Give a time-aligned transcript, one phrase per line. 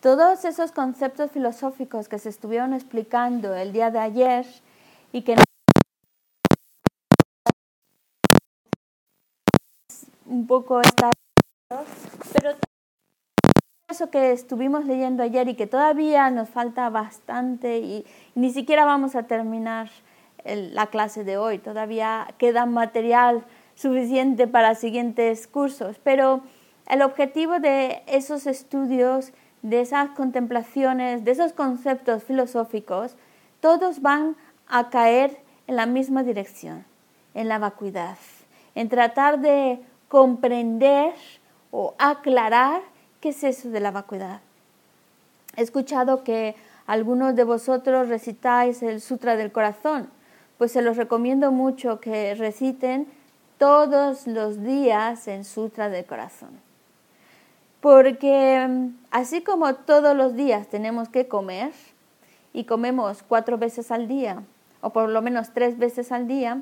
[0.00, 4.46] todos esos conceptos filosóficos que se estuvieron explicando el día de ayer
[5.12, 5.36] y que
[10.26, 11.10] un poco está
[12.32, 12.56] pero
[13.88, 19.14] eso que estuvimos leyendo ayer y que todavía nos falta bastante y ni siquiera vamos
[19.16, 19.90] a terminar
[20.44, 23.44] la clase de hoy, todavía queda material
[23.74, 26.40] suficiente para siguientes cursos, pero
[26.88, 29.32] el objetivo de esos estudios,
[29.62, 33.16] de esas contemplaciones, de esos conceptos filosóficos,
[33.60, 34.36] todos van
[34.68, 36.84] a caer en la misma dirección,
[37.34, 38.16] en la vacuidad,
[38.74, 41.14] en tratar de comprender
[41.70, 42.82] o aclarar
[43.20, 44.40] qué es eso de la vacuidad.
[45.56, 46.56] He escuchado que
[46.86, 50.10] algunos de vosotros recitáis el Sutra del Corazón,
[50.58, 53.06] pues se los recomiendo mucho que reciten
[53.58, 56.69] todos los días el Sutra del Corazón.
[57.80, 61.72] Porque así como todos los días tenemos que comer,
[62.52, 64.42] y comemos cuatro veces al día,
[64.80, 66.60] o por lo menos tres veces al día,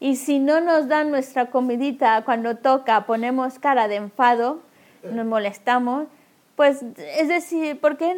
[0.00, 4.60] y si no nos dan nuestra comidita cuando toca, ponemos cara de enfado,
[5.02, 6.06] nos molestamos,
[6.54, 8.14] pues es decir, ¿por qué,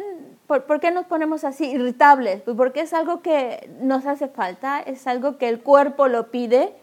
[0.47, 2.41] por, qué nos ponemos así irritables?
[2.41, 6.73] Pues porque es algo que nos hace falta, es algo que el cuerpo lo pide.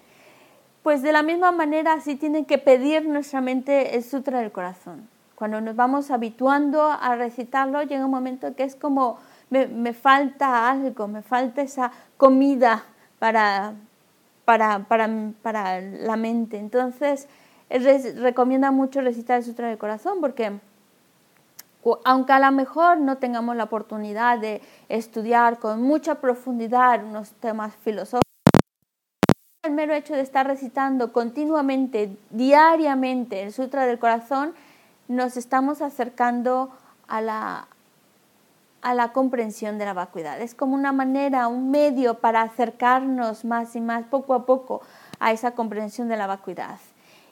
[0.82, 5.08] Pues de la misma manera así tiene que pedir nuestra mente el sutra del corazón.
[5.36, 9.18] Cuando nos vamos habituando a recitarlo, llega un momento que es como
[9.50, 12.84] me, me falta algo, me falta esa comida
[13.18, 13.74] para,
[14.44, 15.08] para, para,
[15.42, 16.58] para la mente.
[16.58, 17.28] Entonces,
[17.68, 20.58] recomienda mucho recitar el Sutra del Corazón porque
[22.04, 27.76] aunque a lo mejor no tengamos la oportunidad de estudiar con mucha profundidad unos temas
[27.76, 28.22] filosóficos,
[29.62, 34.54] el mero hecho de estar recitando continuamente, diariamente el Sutra del Corazón,
[35.08, 36.70] nos estamos acercando
[37.08, 37.68] a la,
[38.82, 40.40] a la comprensión de la vacuidad.
[40.40, 44.82] Es como una manera, un medio para acercarnos más y más, poco a poco,
[45.18, 46.78] a esa comprensión de la vacuidad.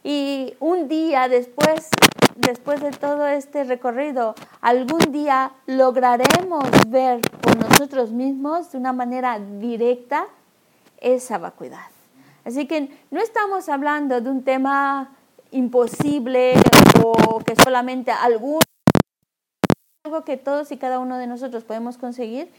[0.03, 1.89] Y un día después,
[2.37, 9.39] después de todo este recorrido, algún día lograremos ver por nosotros mismos de una manera
[9.39, 10.27] directa
[11.01, 11.87] esa vacuidad.
[12.45, 15.11] Así que no estamos hablando de un tema
[15.54, 16.54] imposible
[17.03, 18.60] o que solamente algún
[20.04, 22.50] algo que todos y cada uno de nosotros podemos conseguir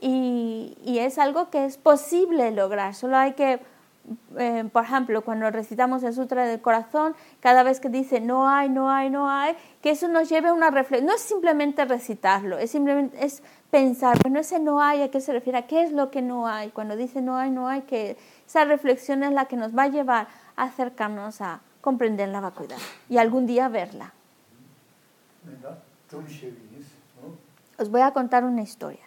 [0.00, 2.94] y, es algo que es posible lograr.
[2.94, 3.60] Solo hay que,
[4.36, 8.68] eh, por ejemplo, cuando recitamos el Sutra del Corazón, cada vez que dice no hay,
[8.68, 11.06] no hay, no hay, que eso nos lleve a una reflexión.
[11.06, 15.32] No es simplemente recitarlo, es simplemente es pensar, bueno, ese no hay, ¿a qué se
[15.32, 15.58] refiere?
[15.58, 16.70] ¿A qué es lo que no hay?
[16.70, 18.16] Cuando dice no hay, no hay, que
[18.46, 22.76] esa reflexión es la que nos va a llevar a acercarnos a comprender la vacuidad
[23.08, 24.12] y algún día verla.
[27.78, 29.06] Os voy a contar una historia.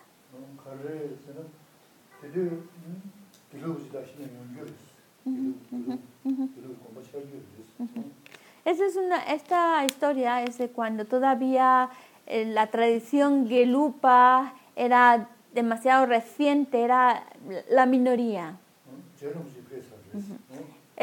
[8.65, 11.91] Esta, es una, esta historia es de cuando todavía
[12.25, 17.25] eh, la tradición gelupa era demasiado reciente, era
[17.69, 18.57] la minoría.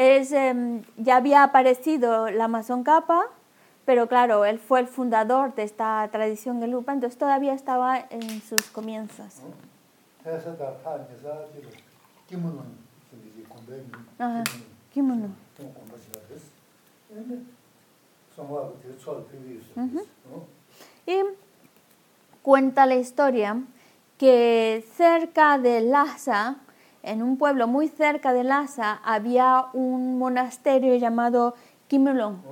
[0.01, 3.25] Es, em, ya había aparecido la Amazon Kappa,
[3.83, 8.61] pero claro, él fue el fundador de esta tradición gelupa, entonces todavía estaba en sus
[8.71, 9.41] comienzos.
[14.19, 14.45] Ajá,
[14.93, 15.27] kimono.
[21.05, 21.23] Y
[22.41, 23.61] cuenta la historia
[24.17, 26.55] que cerca de Lhasa,
[27.03, 31.55] en un pueblo muy cerca de Lhasa, había un monasterio llamado
[31.87, 32.43] Kimulon.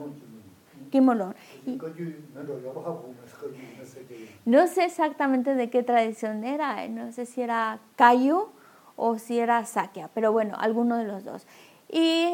[4.46, 8.48] No sé exactamente de qué tradición era, eh, no sé si era Kayu
[8.96, 11.46] o si era Sakya, pero bueno, alguno de los dos.
[11.90, 12.34] Y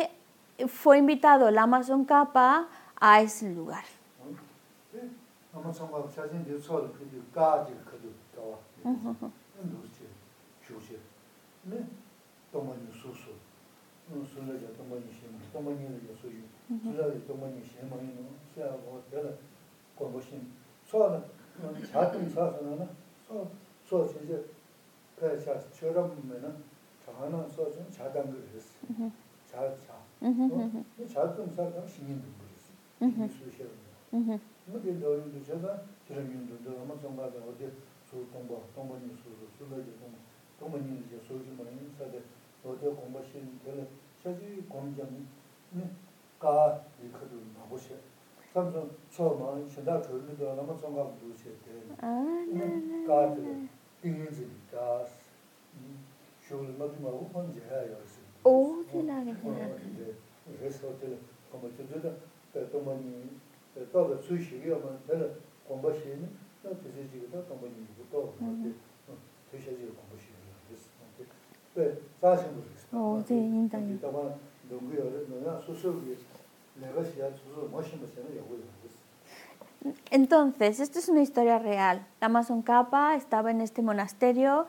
[0.68, 2.68] fue invitado el Amazon Kappa
[3.00, 3.84] a ese lugar.
[16.83, 18.23] 지라리 동만이 시행만이노
[18.55, 19.31] 시하고 내가
[19.97, 20.51] 권보신
[20.87, 21.23] 소는
[21.91, 22.89] 자동 사서는
[23.85, 24.45] 소 소시제
[25.17, 26.57] 배차 처럼면은
[27.05, 28.79] 저하나 소좀 자당을 했어.
[29.51, 29.95] 자자.
[30.23, 30.85] 음.
[31.09, 32.73] 자동 사서 신인도 그랬어.
[33.03, 33.29] 음.
[33.29, 33.69] 수시로.
[34.15, 34.41] 음.
[34.67, 37.71] 근데 너희도 제가 저런님도 너무 정말 어디
[38.09, 40.13] 소 공부 동만이 수로 수로지 동
[40.61, 42.21] 동만이 이제 소지 뭐는 사대
[42.65, 43.87] 어디 공부신 별로
[44.23, 45.07] 저기 공장
[45.73, 45.83] 네
[46.39, 47.95] 가 이거도 나보셔
[48.53, 53.69] 삼성 처음 신다 그런데 아마 정말 두세대 Ah, na, na, 가드 na.
[54.01, 55.05] 빙인지 가
[56.41, 57.97] 쇼를 맞지 말고 혼자 해야
[58.45, 59.67] Oh, de la que será.
[59.83, 60.15] 이제
[60.47, 61.19] 그래서 그
[61.51, 62.15] como 저도
[62.71, 63.29] 또 많이
[63.93, 65.27] 또 수시이면 내가
[65.67, 66.31] 공부시는
[66.63, 67.75] 또 되지기도 또 많이
[68.11, 68.33] 또
[69.51, 69.93] 되셔지 공부시는 그래서
[71.75, 72.49] 네 사실
[72.93, 73.99] Oh, sí, 인당.
[74.01, 74.35] 다만
[74.69, 76.17] 농구를 너나 수수비
[76.77, 78.59] 내가 시야 수수 멋있는 것은 여고
[80.11, 82.05] Entonces, esto es una historia real.
[82.21, 84.67] Lama Tsongkhapa estaba en este monasterio,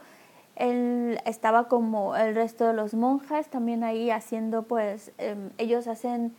[0.56, 6.36] él estaba como el resto de los monjes también ahí haciendo, pues, em, ellos hacen,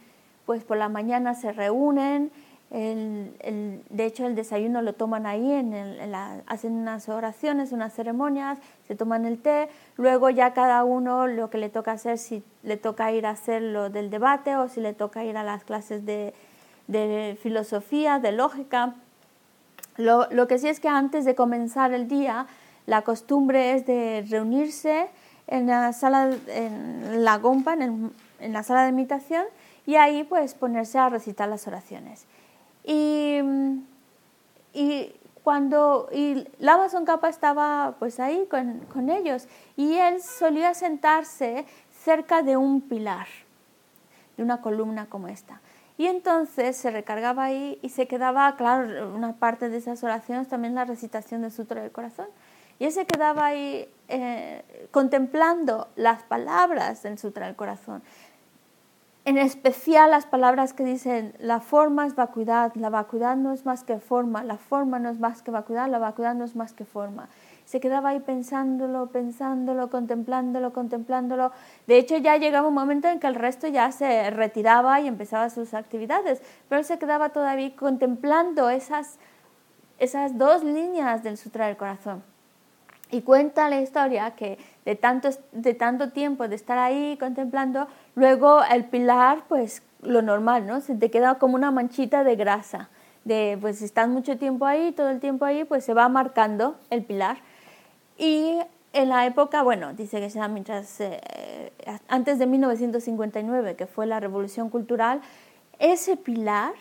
[0.46, 2.30] pues por la mañana se reúnen,
[2.71, 7.71] el, de hecho el desayuno lo toman ahí, en el- en la- hacen unas oraciones,
[7.71, 8.57] unas ceremonias,
[8.87, 12.77] se toman el té, luego ya cada uno lo que le toca hacer, si le
[12.77, 16.05] toca ir a hacer lo del debate o si le toca ir a las clases
[16.05, 16.33] de,
[17.41, 18.95] filosofía, de lógica.
[19.97, 22.47] Lo, que sí es que antes de comenzar el día,
[22.85, 25.07] la costumbre es de reunirse
[25.47, 29.45] en la sala, en la gompa, en, en la sala de meditación,
[29.85, 32.25] y ahí pues ponerse a recitar las oraciones.
[32.85, 33.39] Y,
[34.73, 41.65] y cuando y Lama Tsongkhapa estaba pues ahí con, con ellos y él solía sentarse
[42.03, 43.27] cerca de un pilar,
[44.37, 45.61] de una columna como esta.
[45.97, 50.75] Y entonces se recargaba ahí y se quedaba, claro, una parte de esas oraciones también
[50.75, 52.27] la recitación del Sutra del Corazón.
[52.79, 58.03] Y él se quedaba ahí eh, contemplando las palabras del Sutra del Corazón.
[59.25, 63.83] En especial las palabras que dicen, la forma es vacuidad, la vacuidad no es más
[63.83, 66.85] que forma, la forma no es más que vacuidad, la vacuidad no es más que
[66.85, 67.27] forma.
[67.65, 71.51] Se quedaba ahí pensándolo, pensándolo, contemplándolo, contemplándolo.
[71.87, 75.49] De hecho, ya llegaba un momento en que el resto ya se retiraba y empezaba
[75.49, 79.17] sus actividades, pero se quedaba todavía contemplando esas,
[79.97, 82.34] esas dos líneas del Sutra del Corazón.
[83.15, 88.61] Y cuenta la historia que de tanto, de tanto tiempo de estar ahí contemplando, luego
[88.65, 90.81] el pilar, pues lo normal, ¿no?
[90.81, 92.89] Se te queda como una manchita de grasa.
[93.23, 97.05] De, pues estás mucho tiempo ahí, todo el tiempo ahí, pues se va marcando el
[97.05, 97.37] pilar.
[98.17, 98.59] Y
[98.91, 101.71] en la época, bueno, dice que sea mientras, eh,
[102.09, 105.21] antes de 1959, que fue la revolución cultural,
[105.79, 106.73] ese pilar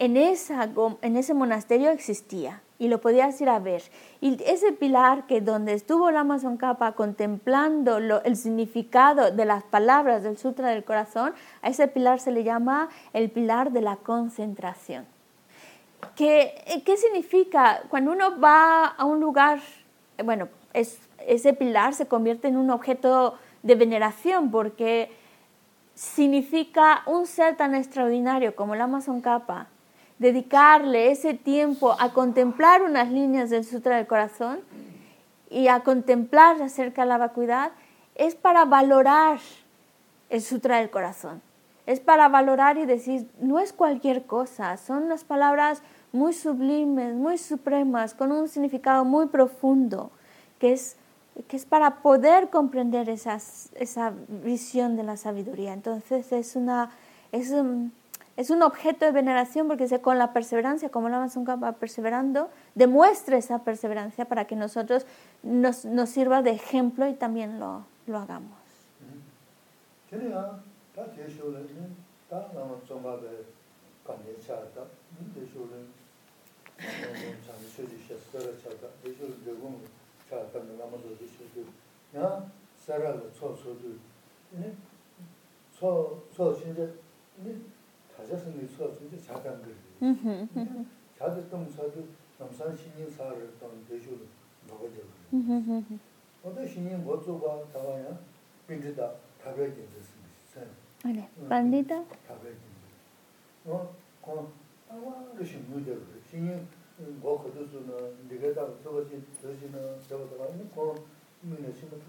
[0.00, 0.68] en, esa,
[1.02, 3.80] en ese monasterio existía y lo podías ir a ver.
[4.20, 10.24] Y ese pilar que donde estuvo Lama Tsongkhapa contemplando lo, el significado de las palabras
[10.24, 11.32] del Sutra del Corazón,
[11.62, 15.06] a ese pilar se le llama el pilar de la concentración.
[16.16, 17.82] ¿Qué, qué significa?
[17.88, 19.60] Cuando uno va a un lugar,
[20.24, 25.08] bueno, es, ese pilar se convierte en un objeto de veneración porque
[25.94, 29.68] significa un ser tan extraordinario como Lama Tsongkhapa,
[30.22, 34.60] dedicarle ese tiempo a contemplar unas líneas del Sutra del Corazón
[35.50, 37.72] y a contemplar acerca de la vacuidad,
[38.14, 39.40] es para valorar
[40.30, 41.42] el Sutra del Corazón.
[41.86, 45.82] Es para valorar y decir, no es cualquier cosa, son unas palabras
[46.12, 50.12] muy sublimes, muy supremas, con un significado muy profundo,
[50.60, 50.96] que es,
[51.48, 55.72] que es para poder comprender esas, esa visión de la sabiduría.
[55.72, 56.90] Entonces es, una,
[57.32, 57.52] es,
[58.36, 62.50] es un objeto de veneración porque se, con la perseverancia, como la Amazonca va perseverando,
[62.74, 65.06] demuestra esa perseverancia para que nosotros
[65.42, 68.56] nos, nos sirva de ejemplo y también lo, lo hagamos.
[88.21, 89.75] 가자스는 초 진짜 자단 그
[91.17, 92.05] 자도 좀 사도
[92.39, 94.27] 남산 신인 사를 또 대쇼는
[94.67, 95.01] 먹어져
[96.43, 98.17] 어떤 신인 못 줘봐 다와야
[98.67, 99.11] 빈지다
[99.43, 100.27] 답을 괜찮습니다
[101.03, 102.03] Vale, pandita.
[103.65, 104.49] 어, 그
[104.89, 106.65] 아무리 신무대로 신이
[107.21, 111.05] 뭐 거기서는 네가 다 저거지 저지는 저거다가 그
[111.41, 112.01] 민의 신의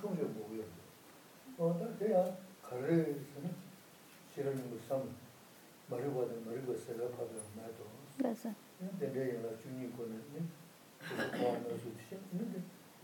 [0.00, 0.62] 총총 뭐고요.
[1.58, 3.50] 어, 다 돼야 가르에서는
[4.32, 5.02] 싫어하는 거 삼.
[5.88, 7.84] 머리보다 머리가 생각하고 나도.
[8.18, 8.56] Gracias.
[8.78, 10.22] 근데 내가 중요한 거는
[10.98, 12.18] 그 과학을 수치.
[12.30, 12.62] 근데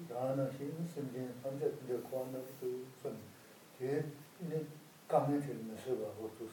[0.09, 3.17] 다나 신은 심지어 현재 근데 과학을 그 선.
[3.79, 4.05] 제
[5.09, 6.49] 강연처럼 서가 또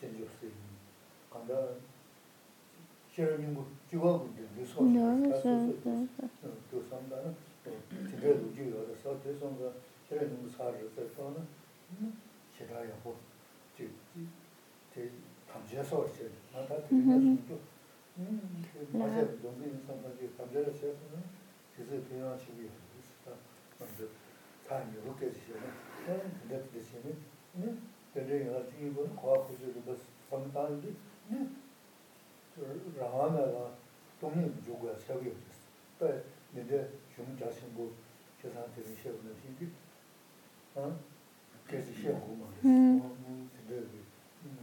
[0.00, 0.50] 전주스
[1.30, 1.68] 간다
[3.10, 4.74] 시험이 뭐 지워군데 무슨
[6.70, 9.70] 또 상담은 제가 루지가 그래서 대성가
[10.08, 11.46] 시험이 뭐 사를 때서는
[12.56, 13.16] 싫어야 뭐
[14.94, 15.10] 제
[15.56, 16.28] 감지해서 왔어요.
[16.52, 17.38] 나다 드리는
[19.40, 21.22] 동네 상관이 담배를 쐬서는
[21.74, 23.32] 그래서 그냥 집이 있어.
[23.78, 24.04] 먼저
[24.68, 25.62] 다 이렇게 지시는
[26.40, 27.14] 근데 대신에
[27.54, 27.74] 네
[28.12, 29.96] 근데 내가 지금 뭐 과학 구조를 뭐
[30.28, 30.92] 상담하는데
[31.28, 31.48] 네
[32.98, 33.72] 라마가
[34.20, 35.62] 동네 조가 세우고 있어.
[35.98, 36.22] 또
[36.54, 37.94] 근데 좀 자신 뭐
[38.40, 39.70] 계산한테 시험을 신기
[40.74, 40.98] 어
[41.66, 42.98] 그래서 시험 공부 음.
[42.98, 43.16] 뭐
[43.56, 43.86] 근데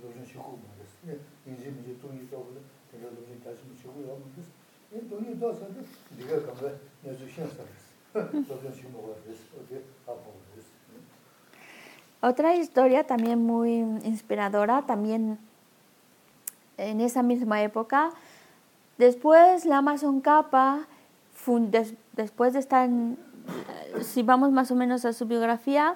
[0.02, 0.73] 로전 시고 말했
[1.04, 1.04] 어.
[1.06, 2.54] 네 이제 이제 동이 또
[2.92, 4.50] 내가 로전 다시 시고 하면 됐어.
[4.92, 5.74] 이 동이 또 사도
[6.18, 8.54] 네가 가면 내가 시험 살았어.
[8.54, 9.44] 로전 시고 말했어.
[9.60, 10.70] 어디 아파 그랬어.
[12.22, 15.40] Otra historia también muy inspiradora, también
[16.78, 18.10] en esa misma época.
[18.98, 20.86] Después la Amazon Kappa,
[21.34, 23.18] fun- des- después de estar, en-
[23.96, 25.96] eh, si vamos más o menos a su biografía,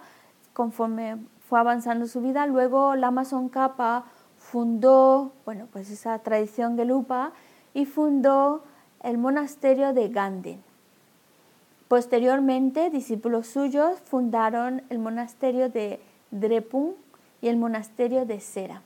[0.53, 1.17] conforme
[1.49, 4.05] fue avanzando su vida, luego la Amazon Kappa
[4.50, 7.32] fundó, bueno, pues esa tradición gelupa
[7.74, 8.62] y fundó
[9.02, 10.62] el monasterio de Ganden.
[11.88, 16.00] Posteriormente, discípulos suyos fundaron el monasterio de
[16.30, 16.92] Drepung
[17.40, 18.82] y el monasterio de Sera.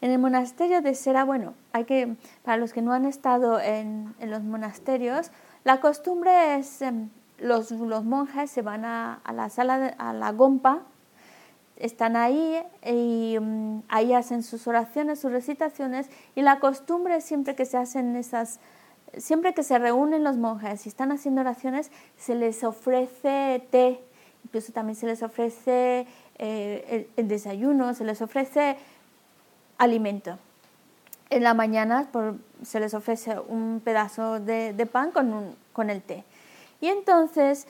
[0.00, 4.14] En el monasterio de Sera, bueno, hay que, para los que no han estado en,
[4.18, 5.30] en los monasterios,
[5.64, 10.12] la costumbre es, em, los, los monjes se van a, a la sala, de- a
[10.12, 10.82] la gompa,
[11.76, 17.64] están ahí y mm, ahí hacen sus oraciones, sus recitaciones y la costumbre siempre que
[17.64, 18.60] se hacen esas,
[19.16, 24.00] siempre que se reúnen los monjes y están haciendo oraciones, se les ofrece té,
[24.44, 26.06] incluso también se les ofrece
[26.38, 28.76] eh, el, desayuno, se les ofrece
[29.78, 30.38] alimento.
[31.30, 35.90] En la mañana por- se les ofrece un pedazo de, de pan con, un- con
[35.90, 36.24] el té.
[36.80, 37.66] Y entonces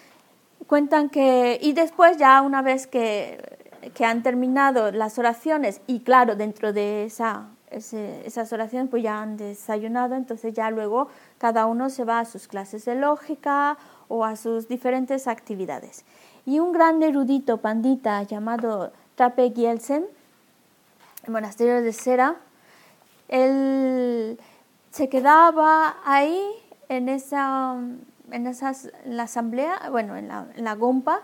[0.67, 6.37] cuentan que, y después ya una vez que, que han terminado las oraciones, y claro,
[6.37, 11.91] dentro de esa, ese- esas oraciones pues ya han desayunado, entonces ya luego cada uno
[11.91, 13.77] se va a sus clases de lógica
[14.09, 16.05] o a sus diferentes actividades.
[16.47, 20.07] Y un gran erudito pandita llamado Trape Gielsen,
[21.25, 22.37] el monasterio de Sera,
[23.29, 24.39] él
[24.91, 26.41] se quedaba ahí
[26.89, 27.77] en esa,
[28.31, 31.21] en esas, en la asamblea, bueno, en la, en la gompa,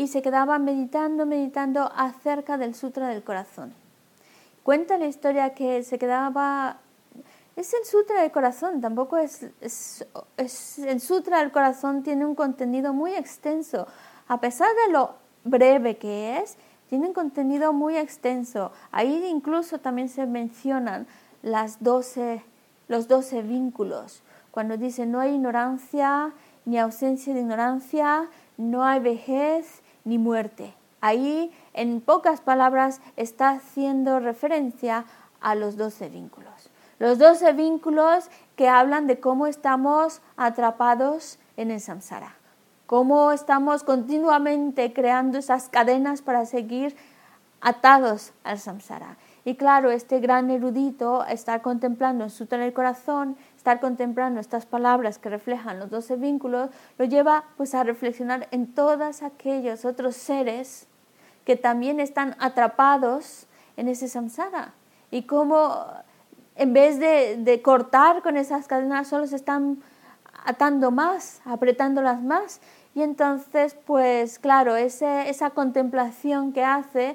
[0.00, 3.74] y se quedaba meditando, meditando acerca del Sutra del Corazón.
[4.62, 6.78] Cuenta la historia que se quedaba...
[7.54, 10.06] Es el Sutra del Corazón, tampoco es, es,
[10.38, 13.86] es- El Sutra del Corazón tiene un contenido muy extenso.
[14.26, 16.56] A pesar de lo breve que es,
[16.88, 18.72] tiene un contenido muy extenso.
[18.92, 21.06] Ahí incluso también se mencionan
[21.42, 22.42] las 12,
[22.88, 24.22] los 12 vínculos.
[24.50, 26.32] Cuando dice no hay ignorancia
[26.64, 30.74] ni ausencia de ignorancia, no hay vejez ni muerte.
[31.00, 35.04] Ahí, en pocas palabras, está haciendo referencia
[35.40, 36.70] a los 12 vínculos.
[36.98, 42.34] Los 12 vínculos que hablan de cómo estamos atrapados en el samsara,
[42.86, 46.94] cómo estamos continuamente creando esas cadenas para seguir
[47.62, 49.16] atados al samsara.
[49.44, 55.18] Y claro, este gran erudito, estar contemplando el Sutra del Corazón, estar contemplando estas palabras
[55.18, 60.86] que reflejan los 12 vínculos, lo lleva pues a reflexionar en todos aquellos otros seres
[61.44, 64.72] que también están atrapados en ese samsara.
[65.10, 65.84] Y cómo
[66.56, 69.82] en vez de, de cortar con esas cadenas, solo se están
[70.46, 72.62] atando más, apretándolas más.
[72.94, 77.14] Y entonces, pues claro, ese, esa contemplación que hace,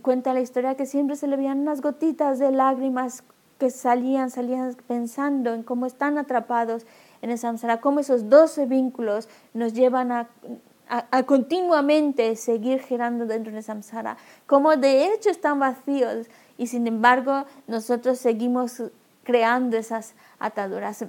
[0.00, 3.22] cuenta la historia que siempre se le veían unas gotitas de lágrimas
[3.70, 6.86] salían, salían pensando en cómo están atrapados
[7.22, 10.28] en el samsara, cómo esos 12 vínculos nos llevan a,
[10.88, 14.16] a- a continuamente seguir girando dentro del samsara,
[14.46, 16.26] cómo de hecho están vacíos
[16.58, 18.82] y sin embargo nosotros seguimos
[19.22, 21.04] creando esas ataduras.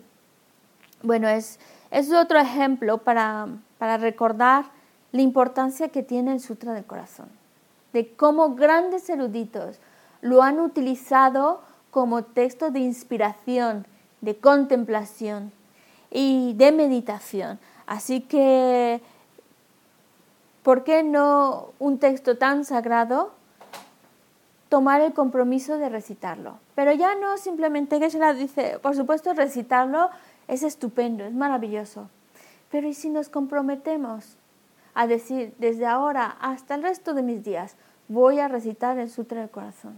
[1.04, 1.60] Bueno, es,
[1.92, 3.48] es otro ejemplo para,
[3.78, 4.66] para recordar
[5.12, 7.28] la importancia que tiene el Sutra del Corazón,
[7.94, 9.80] de cómo grandes eruditos
[10.22, 11.62] lo han utilizado
[11.96, 13.88] como texto de inspiración,
[14.20, 15.54] de contemplación
[16.12, 17.58] y de meditación.
[17.88, 19.00] Así que,
[20.62, 23.32] ¿por qué no un texto tan sagrado
[24.68, 26.60] tomar el compromiso de recitarlo?
[26.75, 30.10] Pero ya no simplemente que se la dice, por supuesto recitarlo
[30.50, 32.10] es estupendo, es maravilloso.
[32.72, 34.36] Pero ¿y si nos comprometemos
[34.96, 37.78] a decir desde ahora hasta el resto de mis días
[38.10, 39.98] voy a recitar el Sutra del Corazón?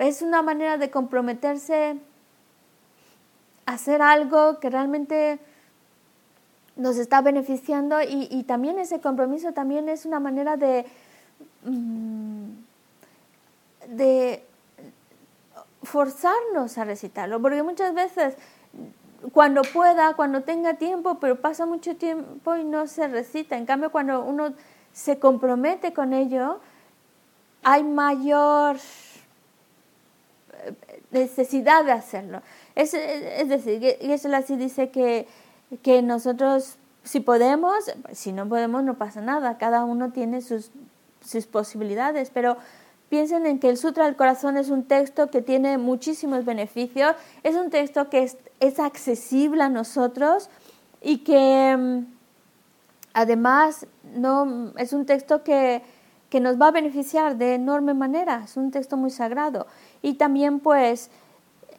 [0.00, 1.96] Es una manera de comprometerse
[3.66, 5.38] a hacer algo que realmente
[6.76, 10.86] nos está beneficiando y, y también ese compromiso también es una manera de,
[11.64, 12.48] mm,
[13.88, 14.42] de
[15.82, 18.36] forzarnos a recitarlo, porque muchas veces
[19.32, 23.56] cuando pueda, cuando tenga tiempo, pero pasa mucho tiempo y no se recita.
[23.56, 24.54] En cambio, cuando uno
[24.92, 26.60] se compromete con ello,
[27.62, 28.78] hay mayor
[31.10, 32.42] necesidad de hacerlo.
[32.74, 35.26] Es, es decir, eso así dice que,
[35.82, 37.74] que nosotros, si podemos,
[38.12, 39.58] si no podemos, no pasa nada.
[39.58, 40.70] Cada uno tiene sus,
[41.20, 42.56] sus posibilidades, pero
[43.08, 47.56] piensen en que el Sutra del Corazón es un texto que tiene muchísimos beneficios, es
[47.56, 50.48] un texto que es, es accesible a nosotros
[51.02, 52.06] y que mm,
[53.12, 55.82] además no, es un texto que,
[56.30, 59.66] que nos va a beneficiar de enorme manera, es un texto muy sagrado
[60.02, 61.10] y también pues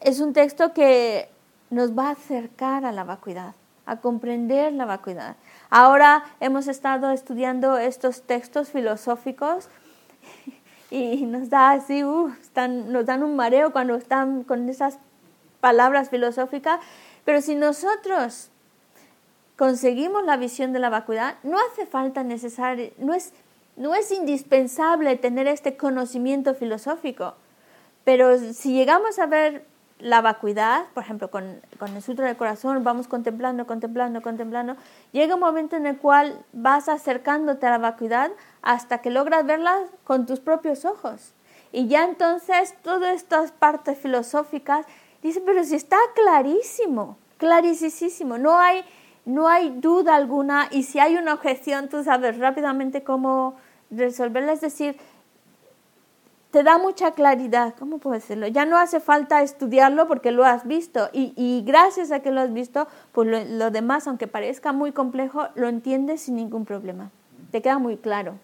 [0.02, 1.30] es un texto que
[1.70, 3.54] nos va a acercar a la vacuidad,
[3.86, 5.36] a comprender la vacuidad.
[5.70, 9.70] Ahora hemos estado estudiando estos textos filosóficos
[10.92, 14.98] y nos da así, uh, están, nos dan un mareo cuando están con esas
[15.62, 16.80] palabras filosóficas,
[17.24, 18.50] pero si nosotros
[19.58, 23.32] conseguimos la visión de la vacuidad, no hace falta necesario, no es,
[23.78, 27.36] no es indispensable tener este conocimiento filosófico,
[28.12, 29.64] pero si llegamos a ver
[30.00, 34.76] la vacuidad, por ejemplo, con, con, el Sutra del Corazón, vamos contemplando, contemplando, contemplando,
[35.14, 39.78] llega un momento en el cual vas acercándote a la vacuidad hasta que logras verla
[40.04, 41.32] con tus propios ojos.
[41.72, 44.86] Y ya entonces todas estas partes filosóficas,
[45.24, 48.84] dice, pero si está clarísimo, clarísimo, no hay,
[49.24, 53.56] no hay duda alguna y si hay una objeción, tú sabes rápidamente cómo
[53.90, 54.98] resolverla, es decir,
[56.52, 58.46] te da mucha claridad, ¿cómo puedo decirlo?
[58.48, 62.42] Ya no hace falta estudiarlo porque lo has visto y, y gracias a que lo
[62.42, 67.10] has visto, pues lo, lo, demás, aunque parezca muy complejo, lo entiendes sin ningún problema.
[67.52, 68.38] Te queda muy claro.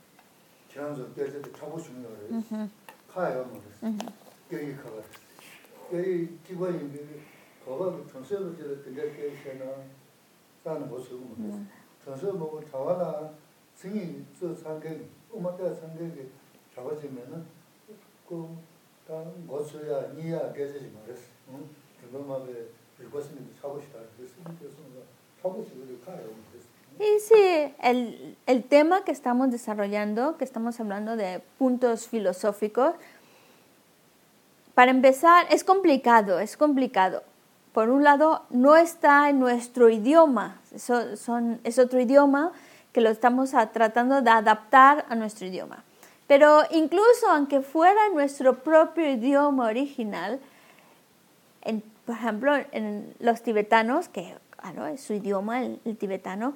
[26.99, 32.95] Y sí, el, el tema que estamos desarrollando, que estamos hablando de puntos filosóficos,
[34.73, 37.23] para empezar, es complicado, es complicado.
[37.73, 42.51] Por un lado, no está en nuestro idioma, eso, son, es otro idioma
[42.93, 45.83] que lo estamos tratando de adaptar a nuestro idioma.
[46.27, 50.39] Pero incluso aunque fuera nuestro propio idioma original,
[51.61, 56.53] en, por ejemplo, en los tibetanos, que claro, es su idioma el, tibetano,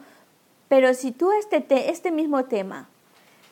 [0.67, 2.89] pero si tú este, te, este mismo tema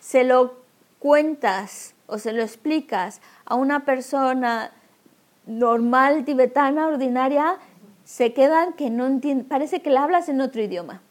[0.01, 0.55] se lo
[0.99, 4.71] cuentas o se lo explicas a una persona
[5.45, 7.57] normal tibetana, ordinaria,
[8.03, 11.01] se quedan que no entienden, parece que le hablas en otro idioma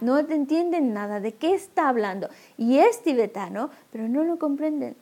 [0.00, 2.28] no entienden nada de qué está hablando.
[2.56, 4.96] Y es tibetano, pero no lo comprenden.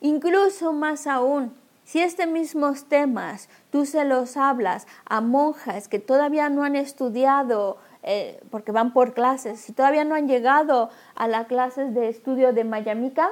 [0.00, 1.52] Incluso más aún,
[1.84, 7.78] si estos mismos temas tú se los hablas a monjas que todavía no han estudiado,
[8.02, 12.52] eh, porque van por clases, si todavía no han llegado a las clases de estudio
[12.52, 13.30] de Mayamika,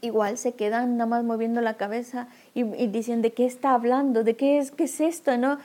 [0.00, 4.24] igual se quedan nada más moviendo la cabeza y, y dicen de qué está hablando,
[4.24, 5.58] de qué es, qué es esto, ¿no?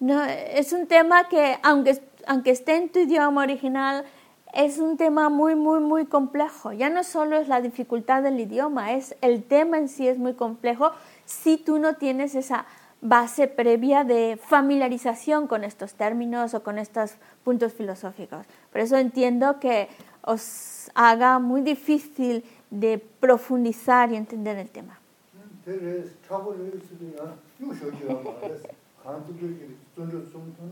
[0.00, 4.04] No, es un tema que, aunque aunque esté en tu idioma original,
[4.52, 6.72] es un tema muy, muy, muy complejo.
[6.72, 10.34] Ya no solo es la dificultad del idioma, es el tema en sí es muy
[10.34, 10.92] complejo
[11.24, 12.66] si tú no tienes esa
[13.00, 18.46] base previa de familiarización con estos términos o con estos puntos filosóficos.
[18.72, 19.88] Por eso entiendo que
[20.22, 24.98] os haga muy difícil de profundizar y entender el tema.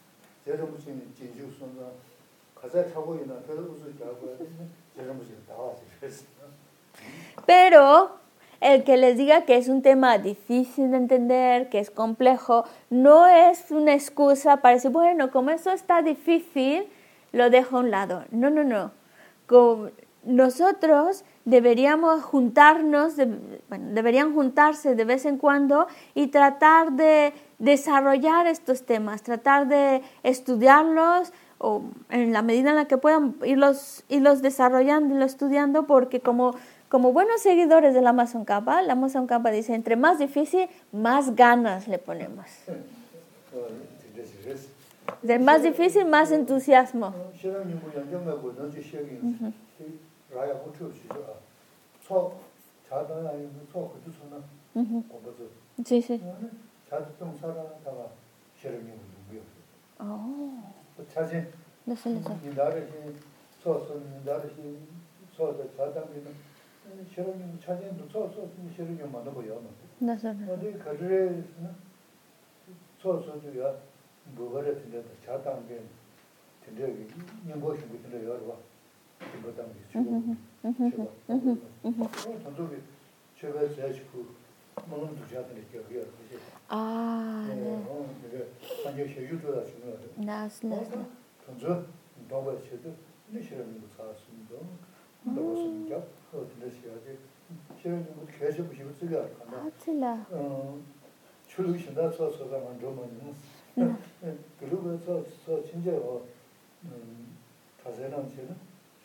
[7.44, 8.16] Pero
[8.60, 13.26] el que les diga que es un tema difícil de entender, que es complejo, no
[13.26, 16.86] es una excusa para decir, bueno, como eso está difícil,
[17.32, 18.24] lo dejo a un lado.
[18.30, 18.92] No, no, no.
[20.24, 23.14] nosotros deberíamos juntarnos,
[23.68, 30.02] bueno, deberían juntarse de vez en cuando y tratar de desarrollar estos temas, tratar de
[30.24, 36.20] estudiarlos o en la medida en la que puedan irlos, irlos desarrollando, y estudiando, porque
[36.20, 36.54] como,
[36.90, 41.86] como buenos seguidores del Amazon Kappa, la Amazon Kappa dice, entre más difícil, más ganas
[41.86, 42.46] le ponemos.
[45.22, 47.14] De más difícil, más entusiasmo.
[47.40, 47.48] Sí,
[49.78, 50.00] sí.
[50.36, 51.34] rāyā uchiyo shīyō rā,
[52.04, 52.20] tsō,
[52.88, 54.40] chādā rā yō tsō kutu tsō na,
[54.76, 55.46] gōpa tsō.
[55.80, 56.18] Jī shī.
[56.90, 58.10] Chādā tōng sā rā tāwa
[58.60, 58.92] shirā mī
[59.30, 59.44] gu yō.
[60.04, 60.60] Oh.
[61.12, 61.40] Chāshī,
[61.88, 63.14] nīdā rā shī,
[63.62, 64.76] tsō tsō, nīdā rā shī,
[65.32, 66.36] tsō tsō, chādā mī na,
[67.14, 68.46] shirā mī gu, chāshī ndu tsō tsō,
[68.76, 69.74] shirā mī mā na gu yō na.
[70.04, 70.52] Nā sā rā.
[70.52, 71.24] Nā rī kā rī
[71.64, 71.72] na,
[73.00, 73.72] tsō tsō tu yā,
[74.36, 75.80] bō rā tīndā, chādā mī,
[76.64, 77.10] tīndā yō,
[77.48, 78.56] nyingō shī gu tīndā yō rā
[82.69, 82.81] 비
[83.39, 84.25] 제가 제시고
[84.85, 86.01] 뭐는 두자들 기억이야.
[86.03, 86.39] 그지?
[86.69, 87.59] Ah, 네.
[87.59, 88.47] ne- 어, 이게
[88.83, 90.03] 관계시 유도다 중요하다.
[90.23, 91.09] las, las, las.
[91.45, 91.85] 전주
[92.29, 92.93] 동바 시도
[93.33, 94.55] 니시라는 거 사왔습니다.
[95.23, 95.97] 너무습니다.
[96.31, 97.17] 어떤 시야지
[97.81, 99.57] 실은 뭐 계속 보시고 쓰가 간다.
[99.57, 100.25] Ah, chila.
[100.31, 100.79] 어,
[101.47, 103.35] 출루신다 서서가 만들면
[104.59, 106.23] 그리고 저 진짜 어
[106.85, 107.35] 음,
[107.83, 108.55] 가세는 지는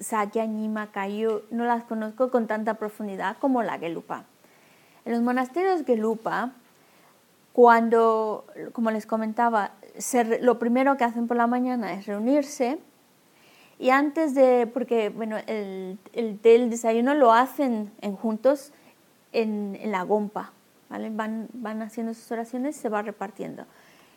[0.00, 4.24] Sakya, Nima, Kayu, no las conozco con tanta profundidad como la Gelupa.
[5.04, 6.52] En los monasterios Gelupa,
[7.52, 12.78] cuando, como les comentaba, se lo primero que hacen por la mañana es reunirse
[13.78, 18.72] y antes de, porque bueno, el, el el desayuno lo hacen en juntos
[19.32, 20.52] en, la gompa,
[20.88, 21.10] ¿vale?
[21.10, 23.64] Van, van haciendo sus oraciones y se va repartiendo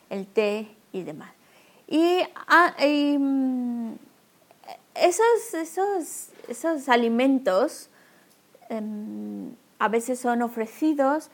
[0.10, 1.32] el té y demás.
[1.88, 3.93] Y, ah, mm,
[5.01, 7.89] esos, esos, esos alimentos
[8.69, 11.29] em, a veces son ofrecidos.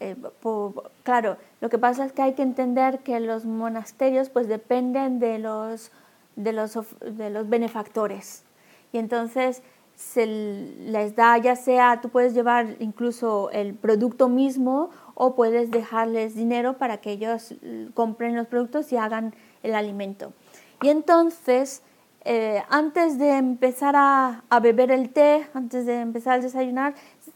[0.00, 4.48] eh, po- claro, lo que pasa es que hay que entender que los monasterios pues
[4.48, 5.92] dependen de los,
[6.36, 8.42] de los, de los benefactores.
[8.92, 9.62] Y entonces
[9.94, 16.34] se les da, ya sea, tú puedes llevar incluso el producto mismo o puedes dejarles
[16.34, 20.32] dinero para que ellos eh, compren los productos y hagan el alimento.
[20.82, 21.82] Y entonces,
[22.24, 26.94] eh, antes de empezar a, a beber el té, antes de empezar a desayunar,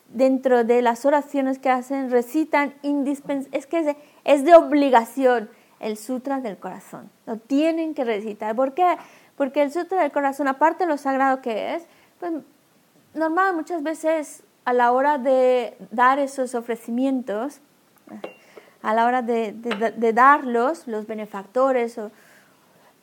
[0.08, 5.50] dentro de las oraciones que hacen, recitan indispens es que es de, es de obligación
[5.80, 7.10] el sutra del corazón.
[7.26, 8.54] Lo tienen que recitar.
[8.56, 8.96] ¿Por qué?
[9.36, 11.86] Porque el sutra del corazón, aparte de lo sagrado que es,
[12.20, 12.32] pues
[13.14, 17.60] normal muchas veces a la hora de dar esos ofrecimientos,
[18.82, 22.10] a la hora de, de- de darlos, los benefactores, o,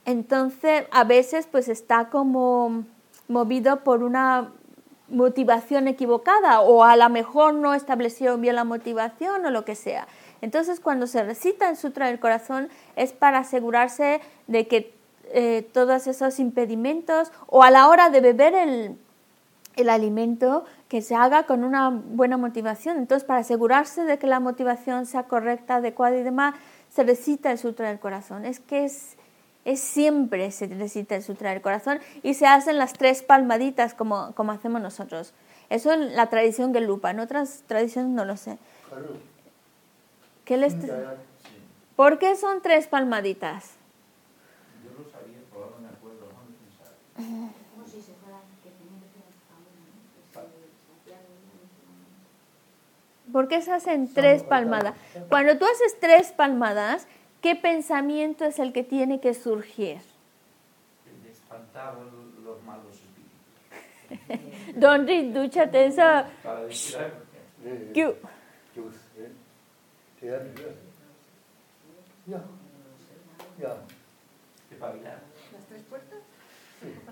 [0.06, 2.84] entonces a veces pues está como
[3.28, 4.52] movido por una
[5.10, 10.08] motivación equivocada o a lo mejor no estableció bien la motivación o lo que sea.
[10.42, 14.94] Entonces cuando se recita el Sutra del Corazón es para asegurarse de que
[15.32, 18.98] eh, todos esos impedimentos o a la hora de beber el,
[19.76, 22.98] el alimento que se haga con una buena motivación.
[22.98, 26.56] Entonces, para asegurarse de que la motivación sea correcta, adecuada y demás,
[26.90, 28.46] se recita el Sutra del Corazón.
[28.46, 29.18] Es que es,
[29.66, 34.34] es siempre se necesita el sutra del corazón y se hacen las tres palmaditas como,
[34.36, 35.34] como hacemos nosotros.
[35.70, 38.58] Eso es la tradición Gelupa, en otras tradiciones no lo sé.
[40.46, 40.76] ¿Qué les
[41.96, 43.72] ¿Por qué son tres palmaditas?
[44.84, 46.28] Yo lo sabía, pero no me acuerdo.
[53.32, 54.96] ¿Por qué se hacen tres palmadas?
[55.30, 57.08] Cuando tú haces tres palmadas,
[57.44, 59.98] ¿Qué pensamiento es el que tiene que surgir?
[61.06, 63.02] El de los malos
[64.16, 64.80] espíritus.
[64.80, 66.02] Don Rick, dúchate eso.
[66.42, 66.70] Para
[67.94, 68.16] ¿Qué.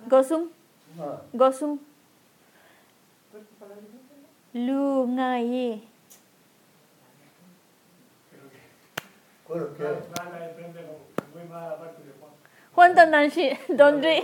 [0.08, 0.50] Gosum.
[1.34, 1.80] Gosum.
[4.54, 5.08] Lu.
[12.73, 14.23] 混蛋男性，懂追。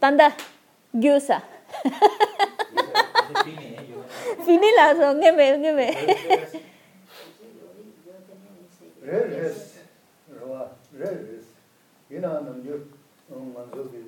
[0.00, 0.32] 等等
[0.94, 1.40] ，Gusa。
[4.44, 5.86] Fini la so ngeme ngeme.
[9.02, 9.78] Reres.
[10.28, 11.46] Roa reres.
[12.10, 12.74] Ina nam yo
[13.54, 13.98] manzo bi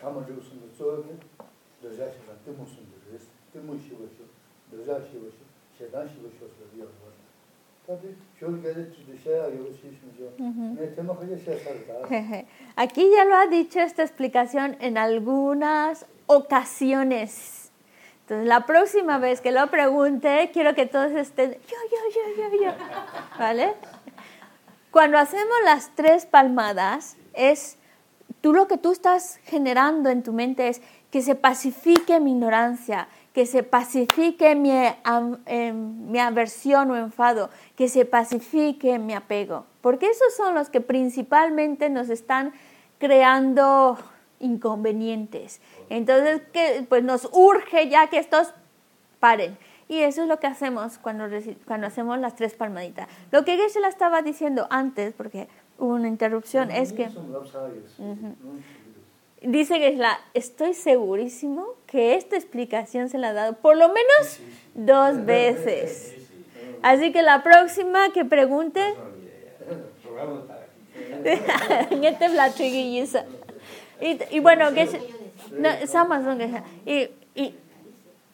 [0.00, 1.14] chama jo sun so ne.
[1.82, 3.24] Doja shi la temu sun res.
[3.52, 4.24] Temu shi wo shi.
[4.72, 5.44] Doja shi wo shi.
[11.38, 12.46] şeyden.
[12.76, 17.72] Aquí ya lo ha dicho esta explicación en algunas ocasiones.
[18.22, 22.62] Entonces, la próxima vez que lo pregunte, quiero que todos estén yo, yo, yo, yo,
[22.62, 22.72] yo.
[23.38, 23.74] ¿Vale?
[24.92, 27.76] Cuando hacemos las tres palmadas, es
[28.40, 33.08] tú lo que tú estás generando en tu mente es que se pacifique mi ignorancia,
[33.32, 34.72] que se pacifique mi,
[35.46, 39.66] em, mi aversión o enfado, que se pacifique mi apego.
[39.80, 42.52] Porque esos son los que principalmente nos están
[42.98, 43.98] creando
[44.40, 45.60] inconvenientes.
[45.88, 48.52] Entonces, que, pues nos urge ya que estos
[49.20, 49.56] paren.
[49.88, 51.24] Y eso es lo que hacemos cuando,
[51.66, 53.08] cuando hacemos las tres palmaditas.
[53.32, 57.08] Lo que Geshe la estaba diciendo antes, porque hubo una interrupción, es que
[59.42, 64.38] dice Geshe-la, estoy segurísimo que esta explicación se la ha dado por lo menos
[64.74, 66.14] dos veces.
[66.82, 68.80] Así que la próxima que pregunte,
[70.04, 71.94] Rogamos para aquí.
[71.94, 72.76] en este platillo
[74.00, 74.18] y.
[74.30, 76.62] Y, bueno, no, sama son Geshe.
[76.86, 77.54] Y, y,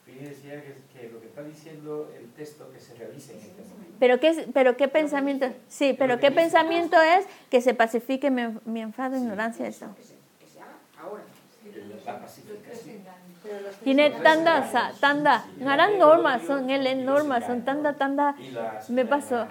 [0.07, 3.95] que, que lo que está diciendo el texto que se realice en este momento.
[3.99, 8.81] pero qué, pero qué pensamiento, sí, pero qué pensamiento es que se pacifique mi, mi
[8.81, 9.87] enfado, ignorancia, eso.
[9.97, 11.25] Que se, que se haga ahora.
[12.05, 13.16] La pacificación.
[13.83, 18.37] Tiene tanda, sa- tanda, ngaran normas son, él normas son tanda, tanda.
[18.89, 19.49] Me pasó.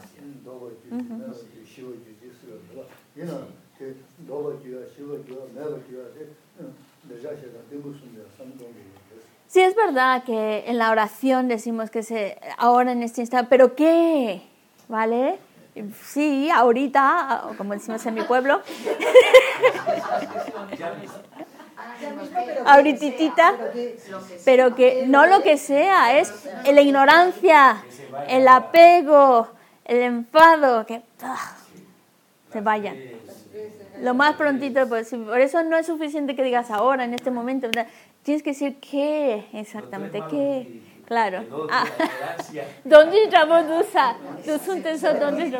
[9.48, 13.76] Sí, es verdad que en la oración decimos que se ahora en este instante, pero
[13.76, 14.42] ¿qué?
[14.88, 15.40] ¿Vale?
[16.04, 18.62] Sí, ahorita, como decimos en mi pueblo,
[22.66, 23.56] ahorita,
[24.44, 26.32] pero que no lo que sea, es
[26.72, 27.84] la ignorancia,
[28.28, 29.50] el apego,
[29.86, 31.56] el enfado, que ah,
[32.52, 32.98] se vayan.
[34.02, 35.26] Lo más prontito posible.
[35.26, 37.70] Por eso no es suficiente que digas ahora, en este momento.
[38.24, 40.82] Tienes que decir qué exactamente, qué.
[41.06, 41.44] Claro.
[41.72, 41.86] Ah.
[42.84, 44.16] ¿Dónde trabadusa?
[44.44, 45.52] Tú son teso, ¿dónde.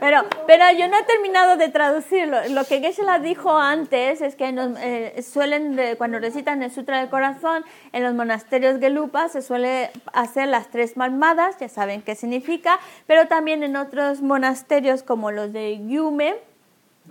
[0.00, 2.36] Pero, pero yo no he terminado de traducirlo.
[2.50, 6.98] Lo que Geshe-la dijo antes es que nos, eh, suelen, de- cuando recitan el Sutra
[7.00, 12.14] del Corazón, en los monasterios Gelupa se suele hacer las tres malmadas, ya saben qué
[12.14, 16.34] significa, pero también en otros monasterios como los de Yume,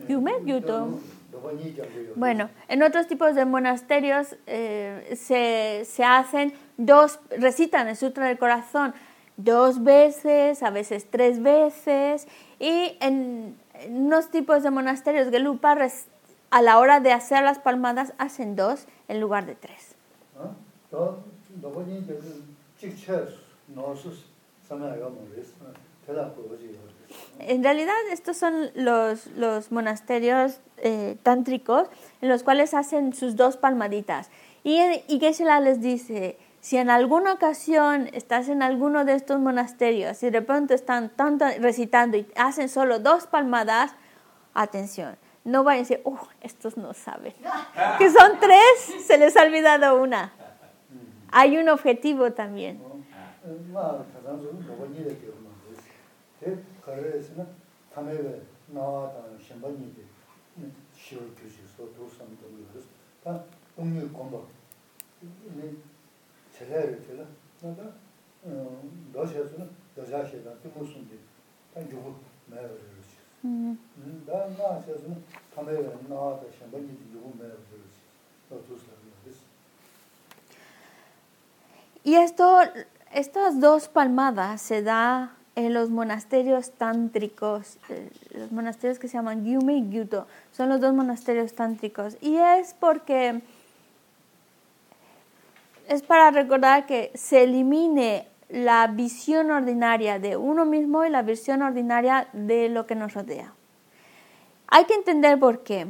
[0.08, 1.00] Yume, Yuto,
[2.15, 8.38] bueno, en otros tipos de monasterios eh, se, se hacen dos, recitan el Sutra del
[8.38, 8.93] Corazón
[9.38, 12.27] dos veces, a veces tres veces,
[12.60, 16.08] y en, en unos tipos de monasterios Gelupa res-
[16.51, 19.95] a la hora de hacer las palmadas hacen dos en lugar de tres.
[27.39, 31.88] En realidad estos son los, los monasterios eh, tántricos
[32.21, 34.30] en los cuales hacen sus dos palmaditas.
[34.63, 40.23] Y, y Geshe-la les dice, si en alguna ocasión estás en alguno de estos monasterios
[40.23, 43.93] y de pronto están tanto recitando y hacen solo dos palmadas,
[44.56, 47.34] atención, no vayan a decir, oh, estos no saben.
[47.99, 50.34] Que son tres, se les ha olvidado una.
[51.32, 52.82] Hay un objetivo también.
[56.86, 57.43] 그래서
[57.91, 60.04] 담에베 나와다 신번이데
[60.93, 62.88] 쉬어 주시소 도선도 그래서
[63.24, 63.43] 다
[63.76, 64.45] 공유 공부.
[65.19, 65.74] 네
[66.54, 67.26] 제대로 제가
[67.62, 67.91] 나다
[68.43, 71.17] 어 도시에서 도시에다 무슨데
[71.74, 72.80] 다 주고 매어를
[73.45, 73.80] 음.
[74.28, 75.08] 나 나셔서
[75.56, 77.58] 담에베 나와다 신번이데 주고 매어를
[78.48, 79.41] 또 도선도 그래서.
[82.06, 82.62] Y esto,
[83.12, 89.46] estas dos palmadas se da en los monasterios tántricos, eh, los monasterios que se llaman
[89.46, 92.18] Gyume y Gyuto, son los dos monasterios tántricos.
[92.22, 93.41] Y es porque
[95.88, 101.62] es para recordar que se elimine la visión ordinaria de uno mismo y la visión
[101.62, 103.54] ordinaria de lo que nos rodea.
[104.68, 105.88] Hay que entender por qué.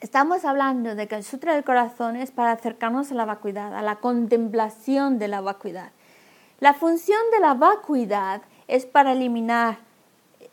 [0.00, 3.82] Estamos hablando de que el Sutra del Corazón es para acercarnos a la vacuidad, a
[3.82, 5.90] la contemplación de la vacuidad.
[6.60, 9.78] La función de la vacuidad es para eliminar,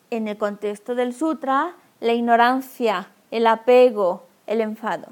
[0.09, 5.07] en el contexto del Sutra, la ignorancia, el apego, el enfado.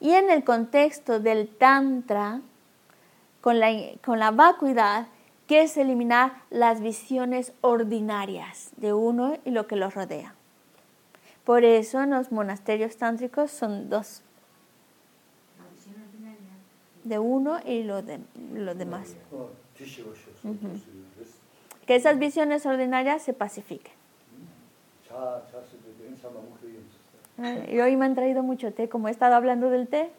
[0.00, 2.40] Y en el contexto del Tantra,
[3.40, 3.70] con la,
[4.04, 5.06] con la vacuidad,
[5.46, 10.34] que es eliminar las visiones ordinarias de uno y lo que los rodea.
[11.44, 14.22] Por eso en los monasterios tántricos son dos,
[17.04, 18.18] de uno y lo de,
[18.52, 19.14] los demás.
[21.86, 23.92] Que esas visiones ordinarias se pacifiquen.
[27.68, 30.10] Y hoy me han traído mucho té, como he estado hablando del té.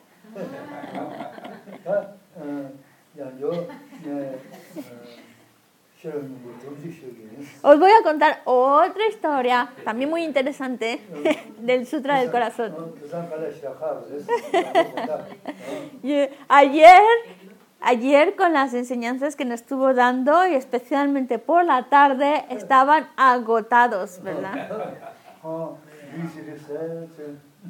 [7.63, 11.01] Os voy a contar otra historia, también muy interesante,
[11.59, 12.93] del Sutra del Corazón.
[16.47, 17.01] Ayer
[17.79, 24.21] Ayer con las enseñanzas que nos estuvo dando y especialmente por la tarde estaban agotados,
[24.23, 24.67] ¿verdad?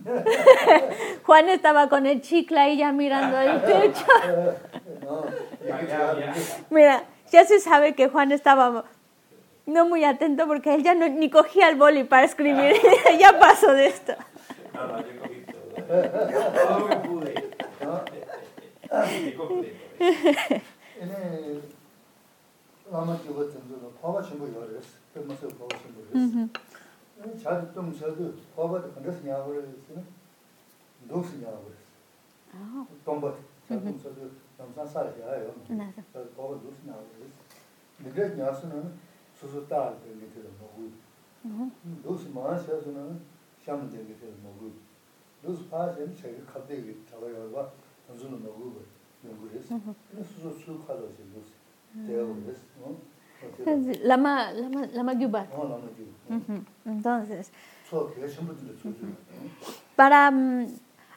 [1.25, 4.05] Juan estaba con el chicle ahí ya mirando el techo.
[6.69, 8.85] Mira, ya se sabe que Juan estaba
[9.65, 12.75] no muy atento porque él ya no, ni cogía el boli para escribir.
[13.19, 14.13] ya pasó de esto.
[14.73, 15.57] Ah, no, yo cogí todo.
[16.79, 17.49] No me pude.
[17.81, 18.01] No,
[21.00, 21.62] 얘네
[22.90, 24.88] 라마 기버 정도로 과거 전부 열었어.
[25.14, 26.48] 그러면서 과거 전부 열었어.
[27.42, 30.06] 자주 좀 저도 과거도 건드서 냐고 그랬으면
[31.08, 32.86] 녹스 냐고 그랬어.
[33.04, 33.36] 동버
[33.68, 35.54] 자주 저도 남산 살이야요.
[35.70, 36.04] Nada.
[36.12, 37.38] 저 과거 녹스 냐고 그랬어.
[37.98, 38.94] 근데 냐스는
[39.34, 40.90] 수수 딸 되게 되는 거고.
[42.02, 43.20] 녹스 마셔서는
[43.64, 44.72] 샴 되게 되는 거고.
[45.42, 47.50] 녹스 파시면 제가 갑자기 잡아요.
[47.52, 47.70] 봐.
[48.06, 48.82] 전수는 먹고
[54.03, 55.47] Lama, lama, lama Gyubat.
[56.85, 57.51] Entonces,
[59.95, 60.67] para, mm,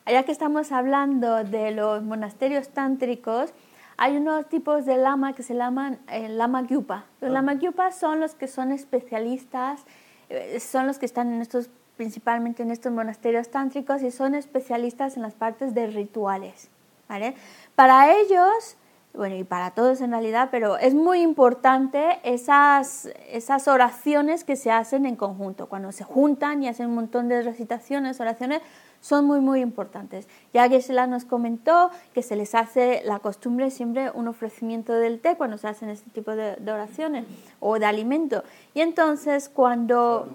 [0.06, 3.52] ya que estamos hablando de los monasterios tántricos,
[3.96, 7.04] hay unos tipos de lama que se llaman eh, lama gyupa.
[7.20, 9.84] Los lama gyupa son los que son especialistas,
[10.30, 15.16] eh, son los que están en estos, principalmente en estos monasterios tántricos y son especialistas
[15.16, 16.70] en las partes de rituales.
[17.10, 17.34] ¿vale?
[17.74, 18.76] Para ellos,
[19.14, 24.70] bueno, y para todos en realidad, pero es muy importante esas, esas oraciones que se
[24.70, 25.66] hacen en conjunto.
[25.66, 28.62] Cuando se juntan y hacen un montón de recitaciones, oraciones,
[29.00, 30.28] son muy, muy importantes.
[30.52, 35.36] Ya Geshe-la nos comentó que se les hace la costumbre siempre un ofrecimiento del té
[35.36, 37.24] cuando se hacen este tipo de, de oraciones
[37.60, 38.44] o de alimento.
[38.74, 40.28] Y entonces cuando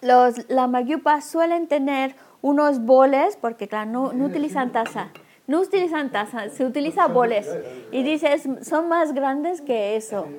[0.00, 5.08] los lamagyupas suelen tener unos boles, porque claro, no, no utilizan taza,
[5.50, 7.58] no utilizan taza, se utiliza boles.
[7.90, 10.32] Y dices, son más grandes que eso.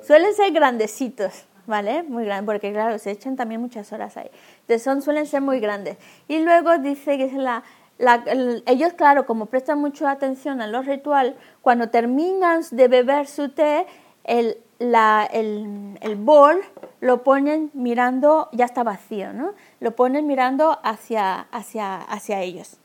[0.00, 2.02] Suelen ser grandecitos, ¿vale?
[2.02, 4.30] Muy grandes, porque claro, se echan también muchas horas ahí.
[4.62, 5.98] Entonces son, suelen ser muy grandes.
[6.28, 7.62] Y luego dice que es la,
[7.98, 13.26] la- el- ellos, claro, como prestan mucha atención a los rituales, cuando terminan de beber
[13.26, 13.86] su té,
[14.24, 16.60] el, la- el, el bol
[17.00, 19.52] lo ponen mirando, ya está vacío, ¿no?
[19.80, 22.78] Lo ponen mirando hacia, hacia, hacia ellos.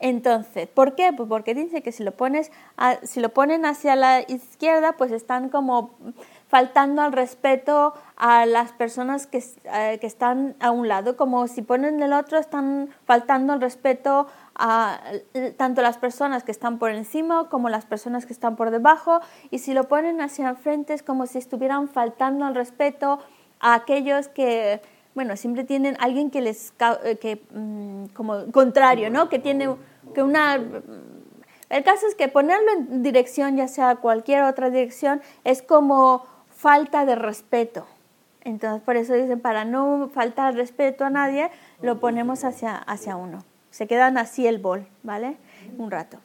[0.00, 1.12] Entonces, ¿por qué?
[1.16, 5.10] Pues porque dice que si lo pones, a- si lo ponen hacia la izquierda, pues
[5.12, 5.90] están como
[6.48, 11.62] faltando al respeto a las personas que, eh, que están a un lado, como si
[11.62, 15.00] ponen el otro, están faltando al respeto a
[15.56, 19.58] tanto las personas que están por encima como las personas que están por debajo, y
[19.58, 23.18] si lo ponen hacia enfrente es como si estuvieran faltando al respeto
[23.60, 24.80] a aquellos que,
[25.16, 29.30] bueno, siempre tienen alguien que les, eh, que, mm, como contrario, ¿no?
[29.30, 29.74] Que tiene
[30.14, 30.56] que una...
[31.68, 37.06] El caso es que ponerlo en dirección, ya sea cualquier otra dirección, es como falta
[37.06, 37.86] de respeto.
[38.44, 41.50] Entonces, por eso dicen, para no faltar respeto a nadie,
[41.80, 43.42] lo ponemos hacia, hacia uno.
[43.70, 45.38] Se quedan así el bol, ¿vale?
[45.78, 46.18] Un rato.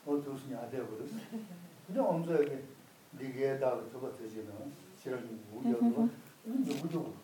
[6.44, 7.21] 어, 도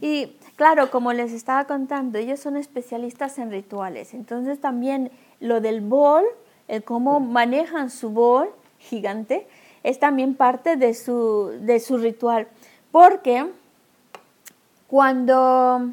[0.00, 4.14] Y claro, como les estaba contando, ellos son especialistas en rituales.
[4.14, 6.24] Entonces también lo del bol,
[6.68, 9.48] el cómo manejan su bol gigante,
[9.83, 12.47] es también parte de su, de su ritual.
[12.91, 13.45] Porque
[14.87, 15.91] cuando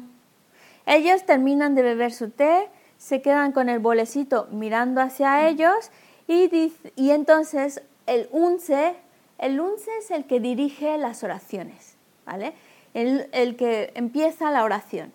[0.85, 5.91] ellos terminan de beber su té, se quedan con el bolecito mirando hacia ellos
[6.27, 8.95] y, y entonces el unce,
[9.39, 12.53] el unce es el que dirige las oraciones, ¿vale?
[12.93, 15.11] El, el que empieza la oración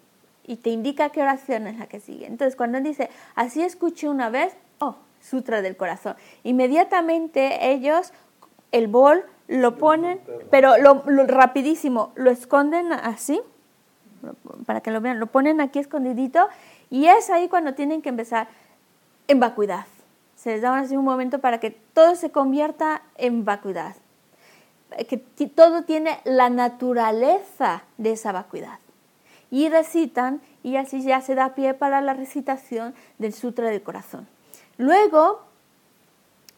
[0.47, 2.27] y te indica qué oración es la que sigue.
[2.27, 6.17] Entonces cuando él dice, así escuché una vez, oh, Sutra del Corazón.
[6.45, 8.13] Inmediatamente ellos
[8.77, 10.21] el bol lo ponen,
[10.51, 13.41] pero lo, rapidísimo, lo esconden así,
[14.67, 16.49] para que lo vean, lo ponen aquí escondidito
[16.91, 18.49] y es ahí cuando tienen que empezar
[19.29, 19.87] en vacuidad.
[20.37, 23.97] Se les da así un momento para que todo se convierta en vacuidad,
[25.09, 25.17] que
[25.49, 28.79] todo tiene la naturaleza de esa vacuidad.
[29.51, 34.27] Y recitan y así ya se da pie para la recitación del Sutra del Corazón.
[34.77, 35.41] Luego,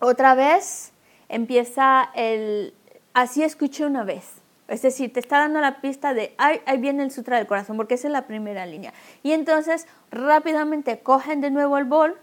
[0.01, 0.93] otra vez
[1.29, 2.75] empieza el
[3.15, 4.25] así escuché una vez.
[4.69, 7.95] Es decir, te está dando la pista de ahí, viene el Sutra del Corazón, porque
[7.95, 8.93] esa es la primera línea.
[9.23, 12.17] Y entonces rápidamente cogen de nuevo el bol,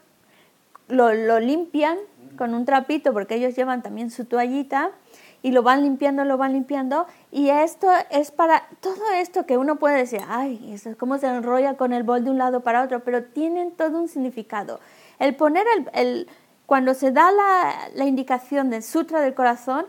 [0.87, 1.97] lo, lo limpian
[2.37, 4.91] con un trapito, porque ellos llevan también su toallita,
[5.41, 9.75] y lo van limpiando, lo van limpiando, y esto es para todo esto que uno
[9.75, 12.83] puede decir, ay, eso es cómo se enrolla con el bol de un lado para
[12.83, 14.79] otro, pero tienen todo un significado.
[15.19, 16.27] El poner el-
[16.65, 19.85] cuando se da la, indicación del sutra del corazón,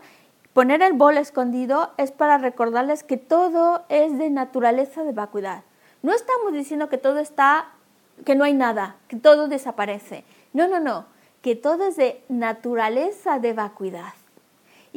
[0.53, 5.63] poner el bol escondido es para recordarles que todo es de naturaleza de vacuidad.
[6.03, 7.69] No estamos diciendo que todo está,
[8.25, 10.23] que no hay nada, que todo desaparece.
[10.53, 11.05] No, no, no,
[11.41, 14.13] que todo es de naturaleza de vacuidad.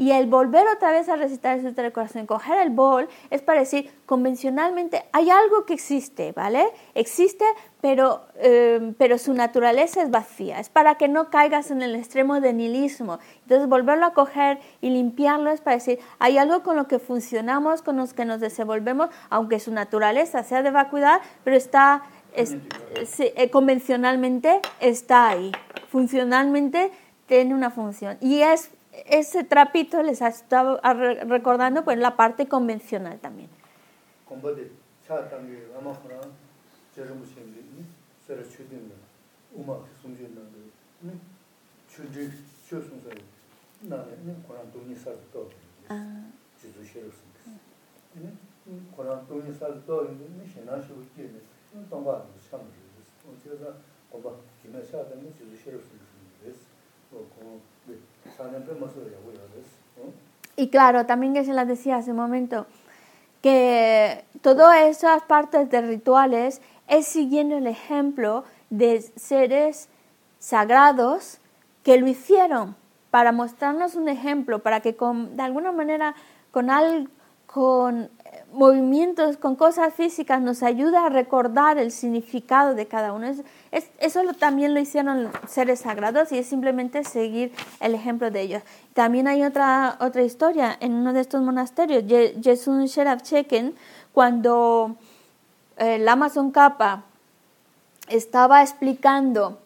[0.01, 3.42] Y el volver otra vez a recitar el Sutra del Corazón, coger el bol, es
[3.42, 6.64] para decir, convencionalmente hay algo que existe, ¿vale?
[6.94, 7.44] Existe,
[7.82, 10.59] pero, eh, pero su naturaleza es vacía.
[10.59, 13.18] Es para que no caigas en el extremo de nihilismo.
[13.42, 17.82] Entonces, volverlo a coger y limpiarlo es para decir, hay algo con lo que funcionamos,
[17.82, 24.62] con los que nos desenvolvemos, aunque su naturaleza sea de vacuidad, pero está, eh, convencionalmente
[24.80, 25.53] está ahí.
[25.90, 26.90] Funcionalmente
[27.26, 28.16] tiene una función.
[28.22, 28.70] Y es
[29.07, 30.80] ese trapito les ha estado
[31.26, 33.48] recordando pues la parte convencional también.
[34.28, 34.40] 공
[60.57, 62.66] y claro, también que se las decía hace un momento,
[63.43, 69.88] que todas esas partes de rituales es siguiendo el ejemplo de seres
[70.38, 71.38] sagrados
[71.82, 72.76] que lo hicieron
[73.11, 76.14] para mostrarnos un ejemplo, para que con, de alguna manera
[76.51, 77.09] con, al,
[77.47, 78.11] con
[78.53, 83.26] movimientos, con cosas físicas nos ayude a recordar el significado de cada uno.
[83.26, 88.40] Es, es- eso también lo hicieron seres sagrados y es simplemente seguir el ejemplo de
[88.40, 88.62] ellos.
[88.94, 93.74] También hay otra, otra historia en uno de estos monasterios, Ye- Yesun Sherab Cheken,
[94.12, 94.96] cuando
[95.76, 97.05] eh, el Amazon Kappa
[98.09, 99.59] estaba explicando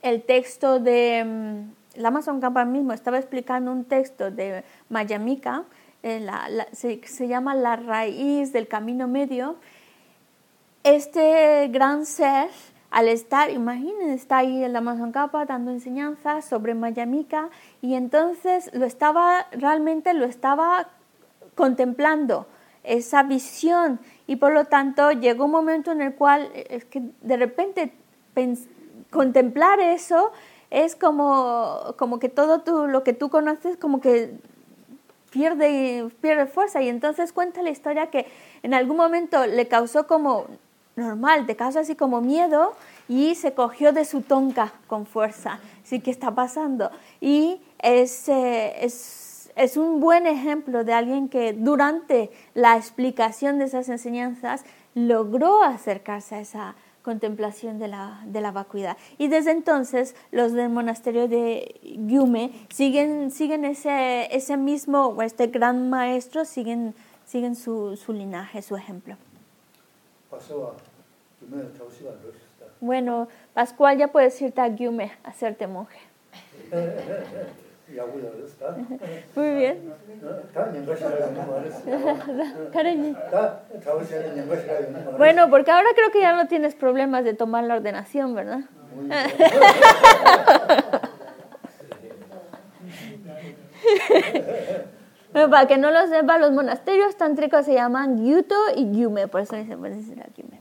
[0.00, 5.64] el texto de mm, el Amazon Kappa mismo estaba explicando un texto de Mayamika
[6.02, 9.56] eh, la- la- se, llama la raíz del camino medio.
[10.84, 12.48] Este gran ser
[12.90, 17.48] al estar imagínense está ahí el Amazon Kappa dando enseñanzas sobre Mayamika
[17.80, 20.88] y entonces lo estaba realmente lo estaba
[21.54, 22.46] contemplando
[22.84, 24.00] esa visión.
[24.26, 27.94] Y por lo tanto llegó un momento en el cual eh, es que de repente
[29.10, 30.32] contemplar eso
[30.70, 34.34] es como, como que todo tú, lo que tú conoces como que
[35.32, 38.26] pierde, pierde fuerza y entonces cuenta la historia que
[38.62, 40.46] en algún momento le causó como
[40.94, 42.74] normal, te causa así como miedo
[43.08, 45.58] y se cogió de su tonca con fuerza.
[45.82, 46.90] Sí, ¿qué está pasando?
[47.20, 53.64] Y es, eh, es, es un buen ejemplo de alguien que durante la explicación de
[53.64, 54.64] esas enseñanzas
[54.94, 58.96] logró acercarse a esa contemplación de la, de la vacuidad.
[59.18, 65.48] Y desde entonces los del monasterio de Gyume siguen, siguen ese, ese mismo, o este
[65.48, 66.94] gran maestro, siguen,
[67.26, 69.16] siguen su, su linaje, su ejemplo.
[72.80, 76.00] Bueno, Pascual ya puedes irte a Gyume, a hacerte monje.
[79.36, 79.94] Muy bien.
[85.18, 88.60] Bueno, porque ahora creo que ya no tienes problemas de tomar la ordenación, ¿verdad?
[95.32, 99.40] bueno, para que no lo sepa, los monasterios tántricos se llaman Gyuto y Gyume, por
[99.40, 99.96] eso dicen, pues,
[100.36, 100.60] Gyume.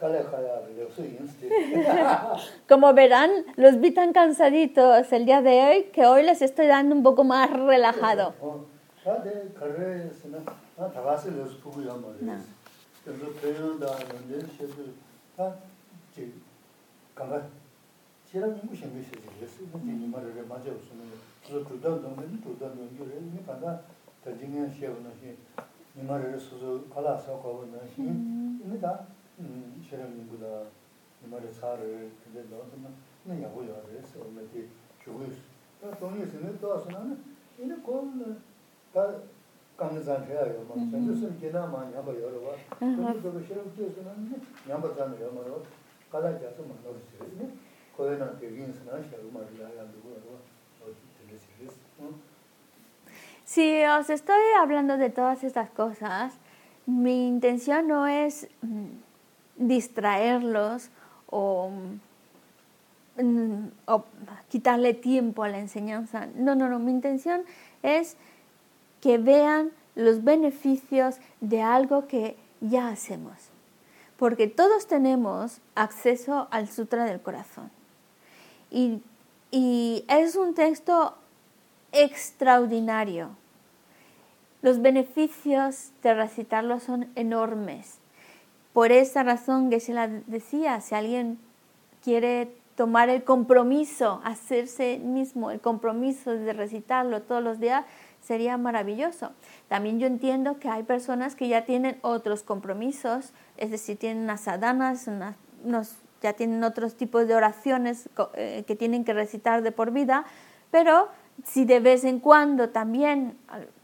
[2.68, 6.94] Como verán, los vi tan cansaditos el día de hoy que hoy les estoy dando
[6.94, 8.34] un poco más relajado.
[8.40, 8.64] 어,
[28.80, 29.19] 다
[53.44, 56.38] si os estoy hablando de todas estas cosas,
[56.86, 58.48] mi intención no es
[59.60, 60.88] distraerlos
[61.28, 61.70] o,
[63.86, 64.04] o,
[64.48, 66.26] quitarle tiempo a la enseñanza.
[66.34, 66.80] No, no, no.
[66.80, 67.42] Mi intención
[67.82, 68.16] es
[69.00, 73.34] que vean los beneficios de algo que ya hacemos.
[74.16, 77.70] Porque todos tenemos acceso al Sutra del Corazón.
[78.70, 79.02] Y,
[79.50, 81.14] y es un texto
[81.92, 83.30] extraordinario.
[84.62, 87.99] Los beneficios de recitarlo son enormes.
[88.72, 89.94] Por esa razón, Geshe
[90.26, 91.38] decía, si alguien
[92.02, 97.84] quiere tomar el compromiso, hacerse mismo el compromiso de recitarlo todos los días,
[98.22, 99.32] sería maravilloso.
[99.68, 104.42] También yo entiendo que hay personas que ya tienen otros compromisos, es decir, tienen unas
[104.42, 105.08] sadanas,
[106.22, 110.24] ya tienen otros tipos de oraciones eh, que tienen que recitar de por vida,
[110.70, 111.08] pero
[111.44, 113.36] si de vez en cuando también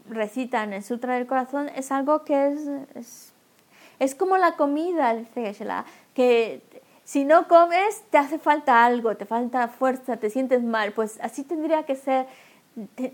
[0.09, 2.47] recitan el Sutra del Corazón, es algo que
[2.95, 3.33] es,
[4.15, 5.15] como la comida,
[6.13, 6.61] que
[7.03, 11.43] si no comes te hace falta algo, te falta fuerza, te sientes mal, pues así
[11.43, 12.27] tendría que ser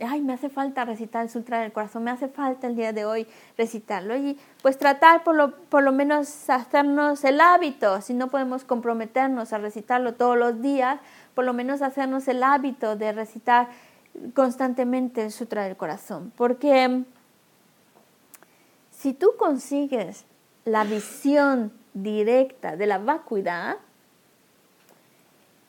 [0.08, 3.06] ay, me hace falta recitar el Sutra del Corazón, me hace falta el día de
[3.06, 3.28] hoy
[3.58, 4.16] recitarlo.
[4.16, 9.54] Y pues tratar por lo, por lo menos hacernos el hábito, si no podemos comprometernos
[9.54, 11.00] a recitarlo todos los días,
[11.34, 13.70] por lo menos hacernos el hábito de recitar
[14.34, 16.34] constantemente el Sutra del Corazón.
[16.36, 17.04] Porque
[18.92, 20.26] si tú consigues
[20.66, 23.78] la visión directa de la vacuidad,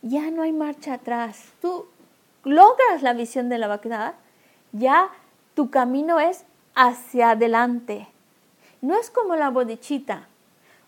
[0.02, 1.52] ya no hay marcha atrás.
[1.60, 1.86] Tú
[2.44, 4.14] logras la visión de la vacuidad,
[4.72, 5.08] ya
[5.54, 8.08] tu camino es hacia adelante.
[8.80, 10.28] No es como la bodichita.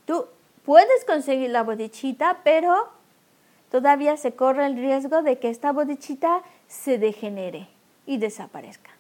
[0.05, 0.27] Tú
[0.65, 2.89] puedes conseguir la bodichita, pero
[3.71, 7.69] todavía se corre el riesgo de que esta bodichita se degenere
[8.05, 8.91] y desaparezca.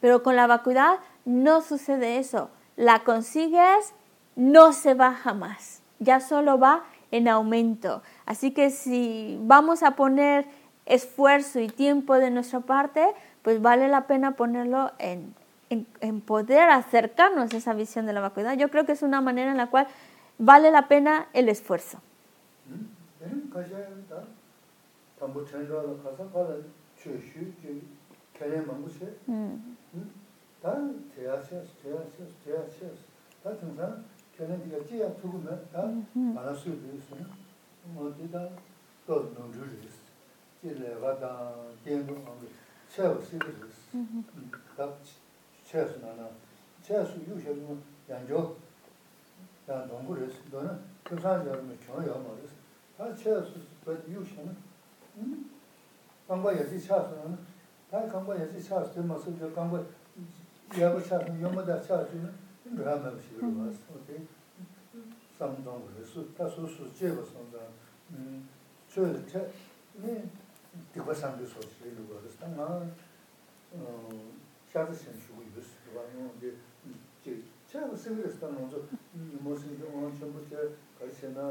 [0.00, 2.50] Pero con la vacuidad no sucede eso.
[2.76, 3.94] La consigues,
[4.36, 5.82] no se baja más.
[5.98, 8.02] Ya solo va en aumento.
[8.26, 10.46] Así que si vamos a poner
[10.86, 13.06] esfuerzo y tiempo de nuestra parte,
[13.42, 15.34] pues vale la pena ponerlo en,
[15.70, 18.54] en, poder acercarnos a esa visión de la vacuidad.
[18.54, 19.86] Yo creo que es una manera en la cual
[20.38, 21.98] vale la pena el esfuerzo.
[34.36, 35.82] 걔는 네가 지야 두고는 다
[36.40, 37.16] 알아서 되겠어.
[37.96, 38.48] 어디다
[39.06, 40.02] 또 논주를 했어.
[40.60, 41.54] 길에 가다
[41.84, 42.46] 걔도 아무
[42.88, 43.68] 채워 쓰기를
[44.76, 44.88] 다
[45.64, 46.28] 채워서 나나
[46.82, 47.78] 채워서 유셔도
[48.08, 48.56] 양조
[49.68, 50.38] 야 농구를 했어.
[50.50, 52.54] 너는 그사람 여러분 겨야 말했어.
[52.96, 53.50] 다 채워서
[53.84, 54.56] 또 유셔는
[55.18, 55.50] 음
[56.28, 57.38] 강과 예지 채워서는
[57.90, 59.84] 다 강과 예지 채워서 되면서 강과
[60.80, 62.41] 야부 채워서 연마다 채워서는
[62.80, 64.18] rāma shīgirā vās, ote,
[65.36, 67.72] samdhāṅ rīsū, tā sū sū jēvā samdhāṅ,
[68.92, 69.42] chōyā tā,
[70.00, 70.14] nē,
[70.94, 72.68] dikwa samdhī sō shīgirā vās, tā ngā
[74.72, 76.52] shātā shīn shūgu yus, rīvā ngō, dē,
[77.26, 77.36] jē,
[77.68, 78.80] chā rā sīgirā tā ngō zō,
[79.44, 81.50] mō sīn jō ngō chōmbu chē, kā shē na,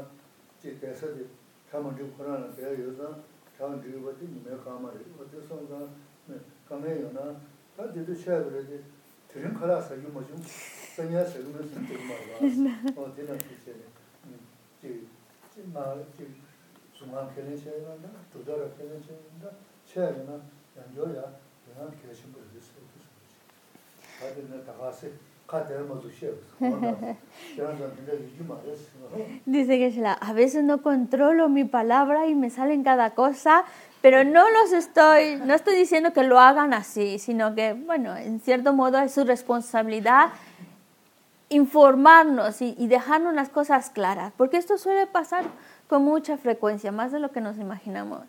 [0.62, 1.28] jē, dēsā dē,
[1.70, 3.12] tā mā rīv khurā na, dē yō zā,
[3.58, 7.30] tā mā rīv vā dē, nīmē kā mā rīv, ote samdhāṅ, kā mē yō na,
[7.76, 8.82] tā dē dō shā rā dē,
[12.28, 12.36] ya.
[29.46, 33.64] Dice que la, a veces no controlo mi palabra y me salen cada cosa,
[34.00, 38.40] pero no los estoy, no estoy diciendo que lo hagan así, sino que, bueno, en
[38.40, 40.30] cierto modo es su responsabilidad
[41.52, 45.44] informarnos y, dejarnos las cosas claras, porque esto suele pasar
[45.88, 48.20] con mucha frecuencia, más de lo que nos imaginamos.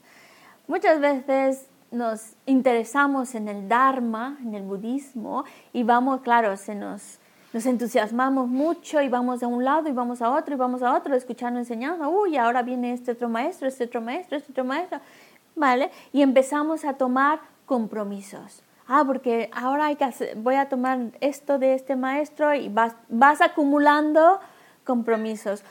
[0.68, 7.20] Muchas veces nos interesamos en el Dharma, en el budismo, y vamos, claro, se nos
[7.54, 10.92] nos entusiasmamos mucho y vamos de un lado y vamos a otro y vamos a
[10.98, 12.08] otro escuchando enseñanza.
[12.08, 15.00] Uy, ahora viene este otro maestro, este otro maestro, este otro maestro.
[15.56, 15.92] ¿Vale?
[16.12, 18.63] Y empezamos a tomar compromisos.
[18.88, 20.06] Ah, porque ahora hay que
[20.36, 24.40] voy a tomar esto de este maestro y vas, vas acumulando
[24.84, 25.64] compromisos.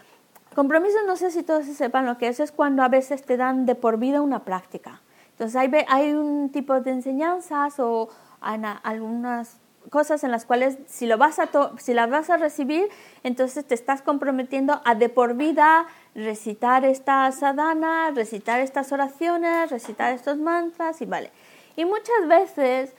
[0.54, 3.66] Compromisos, no sé si todos sepan lo que es, es cuando a veces te dan
[3.66, 5.00] de por vida una práctica.
[5.30, 8.08] Entonces hay, hay un tipo de enseñanzas o
[8.40, 9.56] algunas
[9.90, 11.48] cosas en las cuales si, lo vas a
[11.78, 12.88] si las vas a recibir,
[13.22, 20.12] entonces te estás comprometiendo a de por vida recitar esta sadhana, recitar estas oraciones, recitar
[20.12, 21.32] estos mantras y vale.
[21.77, 22.95] Y muchas veces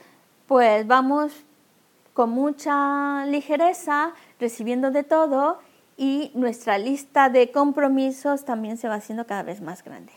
[0.46, 1.32] pues vamos
[2.12, 5.58] con mucha ligereza recibiendo de todo
[5.96, 10.12] y nuestra lista de compromisos también se va haciendo cada vez más grande.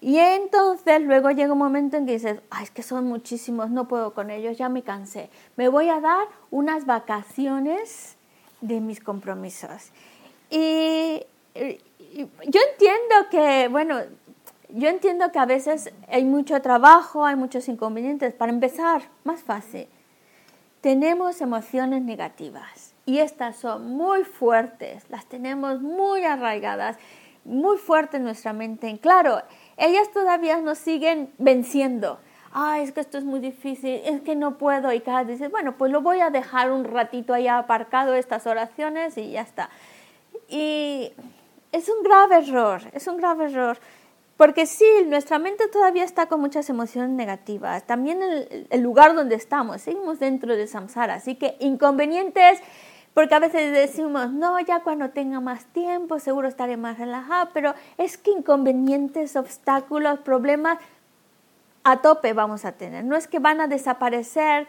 [0.00, 3.88] Y entonces luego llega un momento en que dices, Ay, es que son muchísimos, no
[3.88, 5.30] puedo con ellos, ya me cansé.
[5.56, 8.16] Me voy a dar unas vacaciones
[8.60, 9.90] de mis compromisos.
[10.50, 11.22] Y,
[11.54, 14.00] yo entiendo que, bueno,
[14.70, 18.32] yo entiendo que a veces hay mucho trabajo, hay muchos inconvenientes.
[18.34, 19.88] Para empezar, más fácil,
[20.80, 26.96] tenemos emociones negativas y estas son muy fuertes, las tenemos muy arraigadas,
[27.44, 28.98] muy fuertes en nuestra mente.
[28.98, 29.42] Claro,
[29.76, 32.18] ellas todavía nos siguen venciendo.
[32.52, 34.92] Ay, es que esto es muy difícil, es que no puedo.
[34.92, 39.16] Y cada dice, bueno, pues lo voy a dejar un ratito ahí aparcado estas oraciones
[39.18, 39.70] y ya está.
[40.48, 41.12] Y
[41.72, 43.78] es un grave error, es un grave error.
[44.36, 47.86] Porque sí, nuestra mente todavía está con muchas emociones negativas.
[47.86, 51.14] También el, lugar donde estamos, seguimos dentro de samsara.
[51.14, 52.60] Así que inconvenientes
[53.14, 57.74] porque a veces decimos, no, ya cuando tenga más tiempo seguro estaré más relajado, pero
[57.96, 60.76] es que inconvenientes, obstáculos, problemas
[61.82, 63.04] a tope vamos a tener.
[63.04, 64.66] No es que van a desaparecer,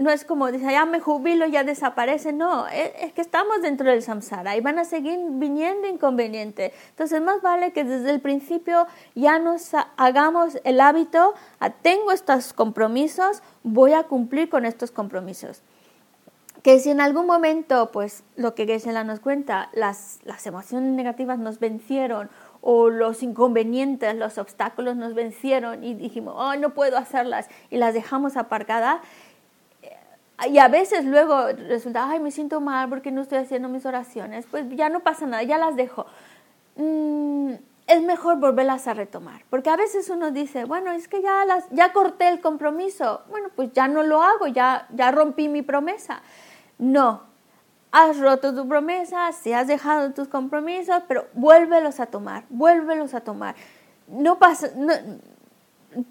[0.00, 4.02] no es como dice, ya me jubilo, ya desaparece, no, es, que estamos dentro del
[4.02, 6.72] samsara y van a seguir viniendo inconvenientes.
[6.88, 11.34] Entonces, más vale que desde el principio ya nos hagamos el hábito,
[11.82, 15.62] tengo estos compromisos, voy a cumplir con estos compromisos
[16.62, 21.38] que si en algún momento, pues lo que geshe nos cuenta, las, las emociones negativas
[21.38, 22.28] nos vencieron
[22.60, 27.94] o los inconvenientes, los obstáculos nos vencieron y dijimos, oh, no puedo hacerlas y las
[27.94, 29.00] dejamos aparcadas.
[30.48, 34.46] Y a veces luego resulta, ay, me siento mal porque no estoy haciendo mis oraciones.
[34.50, 36.06] Pues ya no pasa nada, ya las dejo.
[36.76, 37.52] Mm,
[37.86, 39.42] es mejor volverlas a retomar.
[39.50, 43.22] Porque a veces uno dice, bueno, es que ya, las, ya corté el compromiso.
[43.28, 46.22] Bueno, pues ya no lo hago, ya, ya rompí mi promesa.
[46.78, 47.22] No,
[47.92, 53.20] has roto tu promesa, si has dejado tus compromisos, pero vuélvelos a tomar, vuélvelos a
[53.20, 53.54] tomar.
[54.06, 54.70] No pasa,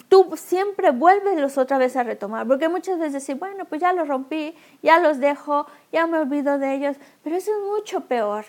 [0.07, 4.07] tú siempre vuélvelos otra vez a retomar, porque muchas veces decir, bueno, pues ya los
[4.07, 8.45] rompí, ya los dejo, ya me olvido de ellos, pero eso es mucho peor.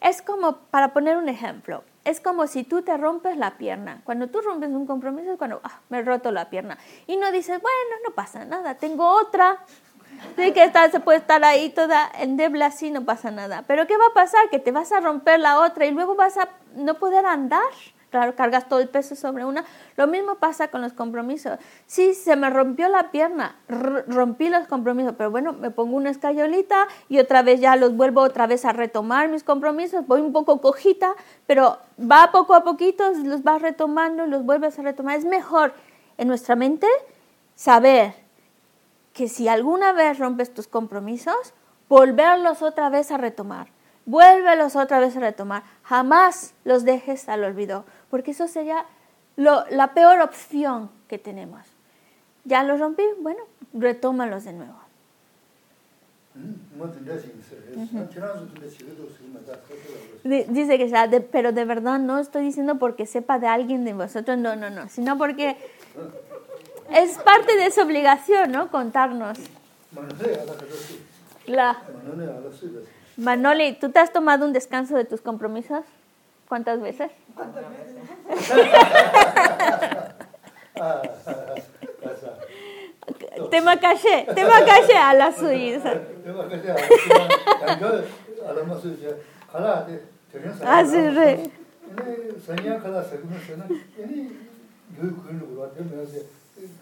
[0.00, 4.00] Es como, para poner un ejemplo, es como si tú te rompes la pierna.
[4.04, 6.78] Cuando tú rompes un compromiso es cuando, ah, me he roto la pierna.
[7.06, 9.60] Y no dices, bueno, no pasa nada, tengo otra,
[10.36, 13.64] Sí, que está, se puede estar ahí toda endeble así, no pasa nada.
[13.66, 14.48] Pero ¿qué va a pasar?
[14.50, 17.60] Que te vas a romper la otra y luego vas a no poder andar.
[18.12, 19.64] Claro, cargas todo el peso sobre una.
[19.96, 21.58] Lo mismo pasa con los compromisos.
[21.86, 23.56] Sí, se me rompió la pierna,
[24.06, 28.20] rompí los compromisos, pero bueno, me pongo una escayolita y otra vez ya los vuelvo
[28.20, 30.06] otra vez a retomar mis compromisos.
[30.06, 31.14] Voy un poco cojita,
[31.46, 35.16] pero va poco a poquito, los vas retomando los vuelves a retomar.
[35.16, 35.72] Es mejor
[36.18, 36.86] en nuestra mente
[37.54, 38.12] saber
[39.14, 41.54] que si alguna vez rompes tus compromisos,
[41.88, 43.68] volverlos otra vez a retomar.
[44.04, 45.62] Vuélvelos otra vez a retomar.
[45.84, 48.84] Jamás los dejes al olvido, porque eso sería
[49.36, 51.62] la peor opción que tenemos.
[52.44, 53.40] Ya los rompí, bueno,
[53.72, 54.78] retómalos de nuevo.
[60.24, 64.56] Dice que pero de verdad no estoy diciendo porque sepa de alguien de vosotros, no,
[64.56, 65.56] no, no, sino porque
[66.90, 68.70] es parte de su obligación, ¿no?
[68.70, 69.38] Contarnos.
[71.46, 71.82] La...
[73.16, 75.82] Manoli, ¿tú te has tomado un descanso de tus compromisos?
[76.52, 77.10] ¿Cuántas veces?
[77.34, 77.96] ¿Cuántas veces?
[83.50, 85.94] Tema caché, tema caché a la suiza.
[86.22, 87.24] Tema caché a la suiza.
[88.46, 89.08] a la suiza.
[89.50, 89.86] Kala,
[90.30, 90.76] terén sa.
[90.76, 91.32] Ah, sí, re.
[91.32, 93.64] Ene, sanya kala sakumu sena,
[93.96, 94.36] ene,
[95.00, 96.20] yu kuyunu kuwa, terén sa,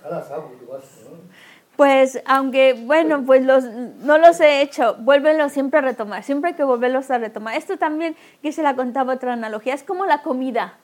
[0.03, 1.14] kala sakumu kuwa sena.
[1.81, 6.55] Pues, aunque, bueno, pues los, no los he hecho, vuélvenlos siempre a retomar, siempre hay
[6.55, 7.55] que volverlos a retomar.
[7.55, 10.74] Esto también, que se la contaba otra analogía, es como la comida.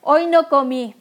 [0.00, 0.94] Hoy no comí,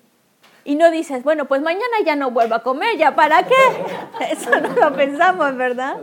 [0.65, 3.53] y no dices, bueno, pues mañana ya no vuelvo a comer, ¿ya para qué?
[4.31, 5.97] Eso no lo pensamos, ¿verdad?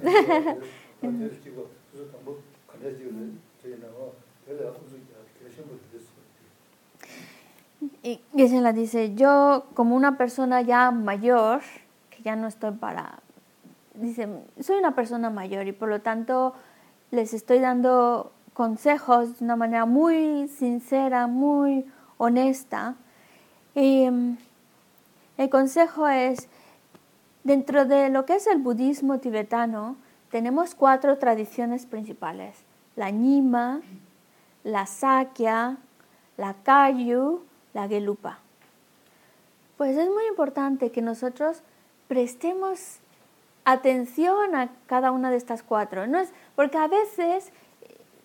[1.04, 3.10] 어디를 찍고 그래서 뭐 간다지
[3.62, 4.14] 저희는 어
[4.45, 4.97] 그래서 아무도
[5.39, 6.20] 계신 분들 됐어요
[8.04, 11.62] Y Gisela dice, yo como una persona ya mayor,
[12.10, 13.20] que ya no estoy para...
[13.93, 14.28] Dice,
[14.60, 16.54] soy una persona mayor y por lo tanto
[17.12, 21.86] les estoy dando consejos de una manera muy sincera, muy
[22.18, 22.95] honesta.
[23.76, 24.38] Y mm,
[25.37, 26.49] el consejo es,
[27.43, 29.97] dentro de lo que es el budismo tibetano,
[30.30, 32.57] tenemos cuatro tradiciones principales.
[32.97, 33.80] La Nyima,
[34.62, 35.76] la Sakya,
[36.37, 38.39] la Kayu, la Gelupa.
[39.76, 41.62] Pues es muy importante que nosotros
[42.09, 42.99] prestemos
[43.64, 46.07] atención a cada una de estas cuatro.
[46.07, 47.53] No es, porque a veces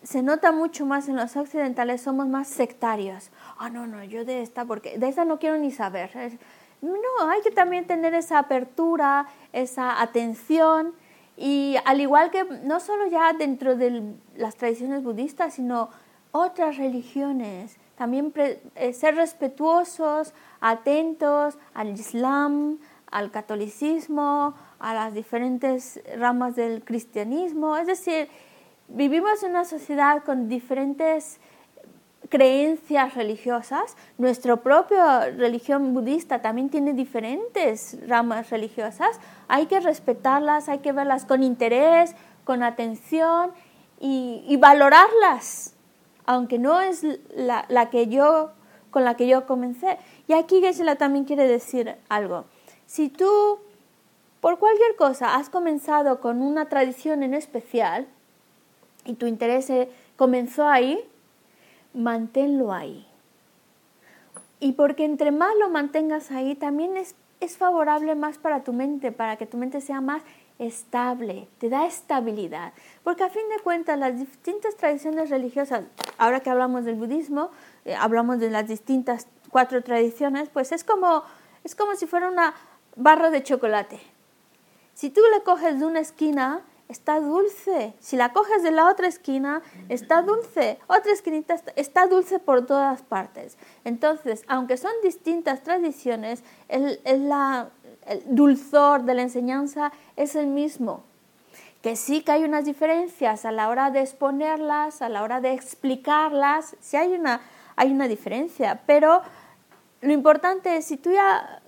[0.02, 3.30] se nota mucho más en los occidentales, somos más sectarios.
[3.58, 6.38] Ah, no, no, yo de esta, porque de esta no quiero ni saber.
[6.82, 10.94] No, hay que también tener esa apertura, esa atención.
[11.36, 15.88] Y al igual que no solo ya dentro de las tradiciones budistas, sino
[16.32, 22.78] otras religiones, también pre- eh, ser respetuosos, atentos al Islam,
[23.10, 27.76] al catolicismo, a las diferentes ramas del cristianismo.
[27.76, 28.28] Es decir,
[28.88, 31.40] vivimos en una sociedad con diferentes
[32.30, 33.96] creencias religiosas.
[34.16, 39.20] Nuestra propia religión budista también tiene diferentes ramas religiosas.
[39.48, 42.14] Hay que respetarlas, hay que verlas con interés,
[42.44, 43.50] con atención
[44.00, 45.74] y, valorarlas,
[46.24, 47.04] aunque no es
[47.34, 48.52] la, la que yo
[48.90, 49.98] con la que yo comencé.
[50.26, 52.46] Y aquí Geshe-la también quiere decir algo.
[52.86, 53.60] Si tú
[54.40, 58.06] por cualquier cosa has comenzado con una tradición en especial
[59.04, 59.70] y tu interés
[60.16, 60.98] comenzó ahí,
[61.94, 63.06] manténlo ahí.
[64.60, 69.10] Y porque entre más lo mantengas ahí, también es, es favorable más para tu mente,
[69.12, 70.22] para que tu mente sea más
[70.58, 72.74] estable, te da estabilidad.
[73.02, 75.84] Porque a fin de cuentas las distintas tradiciones religiosas,
[76.18, 77.50] ahora que hablamos del budismo,
[77.86, 81.24] eh, hablamos de las distintas cuatro tradiciones, pues es como,
[81.64, 82.54] es como si fuera una
[82.94, 84.00] barra de chocolate.
[84.92, 86.60] Si tú le coges de una esquina,
[86.90, 87.94] está dulce.
[88.00, 90.78] Si la coges de la otra esquina, está dulce.
[90.88, 93.56] Otra esquinita está- dulce por todas partes.
[93.84, 97.70] Entonces, aunque son distintas tradiciones, el, el- la-
[98.26, 101.02] dulzor de la enseñanza es el mismo.
[101.82, 105.52] Que sí que hay unas diferencias a la hora de exponerlas, a la hora de
[105.54, 107.40] explicarlas, sí hay una,
[107.76, 109.22] hay una diferencia, pero
[110.02, 111.59] lo importante es si tú ya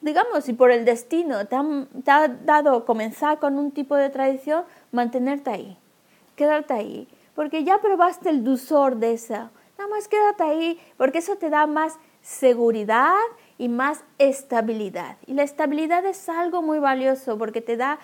[0.00, 4.64] digamos, si por el destino te, han- ha dado comenzar con un tipo de tradición,
[4.92, 5.78] mantenerte ahí,
[6.36, 11.36] quedarte ahí, porque ya probaste el dulzor de esa, nada más quédate ahí, porque eso
[11.36, 13.14] te da más seguridad
[13.58, 15.16] y más estabilidad.
[15.26, 17.98] Y la estabilidad es algo muy valioso porque te da,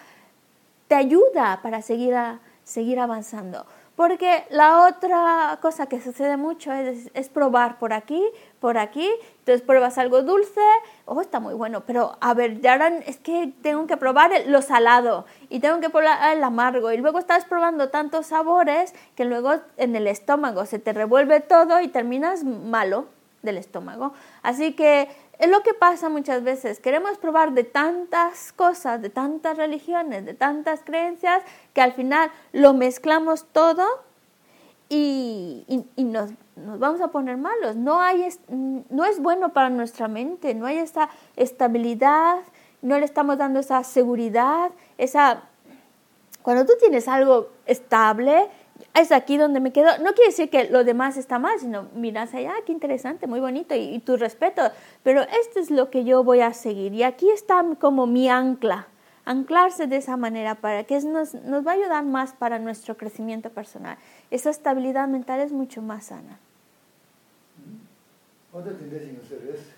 [0.88, 3.66] te ayuda para seguir, a- seguir avanzando.
[3.96, 8.20] Porque la otra cosa que sucede mucho es probar por aquí,
[8.64, 9.10] por aquí,
[9.40, 10.62] entonces pruebas algo dulce,
[11.04, 15.26] oh, está muy bueno, pero a ver, ya es que tengo que probar lo salado
[15.50, 19.94] y tengo que probar el amargo y luego estás probando tantos sabores que luego en
[19.96, 23.04] el estómago se te revuelve todo y terminas malo
[23.42, 24.14] del estómago.
[24.42, 26.80] Así que es lo que pasa muchas veces.
[26.80, 31.42] Queremos probar de tantas cosas, de tantas religiones, de tantas creencias,
[31.74, 33.84] que al final lo mezclamos todo
[34.88, 37.76] y, y- y nos, nos vamos a poner malos.
[37.76, 42.38] No, hay, no es bueno para nuestra mente, no hay esa estabilidad,
[42.82, 45.44] no le estamos dando esa seguridad, esa...
[46.42, 48.48] Cuando tú tienes algo estable,
[48.92, 49.88] es aquí donde me quedo.
[50.02, 53.40] No quiere decir que lo demás está mal, sino miras allá, ah, qué interesante, muy
[53.40, 54.62] bonito y, y, tu respeto.
[55.02, 56.92] Pero esto es lo que yo voy a seguir.
[56.92, 58.88] Y aquí está como mi ancla.
[59.24, 63.48] Anclarse de esa manera para que nos, nos va a ayudar más para nuestro crecimiento
[63.48, 63.96] personal.
[64.34, 66.40] Esa estabilidad mental es mucho más sana.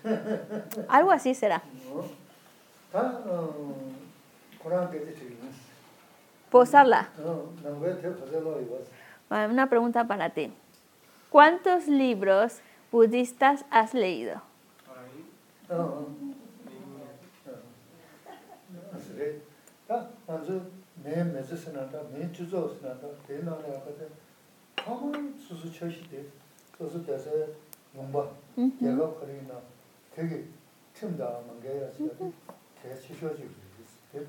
[0.87, 1.61] Algo así será.
[6.49, 7.09] Posarla.
[9.29, 10.51] Una pregunta para ti.
[11.29, 12.57] ¿Cuántos libros
[12.91, 14.41] budistas has leído?
[27.94, 29.60] 용바 내가 거리나
[30.14, 30.44] 되게
[30.94, 32.32] 틈다 만게야 지금
[32.82, 33.48] 제가 치셔지고
[34.12, 34.26] 되게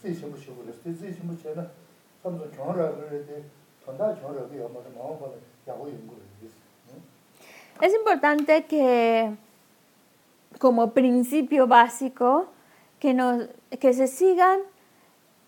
[0.00, 1.66] 自己不修的，对自己不学呢，
[2.22, 3.42] 他们说全了个的，
[3.84, 6.54] toàn大全了个要么是麻烦的，也会用过的意思。
[7.80, 9.34] Es importante que,
[10.58, 12.46] como principio básico,
[13.00, 13.48] que, nos,
[13.80, 14.60] que se sigan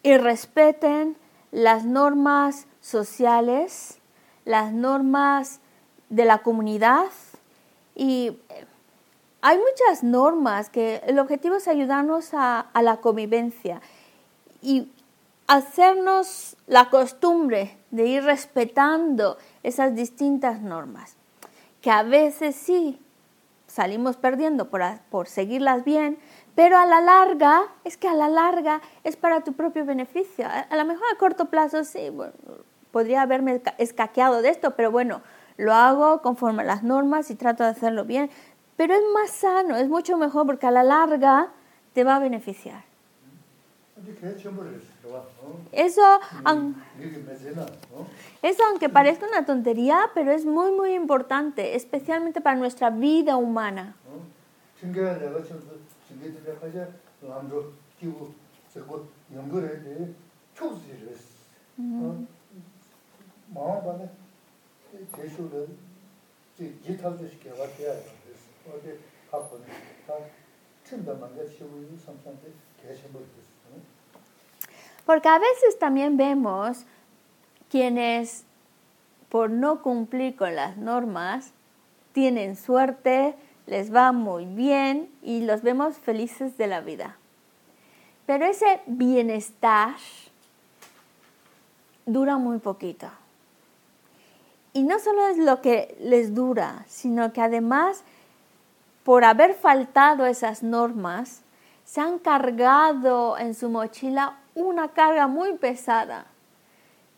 [0.02, 1.16] y respeten
[1.52, 3.99] las normas sociales,
[4.45, 5.59] las normas
[6.09, 7.05] de la comunidad
[7.95, 8.37] y
[9.41, 13.81] hay muchas normas que el objetivo es ayudarnos a, a la convivencia
[14.61, 14.91] y
[15.47, 21.15] hacernos la costumbre de ir respetando esas distintas normas,
[21.81, 22.99] que a veces sí
[23.67, 26.17] salimos perdiendo por, por, seguirlas bien,
[26.55, 30.45] pero a la larga, es que a la larga es para tu propio beneficio.
[30.45, 32.33] A, a lo mejor a corto plazo sí, bueno,
[32.91, 35.21] podría haberme escaqueado de esto, pero bueno,
[35.57, 38.29] lo hago conforme a las normas y trato de hacerlo bien,
[38.77, 41.49] pero es más sano, es mucho mejor porque a la larga
[41.93, 42.83] te va a beneficiar.
[45.73, 46.01] Eso,
[48.41, 53.95] eso, aunque parezca una tontería, pero es muy, muy importante, especialmente para nuestra vida humana.
[75.05, 76.85] Porque a veces también vemos
[77.69, 78.43] quienes
[79.29, 81.51] por no cumplir con las normas
[82.13, 83.35] tienen suerte,
[83.67, 87.17] les va muy bien y los vemos felices de la vida.
[88.25, 89.95] Pero ese bienestar
[92.05, 93.09] dura muy poquito.
[94.79, 98.05] Y no solo es lo que les dura, sino que además,
[99.03, 101.41] por haber faltado esas normas,
[101.83, 106.27] se han cargado en su mochila una carga muy pesada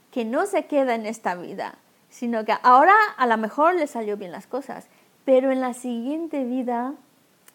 [0.10, 1.76] que no se queda en esta vida,
[2.10, 4.88] sino que ahora a lo mejor les salió bien las cosas,
[5.24, 6.96] pero en la siguiente vida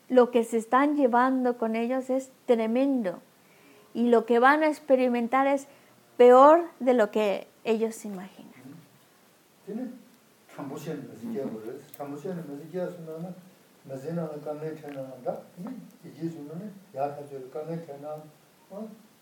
[0.09, 3.19] lo que se están llevando con ellos es tremendo.
[3.93, 5.67] Y lo que van a experimentar es
[6.17, 7.97] peor de lo que ellos
[9.66, 9.94] se imaginan.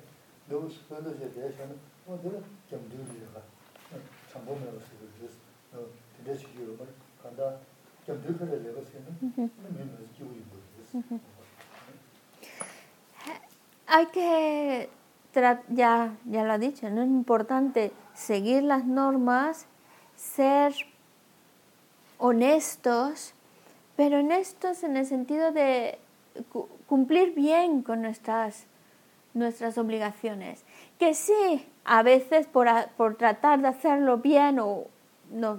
[0.46, 1.74] do su kendo she te shiya na,
[2.06, 2.38] o dira
[2.70, 3.42] jamdu dhiga.
[4.35, 4.79] 참 보면서
[5.17, 5.35] 그래서
[5.73, 6.77] 어 대대식으로
[7.21, 7.57] 간다
[8.05, 11.19] 좀 들으려 내가 쓰는 면 기분이 뭐지
[13.91, 14.89] hay que,
[15.69, 17.01] ya, ya lo ha dicho, ¿no?
[17.01, 19.67] es importante seguir las normas,
[20.15, 20.73] ser
[22.17, 23.33] honestos,
[23.97, 25.99] pero honestos en el sentido de
[26.87, 28.65] cumplir bien con nuestras,
[29.33, 30.63] nuestras obligaciones.
[30.97, 34.84] Que sí, a veces por, por tratar de hacerlo bien o
[35.30, 35.58] nos,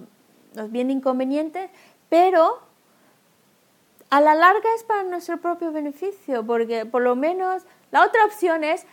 [0.56, 1.70] nos viene inconveniente,
[2.10, 2.60] pero
[4.10, 8.64] a la larga es para nuestro propio beneficio, porque por lo menos la otra opción
[8.64, 8.86] es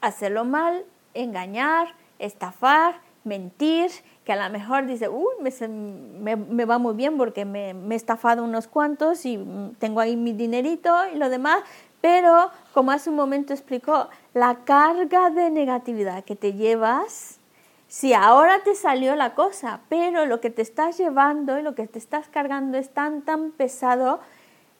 [0.00, 3.90] hacerlo mal, engañar, estafar mentir,
[4.24, 7.94] que a lo mejor dice, uy, me, me- me va muy bien porque me, me
[7.94, 9.42] he estafado unos cuantos y
[9.78, 11.62] tengo ahí mi dinerito y lo demás,
[12.02, 17.38] pero como hace un momento explicó, la carga de negatividad que te llevas,
[17.86, 21.86] si ahora te salió la cosa, pero lo que te estás llevando y lo que
[21.86, 24.18] te estás cargando es tan, tan pesado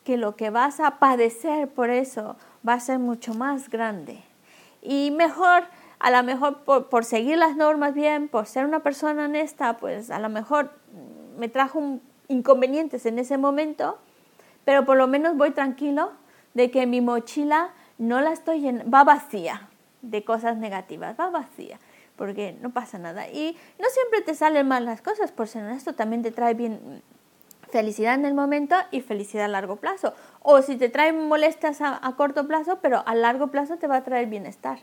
[0.02, 2.36] que lo que vas a padecer por eso
[2.66, 4.18] va a ser mucho más grande.
[4.82, 5.62] Y mejor,
[6.00, 10.10] a lo mejor por, por seguir las normas bien, por ser una persona honesta, pues
[10.10, 10.72] a lo mejor
[11.38, 13.98] me trajo inconvenientes en ese momento,
[14.64, 16.10] pero por lo menos voy tranquilo
[16.54, 19.68] de que mi mochila no la estoy llen- va vacía
[20.02, 21.78] de cosas negativas, va vacía,
[22.16, 23.28] porque no pasa nada.
[23.28, 27.02] Y no siempre te salen mal las cosas, por ser honesto, también te trae bien
[27.70, 30.14] felicidad en el momento y felicidad a largo plazo.
[30.42, 33.96] O si te trae molestias a, a corto plazo, pero a largo plazo te va
[33.96, 34.78] a traer bienestar.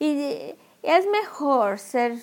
[0.00, 2.16] Y es mejor ser,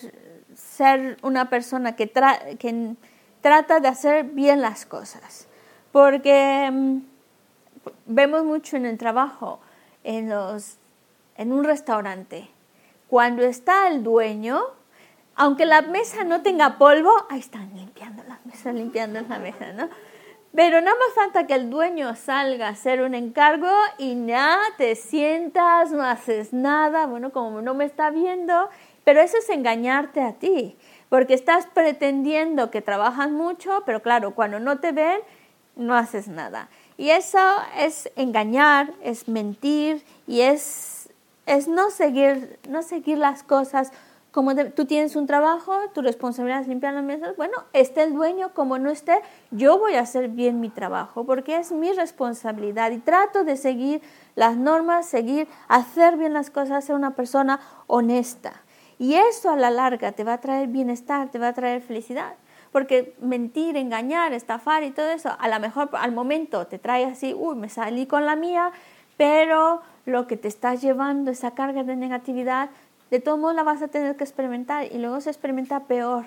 [0.54, 2.96] ser una persona que, tra- que
[3.42, 5.48] trata de hacer bien las cosas.
[5.94, 6.98] Porque mm,
[8.08, 9.60] vemos mucho en el trabajo,
[10.04, 10.78] en, los,
[11.38, 12.50] en un restaurante.
[13.08, 14.62] Cuando está el dueño,
[15.36, 19.90] aunque la mesa no tenga polvo, ahí están limpiando la mesa, limpiando la mesa, ¿no?
[20.54, 24.96] Pero nada más falta que el dueño salga a hacer un encargo y nada, te
[24.96, 28.70] sientas, no haces nada, bueno, como no me está viendo,
[29.06, 30.76] pero eso es engañarte a ti,
[31.08, 35.22] porque estás pretendiendo que trabajas mucho, pero claro, cuando no te ven,
[35.78, 36.68] no haces nada.
[37.02, 37.40] Y eso
[37.80, 41.10] es engañar, es mentir y es,
[41.48, 43.92] es no, seguir, no seguir las cosas
[44.30, 48.54] como tú tienes un trabajo, tu responsabilidad es limpiar las mesas, bueno, esté el dueño,
[48.54, 53.00] como no esté, yo voy a hacer bien mi trabajo porque es mi responsabilidad y
[53.00, 54.04] trato de seguir
[54.36, 58.62] las normas, seguir, hacer bien las cosas, ser una persona honesta.
[59.00, 62.36] Y eso a la larga te va a traer bienestar, te va a traer felicidad.
[62.72, 67.34] Porque mentir, engañar, estafar y todo eso, a lo mejor al momento te trae así,
[67.34, 68.72] uy, me salí con la mía,
[69.18, 72.70] pero lo que te estás llevando, esa carga de negatividad,
[73.10, 76.24] de todos modos la vas a tener que experimentar y luego se experimenta peor.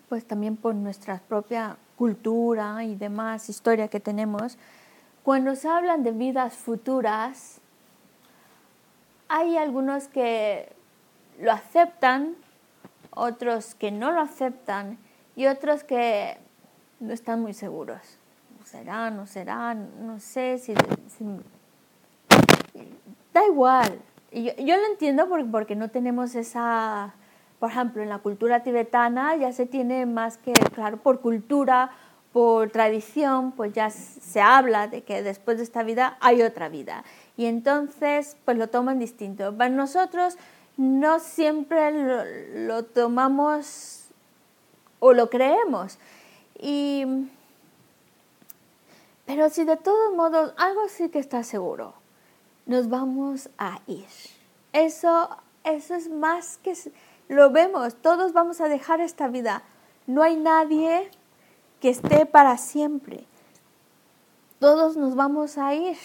[0.08, 4.58] pues también por nuestra propia cultura y demás historia que tenemos,
[5.24, 7.60] cuando se hablan de vidas futuras,
[9.28, 10.72] hay algunos que
[11.42, 12.36] lo aceptan,
[13.12, 14.98] otros que no lo aceptan
[15.39, 16.37] y otros que
[16.99, 18.01] no están muy seguros.
[18.65, 19.73] ¿Será, no será?
[19.73, 20.75] No sé si...
[21.17, 21.25] si-
[23.33, 24.01] Da igual.
[24.33, 27.15] Y Yo, yo lo entiendo porque, porque no tenemos esa...
[27.61, 31.91] Por ejemplo, en la cultura tibetana ya se tiene más que, claro, por cultura,
[32.33, 37.05] por tradición, pues ya se habla de que después de esta vida hay otra vida.
[37.37, 39.57] Y entonces, pues lo toman distinto.
[39.57, 40.37] Para nosotros
[40.77, 42.25] no siempre lo,
[42.67, 43.98] lo tomamos
[45.01, 45.99] o lo creemos.
[46.59, 47.05] Y,
[49.27, 51.95] pero si de todos modos algo sí que está seguro,
[52.67, 54.07] nos vamos a ir.
[54.73, 55.29] Eso,
[55.65, 56.75] eso es más que
[57.29, 57.95] lo vemos.
[57.97, 59.63] Todos vamos a dejar esta vida.
[60.07, 61.11] No hay nadie
[61.81, 63.25] que esté para siempre.
[64.59, 65.97] Todos nos vamos a ir.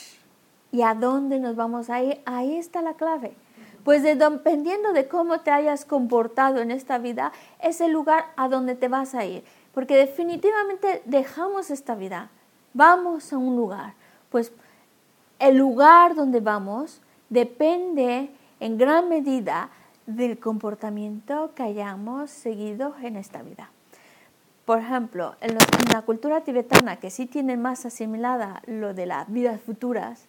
[0.72, 2.22] ¿Y a dónde nos vamos a ir?
[2.26, 3.36] Ahí está la clave.
[3.84, 7.32] Pues de- dependiendo de cómo te hayas comportado en esta vida,
[7.62, 9.44] es el lugar a donde te vas a ir.
[9.74, 12.30] Porque definitivamente dejamos esta vida,
[12.74, 13.94] vamos a un lugar.
[14.30, 14.52] Pues
[15.40, 18.30] el lugar donde vamos depende
[18.60, 19.70] en gran medida
[20.06, 23.70] del comportamiento que hayamos seguido en esta vida.
[24.66, 25.58] Por ejemplo, en
[25.92, 30.28] la cultura tibetana, que sí tiene más asimilada lo de las vidas futuras,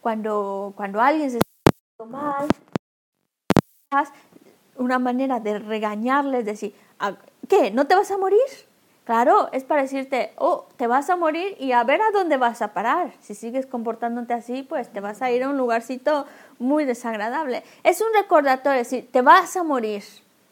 [0.00, 2.48] cuando, cuando alguien se siente mal,
[4.76, 7.14] una manera de regañarle es decir, "Ah,
[7.48, 7.70] ¿qué?
[7.70, 8.40] ¿No te vas a morir?
[9.04, 12.60] Claro, es para decirte, oh, te vas a morir y a ver a dónde vas
[12.60, 13.12] a parar.
[13.20, 16.26] Si sigues comportándote así, pues te vas a ir a un lugarcito
[16.58, 17.62] muy desagradable.
[17.84, 20.02] Es un recordatorio, es decir, te vas a morir.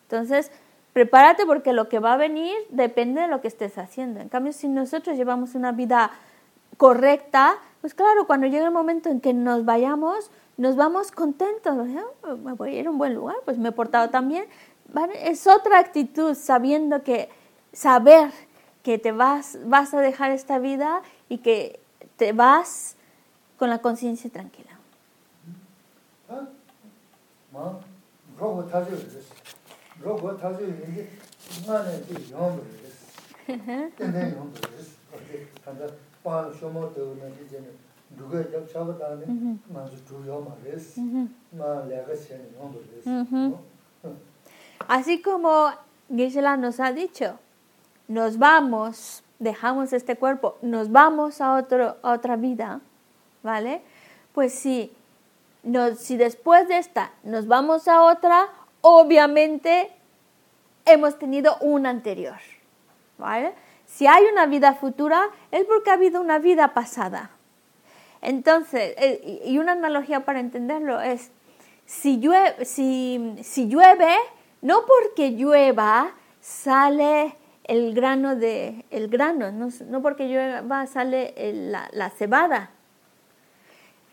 [0.05, 0.53] Entonces,
[0.93, 4.20] prepárate porque lo que va a venir depende de lo que estés haciendo.
[4.20, 6.12] En cambio, si nosotros llevamos una vida
[6.76, 11.87] correcta, pues claro, cuando llega el momento en que nos vayamos, nos vamos contentos.
[12.22, 14.47] Oh, me voy a ir a un buen lugar, pues me he portado también.
[15.16, 17.28] Es otra actitud sabiendo que
[17.74, 18.30] saber
[18.82, 21.78] que te vas, vas a dejar esta vida y que
[22.16, 22.97] te vas
[23.59, 24.78] con la conciencia tranquila.
[44.89, 45.68] Así como
[46.09, 47.39] Gisela nos ha dicho,
[48.09, 52.81] nos vamos, dejamos este cuerpo, nos vamos a, otro, otra vida,
[53.43, 53.83] ¿vale?
[54.33, 54.93] Pues si,
[55.99, 58.49] si después de esta nos vamos a otra,
[58.81, 59.91] obviamente
[60.85, 62.39] hemos tenido una anterior,
[63.18, 63.55] ¿vale?
[63.95, 67.30] Si hay una vida futura, es porque ha habido una vida pasada.
[68.22, 71.30] Entonces, eh, y una analogía para entenderlo es,
[71.86, 74.16] si llueve,
[74.62, 81.32] no porque llueva sale el grano de el grano, no, porque llueva sale
[81.70, 82.70] la, la, cebada,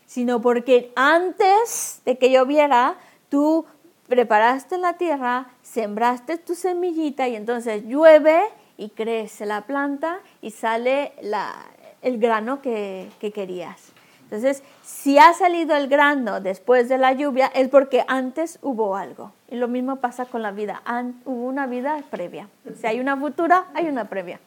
[0.05, 2.97] sino porque antes de que lloviera,
[3.29, 3.65] tú
[4.07, 8.43] preparaste la tierra, sembraste tu semillita y entonces llueve
[8.78, 11.53] y crece la planta y sale la,
[12.01, 13.91] el grano que, que querías.
[14.32, 19.34] Entonces, si ha salido el grano después de la lluvia, es porque antes hubo algo.
[19.49, 20.82] Y lo mismo pasa con la vida.
[21.26, 22.47] hubo una vida previa.
[22.76, 24.39] Si hay una futura, hay una previa.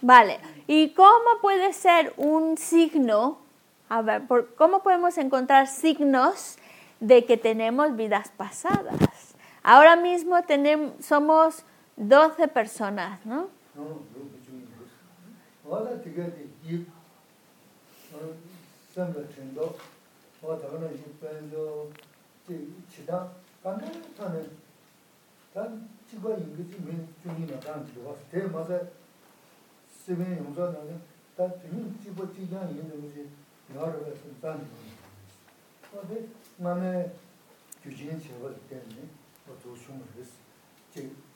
[0.00, 0.40] Vale.
[0.66, 3.47] ¿Y cómo puede ser un signo?
[3.88, 4.22] A ver,
[4.56, 6.58] ¿cómo podemos encontrar signos
[7.00, 9.34] de que tenemos vidas pasadas?
[9.62, 11.64] Ahora mismo tenemos, somos
[11.96, 13.48] 12 personas, ¿no?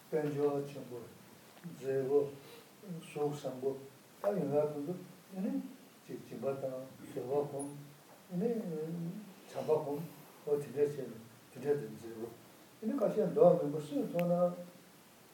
[0.09, 1.01] 벤조 전부
[1.79, 2.31] 제고
[3.03, 3.77] 소상고
[4.21, 4.95] 아니라도
[5.33, 5.61] 네
[6.05, 6.67] 지지바다
[7.13, 7.71] 저거고
[8.31, 8.61] 네
[9.51, 9.99] 잡아고
[10.45, 11.07] 어디에 제
[11.53, 12.29] 드려든 제고
[12.79, 14.55] 근데 가시야 너 무슨 전화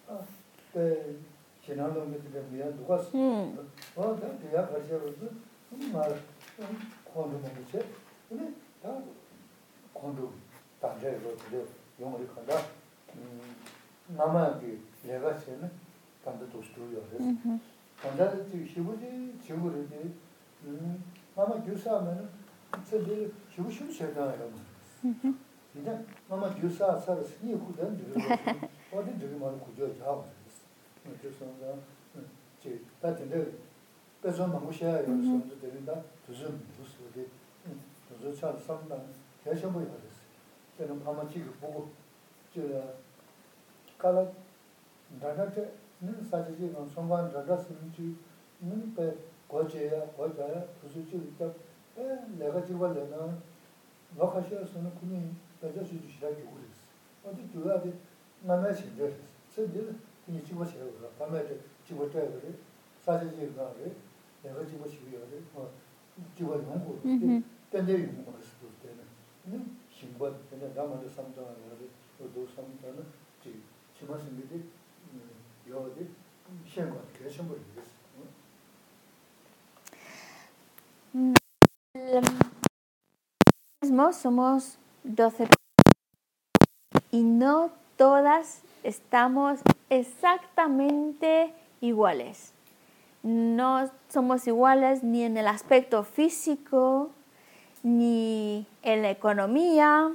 [0.08, 1.22] 아그
[1.64, 5.28] 지나는 게 되게 미안 누가 음 어다 내가 가시야 그래서
[5.92, 6.20] 말
[7.06, 7.80] 콘도 먹지
[8.30, 8.98] 근데 다
[9.94, 10.32] 콘도
[10.82, 11.66] 단계로 그래
[12.00, 12.58] 용어를 간다
[13.16, 13.56] 음
[14.08, 15.70] 나마기 내가 세네
[16.26, 17.60] 간도 도스도요 그래서
[18.02, 20.14] 간다도 시부지 지구르지
[20.66, 21.04] 음
[21.36, 22.30] 마마 교사하면
[22.84, 24.52] 저들 시부 시부 세다요
[25.76, 28.14] 이제 마마 교사 살아 스니 후든
[28.92, 30.24] 어디 저기 말 구조 잡아
[31.22, 31.46] 그래서
[32.60, 33.60] 제 다들
[34.22, 37.28] 그래서 망고시야 이런 소리도 들린다 무슨 무슨 어디
[38.10, 39.02] 무슨 차 상담
[39.44, 40.24] 대신 보여 그랬어
[40.78, 41.90] 저는 마마 지금 보고
[42.54, 42.62] 저
[44.04, 44.24] kāla
[45.20, 45.64] dāna te
[46.04, 48.10] nīn sācī jī kāng sōngwān rādā sīm chī
[48.68, 49.06] nīn pē
[49.48, 51.48] gō chē yā, gō chā yā, tūsū chī wī tā
[51.96, 52.08] pē
[52.40, 53.20] lēgā chī wā lē nā
[54.18, 55.22] wā khā shī yā sō nā kūnyī
[55.62, 56.88] pē jā shī chī shirā kī wū rī sī
[57.24, 57.94] wā tī kī wā tī
[58.44, 59.24] ngā mē chī rī sī
[59.54, 61.56] sī dī rī kī chī wā chī rā wā rā pā mē tē
[61.86, 62.52] chī wā chā yā rī
[63.06, 63.88] sācī jī kā rī
[64.44, 65.87] lēgā chī wā chī wī yā rī chī wā yōng gu rī tēn tē
[68.07, 69.05] yōng gu rī sī tū tēne
[69.51, 69.65] nīn
[69.97, 71.89] shīng bā tēne dā mā rī sām tā yā rī
[72.19, 73.05] wā dō sām tā nā
[73.43, 73.53] chī
[84.13, 85.49] Somos 12
[87.11, 92.53] y no todas estamos exactamente iguales.
[93.29, 97.11] No somos iguales ni en el aspecto físico,
[97.83, 100.13] ni en la economía,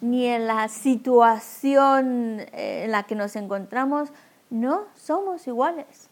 [0.00, 4.10] ni en la situación eh, en la que nos encontramos,
[4.48, 6.08] no somos iguales.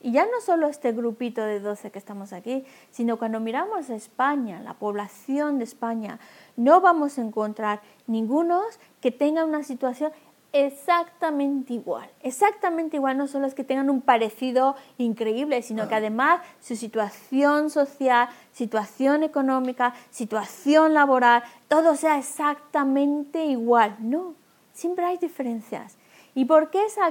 [0.00, 3.96] y ya no solo este grupito de 12 que estamos aquí, sino cuando miramos a
[3.96, 6.20] España, la población de España,
[6.56, 8.62] no vamos a encontrar ninguno
[9.00, 10.12] que tenga una situación
[10.54, 12.08] exactamente igual.
[12.22, 17.70] Exactamente igual, no solo es que tengan un parecido increíble, sino que además su situación
[17.70, 23.96] social, situación económica, situación laboral, todo sea exactamente igual.
[23.98, 24.34] No,
[24.72, 25.96] siempre hay diferencias.
[26.36, 27.10] ¿Y por qué esa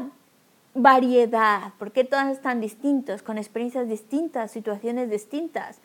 [0.74, 1.74] variedad?
[1.78, 5.80] ¿Por qué todas están distintos, con experiencias distintas, situaciones distintas?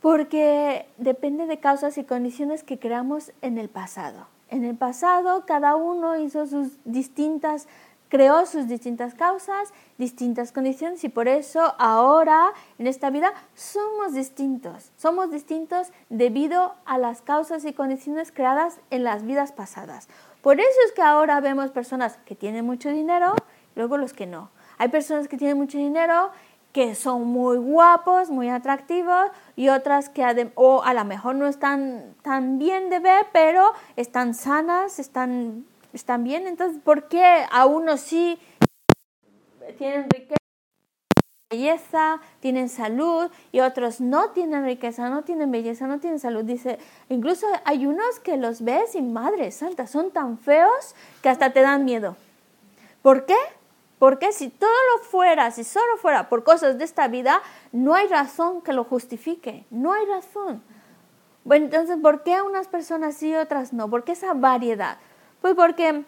[0.00, 4.31] Porque depende de causas y condiciones que creamos en el pasado.
[4.52, 7.68] En el pasado cada uno hizo sus distintas,
[8.10, 14.92] creó sus distintas causas, distintas condiciones y por eso ahora en esta vida somos distintos.
[14.98, 20.10] Somos distintos debido a las causas y condiciones creadas en las vidas pasadas.
[20.42, 23.34] Por eso es que ahora vemos personas que tienen mucho dinero,
[23.74, 24.50] luego los que no.
[24.76, 26.30] Hay personas que tienen mucho dinero
[26.72, 32.14] que son muy guapos, muy atractivos y otras que o a lo mejor no están
[32.22, 36.46] tan bien de ver, pero están sanas, están, están bien.
[36.46, 38.38] Entonces, ¿por qué a unos sí
[39.76, 40.36] tienen riqueza,
[41.50, 46.42] belleza, tienen salud y otros no tienen riqueza, no tienen belleza, no tienen salud?
[46.42, 46.78] Dice,
[47.10, 51.60] incluso hay unos que los ves y madre santa, son tan feos que hasta te
[51.60, 52.16] dan miedo.
[53.02, 53.36] ¿Por qué?
[54.02, 58.08] Porque si todo lo fuera, si solo fuera por cosas de esta vida, no hay
[58.08, 60.60] razón que lo justifique, no hay razón.
[61.44, 63.88] Bueno, entonces, ¿por qué unas personas sí y otras no?
[63.88, 64.98] ¿Por qué esa variedad?
[65.40, 66.04] Pues porque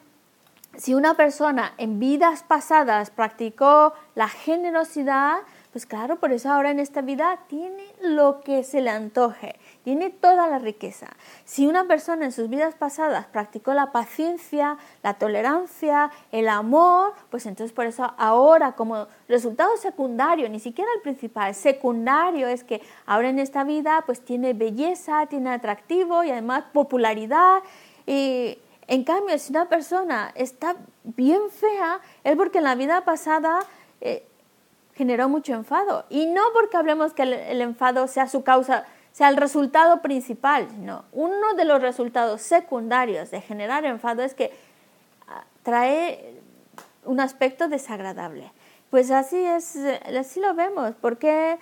[0.77, 5.37] si una persona en vidas pasadas practicó la generosidad,
[5.71, 9.55] pues claro, por eso ahora en esta vida tiene lo que se le antoje
[9.85, 11.09] tiene toda la riqueza.
[11.45, 17.45] Si una persona en sus vidas pasadas practicó la paciencia, la tolerancia, el amor, pues
[17.45, 23.29] entonces por eso ahora como resultado secundario, ni siquiera el principal, secundario es que ahora
[23.29, 27.63] en esta vida pues tiene belleza, tiene atractivo y además popularidad.
[28.07, 33.61] Y en cambio, si una persona está bien fea, es porque en la vida pasada...
[34.01, 34.27] Eh,
[34.97, 36.05] generó mucho enfado.
[36.09, 38.85] Y no porque hablemos que el enfado sea su causa
[39.15, 41.05] sea el resultado principal, no.
[41.13, 44.51] Uno de los resultados secundarios de generar enfado es que
[45.29, 46.35] ah, trae
[47.05, 48.51] un aspecto desagradable.
[48.91, 49.77] Pues así es,
[50.19, 51.59] así lo vemos, porque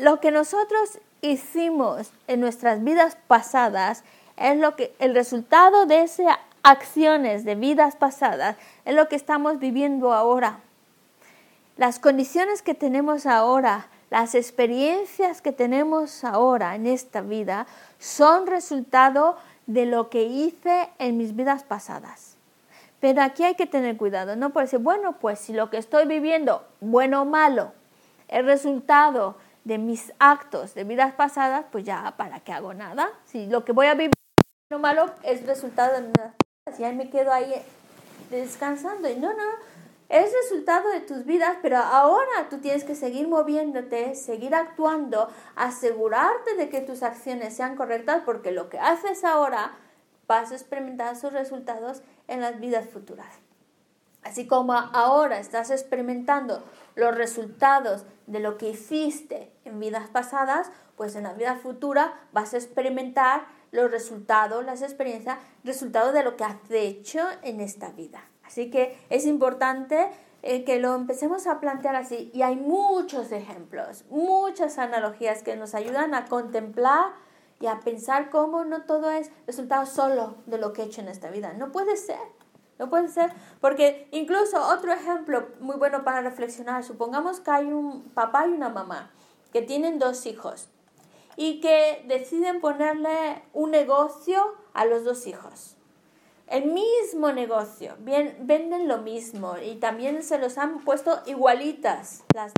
[0.00, 4.04] lo que nosotros hicimos en nuestras vidas pasadas
[4.36, 9.58] es lo que el resultado de esas acciones de vidas pasadas es lo que estamos
[9.58, 10.60] viviendo ahora.
[11.76, 17.66] Las condiciones que tenemos ahora las experiencias que tenemos ahora en esta vida
[17.98, 22.36] son resultado de lo que hice en mis vidas pasadas.
[23.00, 26.06] Pero aquí hay que tener cuidado, no puede decir, bueno, pues si lo que estoy
[26.06, 27.72] viviendo, bueno o malo,
[28.28, 33.10] es resultado de mis actos de vidas pasadas, pues ya, ¿para qué hago nada?
[33.24, 34.12] Si lo que voy a vivir,
[34.68, 36.34] bueno o malo, es resultado de mis vidas
[36.64, 37.54] pasadas, y ahí me quedo ahí
[38.30, 39.08] descansando.
[39.08, 39.44] Y no, no,
[40.10, 46.56] es resultado de tus vidas, pero ahora tú tienes que seguir moviéndote, seguir actuando, asegurarte
[46.56, 49.78] de que tus acciones sean correctas, porque lo que haces ahora
[50.26, 53.38] vas a experimentar sus resultados en las vidas futuras.
[54.22, 56.64] Así como ahora estás experimentando
[56.96, 62.52] los resultados de lo que hiciste en vidas pasadas, pues en la vida futura vas
[62.52, 68.29] a experimentar los resultados, las experiencias, resultados de lo que has hecho en esta vida.
[68.50, 70.10] Así que es importante
[70.42, 72.32] eh, que lo empecemos a plantear así.
[72.34, 77.12] Y hay muchos ejemplos, muchas analogías que nos ayudan a contemplar
[77.60, 81.06] y a pensar cómo no todo es resultado solo de lo que he hecho en
[81.06, 81.52] esta vida.
[81.52, 82.18] No puede ser.
[82.80, 88.08] No puede ser, porque incluso otro ejemplo muy bueno para reflexionar, supongamos que hay un
[88.14, 89.10] papá y una mamá
[89.52, 90.70] que tienen dos hijos
[91.36, 95.76] y que deciden ponerle un negocio a los dos hijos
[96.50, 102.24] el mismo negocio, bien, venden lo mismo y también se los han puesto igualitas.
[102.34, 102.52] Las...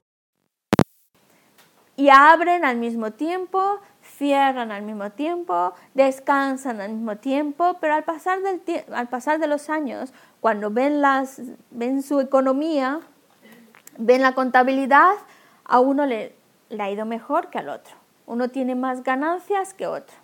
[1.94, 8.02] Y abren al mismo tiempo, cierran al mismo tiempo, descansan al mismo tiempo, pero al
[8.02, 8.62] pasar, del
[8.94, 13.00] al pasar de los años, cuando ven, las, ven su economía,
[13.98, 15.12] ven la contabilidad,
[15.64, 16.34] a uno le,
[16.70, 17.94] le ha ido mejor que al otro.
[18.24, 20.16] Uno tiene más ganancias que otro.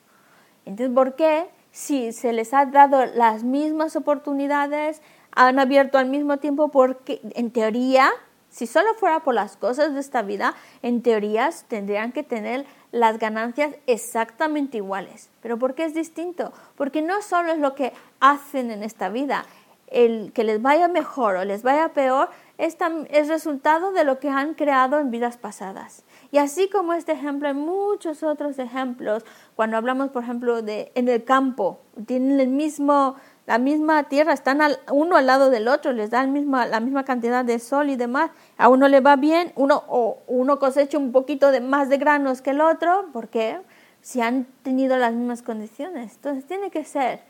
[0.64, 1.50] Entonces, ¿por qué?
[1.78, 5.00] Si se les ha dado las mismas oportunidades,
[5.30, 8.10] han abierto al mismo tiempo, porque en teoría,
[8.50, 13.20] si solo fuera por las cosas de esta vida, en teoría tendrían que tener las
[13.20, 15.30] ganancias exactamente iguales.
[15.40, 16.52] Pero ¿por qué es distinto?
[16.74, 19.44] Porque no solo es lo que hacen en esta vida,
[19.86, 22.28] el que les vaya mejor o les vaya peor,
[22.58, 22.76] es,
[23.10, 26.02] es resultado de lo que han creado en vidas pasadas.
[26.30, 29.24] Y así como este ejemplo, hay muchos otros ejemplos.
[29.56, 34.60] Cuando hablamos, por ejemplo, de en el campo, tienen el mismo, la misma tierra, están
[34.92, 37.96] uno al lado del otro, les da el misma, la misma cantidad de sol y
[37.96, 38.30] demás.
[38.58, 42.42] A uno le va bien, uno, o uno cosecha un poquito de, más de granos
[42.42, 43.60] que el otro, ¿por qué?
[44.02, 46.14] Si han tenido las mismas condiciones.
[46.16, 47.20] Entonces tiene que ser,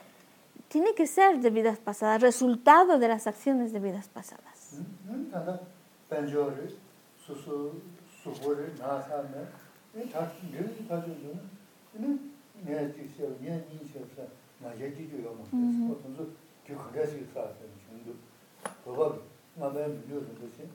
[0.67, 4.81] tiene que ser de vidas pasadas, resultado de las acciones de vidas pasadas.
[8.28, 8.28] 응?
[8.28, 9.52] 다다 벤조를 수수 수고를 나사면
[10.12, 11.40] 다 늘 가지고
[11.96, 14.28] 는 내 뒤에서 내 인생에서
[14.60, 15.46] 나제지 줘요 뭐
[16.02, 16.32] 그래서
[16.66, 17.56] 그 관계식 사서
[17.88, 18.16] 정도
[18.84, 19.22] 그거
[19.56, 20.70] 나면 밀려는 것이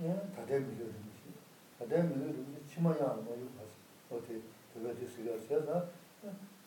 [0.00, 1.22] 예 다들 밀려는 것이
[1.78, 3.74] 다들 밀려는 것이 치마야 뭐 이거 봤어
[4.10, 4.40] 어떻게
[4.72, 5.88] 그거 됐어요 그래서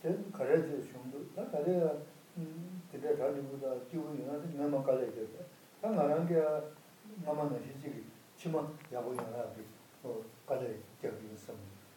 [0.02, 1.98] 대 가려져 정도 다 가려
[2.38, 5.28] 음 그래 다리보다 뛰고 있는 내가 가려 돼
[5.82, 6.36] 다 나란 게
[7.26, 8.04] 나만 시지
[8.38, 8.60] 치마
[8.94, 9.62] 야고 연합이
[10.04, 10.62] 어 가려
[11.02, 11.54] 되고 있어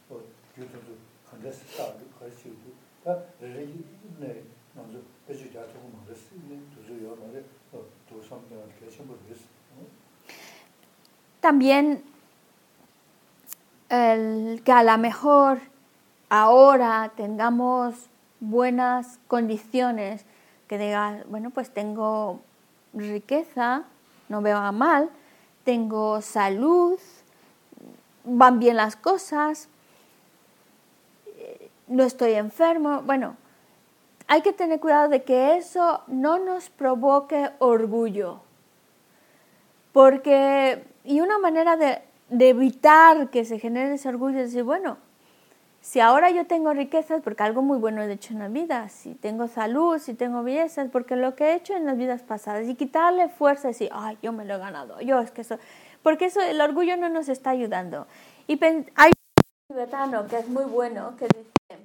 [0.09, 0.21] 어
[0.55, 0.97] 교통도
[1.29, 2.73] 관계식 사도 가르치고
[3.05, 3.85] 다 레기
[4.19, 4.45] 네
[4.75, 9.61] 먼저 배주 자체고 말했어 네 두주요 말에 어또 성경을 계신 분 있어
[11.41, 12.05] También
[13.89, 15.61] el que a lo mejor
[16.29, 18.11] ahora tengamos
[18.41, 20.25] buenas condiciones,
[20.69, 22.41] que digas, bueno, pues tengo
[22.93, 23.85] riqueza,
[24.29, 25.11] no veo a mal,
[25.65, 26.99] tengo salud,
[28.26, 29.70] van bien las cosas,
[31.88, 33.02] no estoy enfermo.
[33.04, 33.38] Bueno,
[34.28, 38.42] hay que tener cuidado de que eso no nos provoque orgullo.
[39.94, 44.98] Porque, y una manera de, de evitar que se genere ese orgullo es decir, bueno,
[45.80, 49.14] si ahora yo tengo riquezas, porque algo muy bueno he hecho en la vida, si
[49.14, 52.68] tengo salud, si tengo belleza, es porque lo que he hecho en las vidas pasadas,
[52.68, 55.60] y quitarle fuerza y decir, ay, yo me lo he ganado, yo es que eso,
[56.06, 58.06] porque eso, el orgullo no nos está ayudando.
[58.46, 61.82] Y hay un tibetano que es muy bueno, que dice,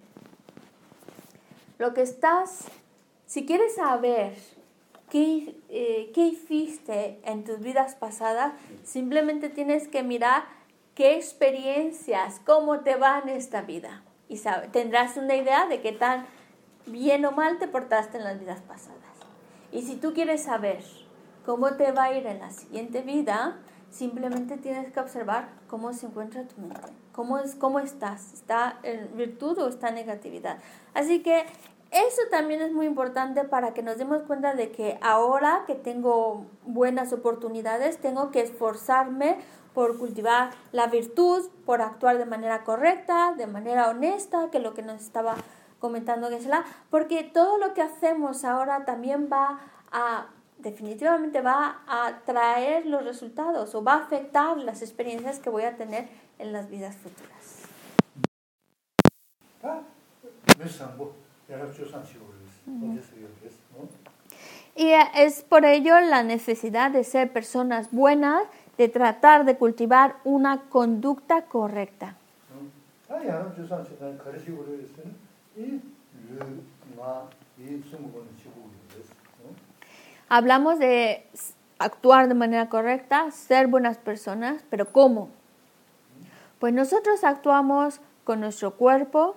[1.78, 2.66] lo que estás,
[3.24, 4.34] si quieres saber
[5.08, 8.52] qué, eh, qué hiciste en tus vidas pasadas,
[8.84, 10.42] simplemente tienes que mirar
[10.94, 14.02] qué experiencias, cómo te va en esta vida.
[14.28, 16.26] Y sabe- tendrás una idea de qué tan
[16.84, 19.00] bien o mal te portaste en las vidas pasadas.
[19.72, 20.84] Y si tú quieres saber
[21.46, 23.56] cómo te va a ir en la siguiente vida,
[23.90, 26.80] simplemente tienes que observar cómo se encuentra tu mente,
[27.12, 30.58] cómo, es, cómo estás, está en virtud o está en negatividad.
[30.94, 31.44] Así que
[31.90, 36.46] eso también es muy importante para que nos demos cuenta de que ahora que tengo
[36.64, 39.38] buenas oportunidades, tengo que esforzarme
[39.74, 44.82] por cultivar la virtud, por actuar de manera correcta, de manera honesta, que lo que
[44.82, 45.34] nos estaba
[45.80, 49.58] comentando Gesla, porque todo lo que hacemos ahora también va
[49.90, 50.28] a,
[50.62, 55.76] definitivamente va a traer los resultados o va a afectar las experiencias que voy a
[55.76, 56.08] tener
[56.38, 57.62] en las vidas futuras.
[64.76, 68.42] Y eh, es por ello la necesidad de ser personas buenas,
[68.78, 72.16] de tratar de cultivar una conducta correcta.
[80.32, 81.26] Hablamos de
[81.80, 85.28] actuar de manera correcta, ser buenas personas, pero ¿cómo?
[86.60, 89.34] Pues nosotros actuamos con nuestro cuerpo,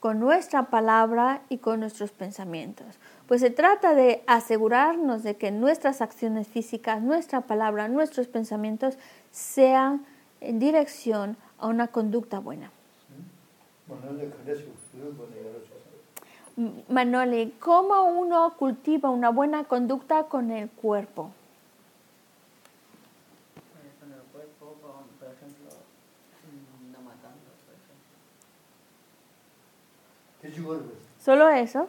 [0.00, 2.98] con nuestra palabra y con nuestros pensamientos.
[3.28, 8.98] Pues se trata de asegurarnos de que nuestras acciones físicas, nuestra palabra, nuestros pensamientos
[9.30, 10.04] sean
[10.40, 12.72] en dirección a una conducta buena.
[13.86, 13.96] 뭐
[16.88, 21.30] Manoli, ¿cómo uno cultiva una buena conducta con el cuerpo?
[31.20, 31.88] Solo eso.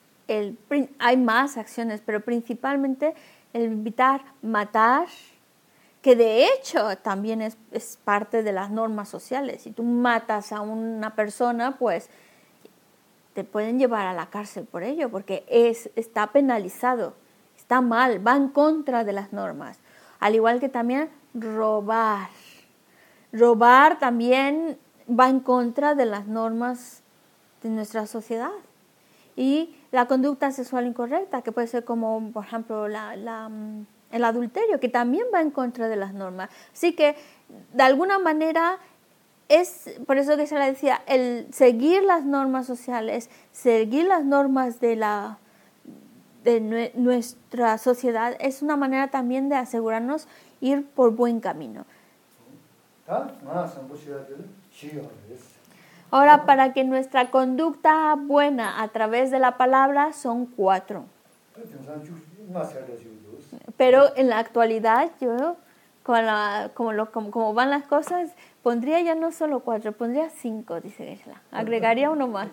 [0.27, 0.57] el,
[0.99, 3.13] hay más acciones, pero principalmente
[3.53, 5.07] el evitar matar,
[6.01, 9.63] que de hecho también es, es parte de las normas sociales.
[9.63, 12.09] Si tú matas a una persona, pues
[13.33, 17.13] te pueden llevar a la cárcel por ello, porque es, está penalizado,
[17.55, 19.79] está mal, va en contra de las normas.
[20.19, 22.29] Al igual que también robar.
[23.31, 24.77] Robar también
[25.07, 27.01] va en contra de las normas
[27.63, 28.51] de nuestra sociedad.
[29.35, 34.23] Y la conducta sexual incorrecta, que puede ser como, por ejemplo, la, la, mm, el
[34.23, 36.49] adulterio, que también va en contra de las normas.
[36.73, 37.15] Así que,
[37.73, 38.77] de alguna manera,
[39.47, 44.79] es por eso que se le decía, el seguir las normas sociales, seguir las normas
[44.79, 45.37] de, la,
[46.43, 50.27] de nue- nuestra sociedad, es una manera también de asegurarnos
[50.61, 51.85] ir por buen camino.
[56.11, 61.05] Ahora, para que nuestra conducta buena a través de la palabra son cuatro.
[63.77, 65.55] Pero en la actualidad yo,
[66.03, 68.31] con la, como, lo, como, van las cosas,
[68.61, 71.41] pondría ya no solo cuatro, pondría cinco, dice Geshe-la.
[71.49, 72.49] Agregaría uno más.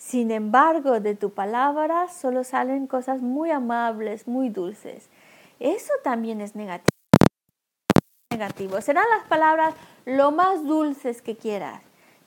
[0.00, 5.10] Sin embargo, de tu palabra solo salen cosas muy amables, muy dulces.
[5.60, 6.88] Eso también es negativo
[8.32, 8.80] negativo.
[8.80, 9.74] Serán las palabras
[10.06, 11.82] lo más dulces que quieras,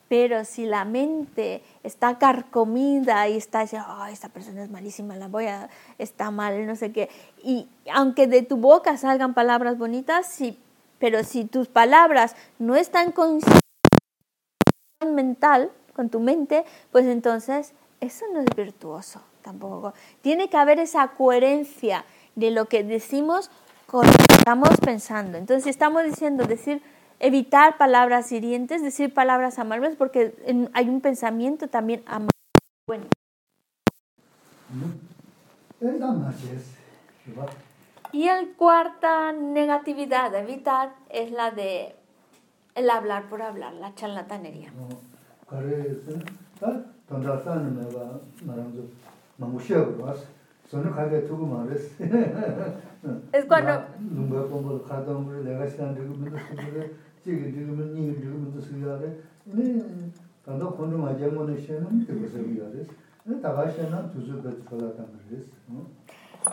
[0.08, 5.26] pero si la mente está carcomida y está diciendo, "Ay, esta persona es malísima, la
[5.26, 5.68] voy a,
[5.98, 7.10] está mal, no sé qué,
[7.42, 10.56] y aunque de tu boca salgan palabras bonitas, sí,
[11.00, 13.40] pero si tus palabras no están con
[15.04, 19.94] mental, con tu mente, pues entonces eso no es virtuoso tampoco.
[20.22, 22.04] Tiene que haber esa coherencia
[22.34, 23.50] de lo que decimos
[23.86, 25.38] con lo que estamos pensando.
[25.38, 26.82] Entonces, si estamos diciendo decir
[27.20, 30.34] evitar palabras hirientes, decir palabras amables, porque
[30.72, 32.30] hay un pensamiento también amable.
[32.86, 33.06] Bueno.
[38.12, 41.94] Y el cuarta negatividad de evitar es la de
[42.74, 44.72] el hablar por hablar, la charlatanería.
[45.47, 46.19] 그래서
[46.59, 48.81] 다 돈다산은 내가 말하면서
[49.37, 50.25] 너무 쉬어고 왔어.
[50.67, 52.03] 손을 가게 두고 말했어.
[53.33, 56.91] Es cuando 누가 보면 가던 걸 내가 시간 되고 믿어 그래.
[57.23, 59.15] 지금 지금은 이 지금은 쓰야래.
[59.45, 60.11] 네.
[60.45, 62.83] 간다 콘도 맞아 뭐는 시는 되고 쓰야래.
[63.23, 65.49] 네, 다가시나 두수 그 걸었단 말이었어.
[65.69, 65.87] 어?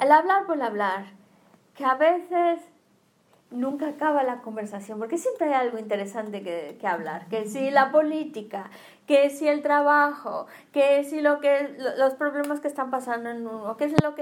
[0.01, 1.05] El hablar por hablar,
[1.75, 2.65] que a veces
[3.52, 8.70] nunca acaba la conversación, porque siempre hay algo interesante que, hablar, que si la política,
[9.08, 13.46] que si el trabajo, que si lo que lo- los problemas que están pasando en
[13.46, 14.22] uno, que es lo que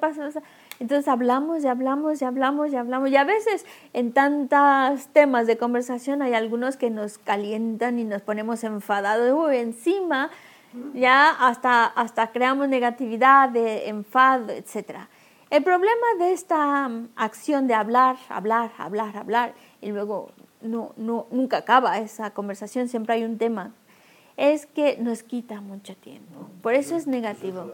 [0.00, 0.30] pasa,
[0.78, 5.58] entonces hablamos y hablamos y hablamos y hablamos y a veces en tantos temas de
[5.58, 10.30] conversación hay algunos que nos calientan y nos ponemos enfadados uy, encima
[10.94, 15.08] ya hasta hasta creamos negatividad enfado etcétera
[15.50, 20.30] el problema de esta acción de hablar, hablar, hablar, hablar, y luego
[20.60, 23.72] no, no, nunca acaba esa conversación, siempre hay un tema,
[24.36, 26.48] es que nos quita mucho tiempo.
[26.62, 27.72] Por eso es negativo.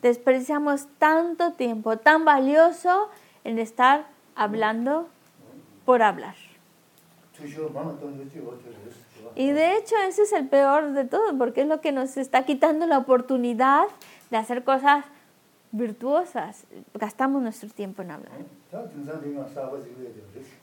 [0.00, 3.08] Desperdiciamos tanto tiempo, tan valioso,
[3.42, 4.06] en estar
[4.36, 5.08] hablando
[5.84, 6.36] por hablar.
[9.34, 12.44] Y de hecho ese es el peor de todo, porque es lo que nos está
[12.44, 13.86] quitando la oportunidad
[14.30, 15.04] de hacer cosas
[15.72, 16.64] virtuosas,
[16.94, 18.32] gastamos nuestro tiempo en hablar.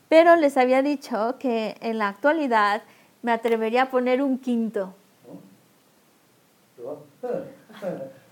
[0.08, 2.82] Pero les había dicho que en la actualidad
[3.22, 4.94] me atrevería a poner un quinto.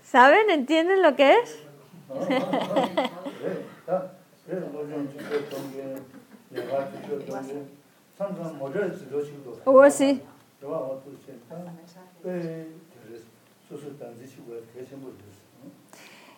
[0.03, 0.49] ¿Saben?
[0.49, 1.59] ¿Entienden lo que es?
[9.65, 10.21] oh, sí.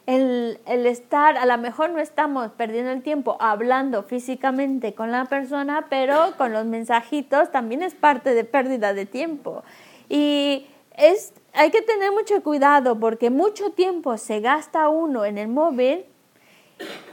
[0.07, 5.25] El, el estar, a lo mejor no estamos perdiendo el tiempo hablando físicamente con la
[5.25, 9.63] persona, pero con los mensajitos también es parte de pérdida de tiempo.
[10.09, 10.65] Y
[10.97, 16.05] es, hay que tener mucho cuidado porque mucho tiempo se gasta uno en el móvil,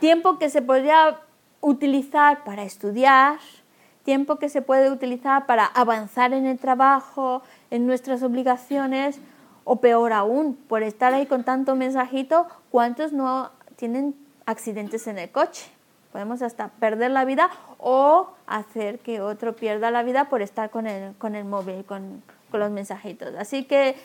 [0.00, 1.20] tiempo que se podría
[1.60, 3.38] utilizar para estudiar,
[4.04, 9.20] tiempo que se puede utilizar para avanzar en el trabajo, en nuestras obligaciones,
[9.65, 14.15] o peor aún, por estar ahí con tanto mensajito, ¿cuántos no tienen
[14.47, 15.65] accidentes en el coche?
[16.12, 20.86] Podemos hasta perder la vida o hacer que otro pierda la vida por estar con
[20.86, 23.35] el, con el móvil, con, con los mensajitos.
[23.36, 23.97] Así que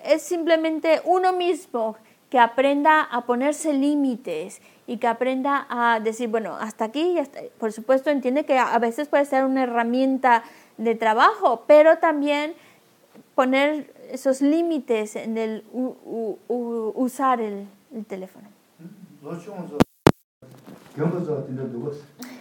[0.00, 1.96] es simplemente uno mismo
[2.28, 7.72] que aprenda a ponerse límites y que aprenda a decir, bueno, hasta aquí, hasta- por
[7.72, 10.42] supuesto entiende que a veces puede ser una herramienta
[10.76, 12.54] de trabajo, pero también
[13.36, 18.48] poner esos límites en el u, u, u, usar el, el teléfono.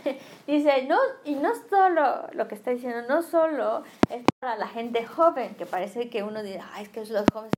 [0.47, 5.03] Dice, no, y no solo lo que está diciendo, no solo es para la gente
[5.03, 7.53] joven, que parece que uno dice, ay, es que los jóvenes.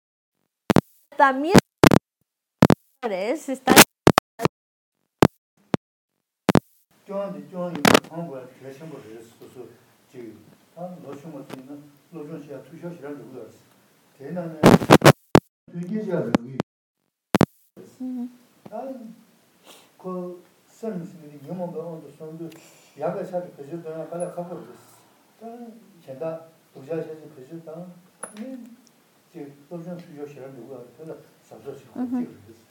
[1.17, 1.55] También
[3.49, 3.75] están
[14.18, 14.60] 대나는
[15.72, 16.59] 되게지야 여기.
[19.98, 22.48] 아그 선생님이 영어가 온도 손도
[22.98, 25.01] 약을 사서 그저 더 가라 가고 그랬어.
[25.40, 25.72] 또
[26.05, 27.86] 제가 부자셔서 그저 다
[29.32, 30.90] 지금 노충 투셔시라는 누구 알았어.
[30.97, 32.70] 그래서 사서시 그랬어.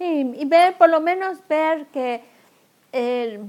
[0.00, 2.22] Y, y ver, por lo menos ver que
[2.92, 3.40] el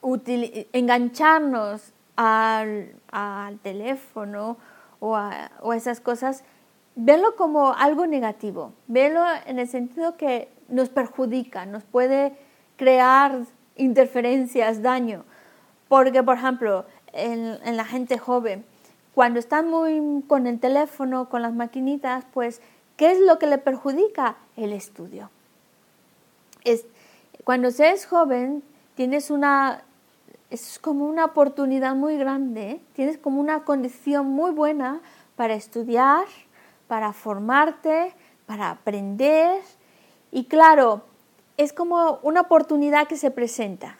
[0.00, 4.56] util- engancharnos al, al teléfono
[4.99, 6.43] o a, o esas cosas,
[6.95, 12.35] verlo como algo negativo, verlo en el sentido que nos perjudica, nos puede
[12.75, 13.39] crear
[13.75, 15.23] interferencias, daño.
[15.87, 18.65] Porque, por ejemplo, en, en la gente joven,
[19.13, 22.61] cuando están muy con el teléfono, con las maquinitas, pues,
[22.97, 24.35] ¿qué es lo que le perjudica?
[24.55, 25.29] El estudio.
[26.63, 26.85] Es,
[27.43, 28.61] cuando se es joven,
[28.95, 29.83] tienes una,
[30.49, 35.01] es como una oportunidad muy grande, tienes como una condición muy buena
[35.35, 36.25] para estudiar,
[36.87, 38.13] para formarte,
[38.45, 39.61] para aprender.
[40.31, 41.03] Y claro,
[41.57, 43.97] es como una oportunidad que se presenta.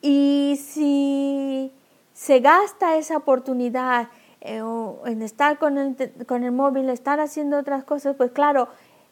[0.00, 1.72] Y si
[2.14, 4.08] se gasta esa oportunidad
[4.40, 4.62] eh,
[5.04, 8.68] en estar con el, con el móvil, estar haciendo otras cosas, pues claro,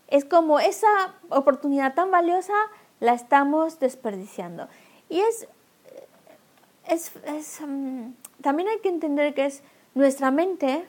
[0.09, 0.89] es como esa
[1.29, 2.55] oportunidad tan valiosa
[2.99, 4.69] la estamos desperdiciando.
[5.09, 5.49] Y es,
[6.91, 8.13] es, es, mm,
[8.43, 9.63] también hay que entender que es
[9.95, 10.85] nuestra mente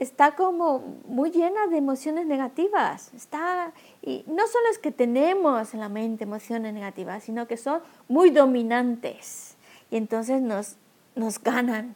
[0.00, 3.12] está como muy llena de emociones negativas.
[3.14, 7.82] Está, y no solo es que tenemos en la mente emociones negativas, sino que son
[8.08, 9.56] muy dominantes.
[9.90, 10.76] Y entonces nos,
[11.14, 11.94] nos ganan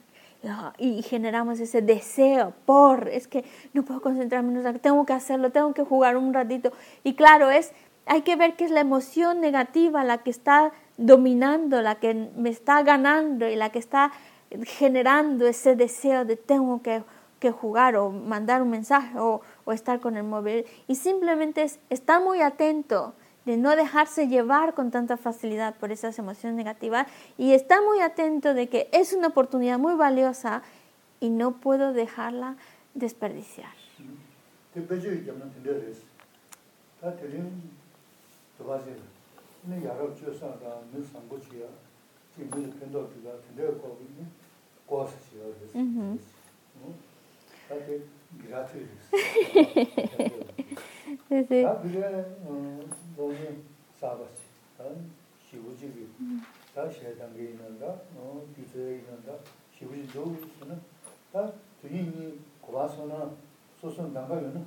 [0.76, 5.84] y generamos ese deseo por, es que no puedo concentrarme, tengo que hacerlo, tengo que
[5.84, 6.72] jugar un ratito.
[7.02, 7.72] Y claro, es,
[8.04, 12.50] hay que ver que es la emoción negativa la que está dominando, la que me
[12.50, 14.12] está ganando y la que está
[14.62, 17.02] generando ese deseo de tengo que,
[17.40, 19.42] que jugar o mandar un mensaje o,
[19.72, 20.64] estar con el móvil.
[20.86, 23.14] Y simplemente es estar muy atento
[23.44, 27.06] de no dejarse llevar con tanta facilidad por esas emociones negativas
[27.36, 30.62] y estar muy atento de que es una oportunidad muy valiosa
[31.20, 32.56] y no puedo dejarla
[32.94, 33.72] desperdiciar.
[34.72, 34.80] 대
[39.63, 41.67] 근데 여러 주사가 늘 상고치야.
[42.35, 43.09] 지금 늘 편도가
[43.55, 44.27] 드려 거고 있는
[44.85, 45.77] 고스시야 그래서.
[45.77, 46.17] Ujú.
[46.81, 46.95] 어?
[47.67, 48.07] 다들
[48.37, 49.09] 미라트리스.
[51.29, 51.63] Sí, sí.
[51.63, 52.03] 다 그게
[52.45, 52.79] 어
[53.15, 53.35] 너무
[53.99, 54.41] 싸봤지.
[54.77, 55.11] 난
[55.49, 56.07] 시부지기.
[56.73, 57.85] 다 세단계 있는다.
[58.15, 59.33] 어 비서에 있는다.
[59.77, 60.79] 시부지 조우스는
[61.31, 63.31] 다 주인이 고와서나
[63.79, 64.65] 소선 나가면은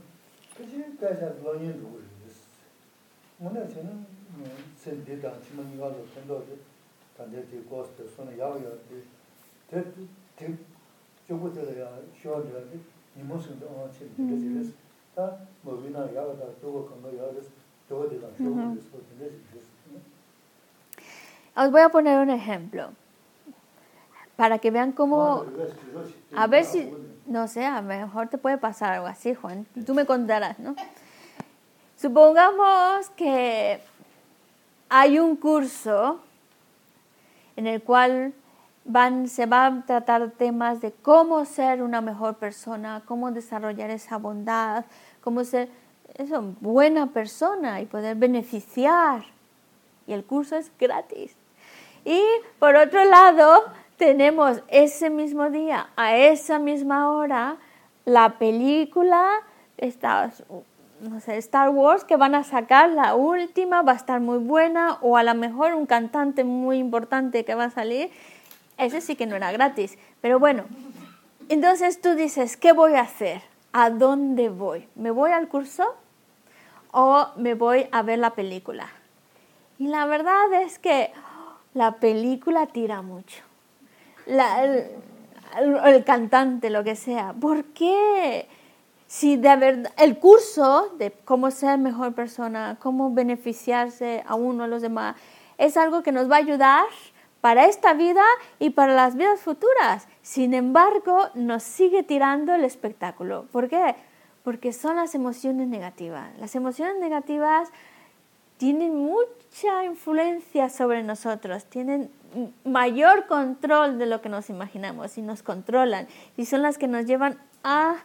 [0.56, 2.01] 그지 가자 로니 누구
[3.39, 4.06] 뭐네 저는
[4.86, 6.14] de ya ya an ya ya
[21.56, 22.91] Os voy a poner un ejemplo
[24.36, 25.44] para que vean cómo
[26.36, 26.94] a ver si
[27.28, 29.68] no sé, a lo mejor te puede pasar algo así, Juan.
[29.86, 30.76] Tú me contarás, ¿no?
[31.98, 33.82] Supongamos que
[34.89, 36.19] hay un curso
[37.55, 38.34] en el cual
[39.26, 44.85] se van a tratar temas de cómo ser una mejor persona, cómo desarrollar esa bondad,
[45.22, 45.69] cómo ser
[46.15, 49.26] eso, buena persona y poder beneficiar.
[50.07, 51.35] Y el curso es gratis.
[52.05, 52.22] Y
[52.59, 53.65] por otro lado,
[53.97, 57.57] tenemos ese mismo día, a esa misma hora,
[58.05, 59.30] la película,
[59.77, 60.31] Star,
[61.02, 64.98] no sé, Star Wars, que van a sacar la última, va a estar muy buena,
[65.02, 68.10] o a lo mejor un cantante muy importante que va a salir.
[68.78, 69.98] Ese sí que no era gratis.
[70.22, 70.65] Pero bueno,
[71.49, 73.41] entonces tú dices, ¿qué voy a hacer?
[73.74, 74.88] ¿A dónde voy?
[74.95, 75.95] ¿Me voy al curso
[76.91, 78.88] o me voy a ver la película?
[79.80, 81.11] Y la verdad es que
[81.74, 83.44] la película tira mucho.
[84.26, 84.88] La, el,
[85.86, 87.34] el, cantante, lo que sea.
[87.40, 88.48] ¿Por qué?
[89.07, 94.67] Si de verdad, el curso de cómo ser mejor persona, cómo beneficiarse a uno, a
[94.67, 95.15] los demás,
[95.57, 96.85] es algo que nos va a ayudar
[97.41, 98.23] para esta vida
[98.59, 100.07] y para las vidas futuras.
[100.21, 103.45] Sin embargo, nos sigue tirando el espectáculo.
[103.51, 103.95] ¿Por qué?
[104.43, 106.29] Porque son las emociones negativas.
[106.39, 107.69] Las emociones negativas
[108.57, 112.11] tienen mucha influencia sobre nosotros, tienen
[112.65, 117.05] mayor control de lo que nos imaginamos y nos controlan y son las que nos
[117.05, 117.97] llevan a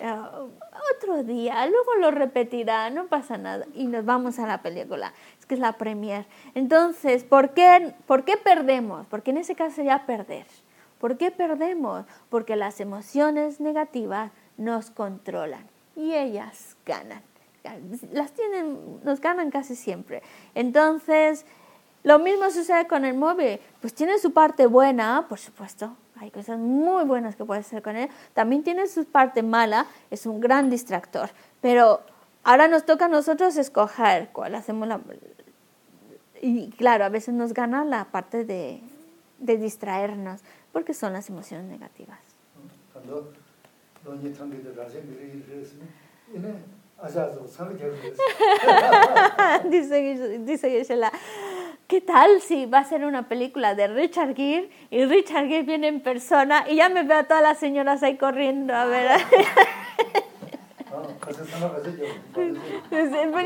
[0.00, 0.50] uh,
[0.96, 5.46] otro día, luego lo repetirá, no pasa nada y nos vamos a la película, es
[5.46, 6.26] que es la premier.
[6.54, 9.06] Entonces, ¿por qué, ¿por qué perdemos?
[9.08, 10.46] Porque en ese caso sería perder.
[10.98, 12.04] ¿Por qué perdemos?
[12.28, 15.64] Porque las emociones negativas nos controlan
[15.94, 17.22] y ellas ganan
[18.12, 20.22] las tienen, nos ganan casi siempre.
[20.54, 21.44] Entonces,
[22.02, 23.60] lo mismo sucede con el móvil.
[23.80, 25.96] Pues tiene su parte buena, por supuesto.
[26.20, 28.08] Hay cosas muy buenas que puede hacer con él.
[28.34, 31.30] También tiene su parte mala, es un gran distractor.
[31.60, 32.00] Pero
[32.44, 35.00] ahora nos toca a nosotros escoger cuál hacemos la...
[36.40, 38.80] Y claro, a veces nos gana la parte de,
[39.38, 40.40] de distraernos,
[40.72, 42.18] porque son las emociones negativas.
[49.70, 50.68] Dice, dice
[51.88, 55.88] ¿qué tal si va a ser una película de Richard Gere y Richard Gere viene
[55.88, 59.20] en persona y ya me veo a todas las señoras ahí corriendo a ver?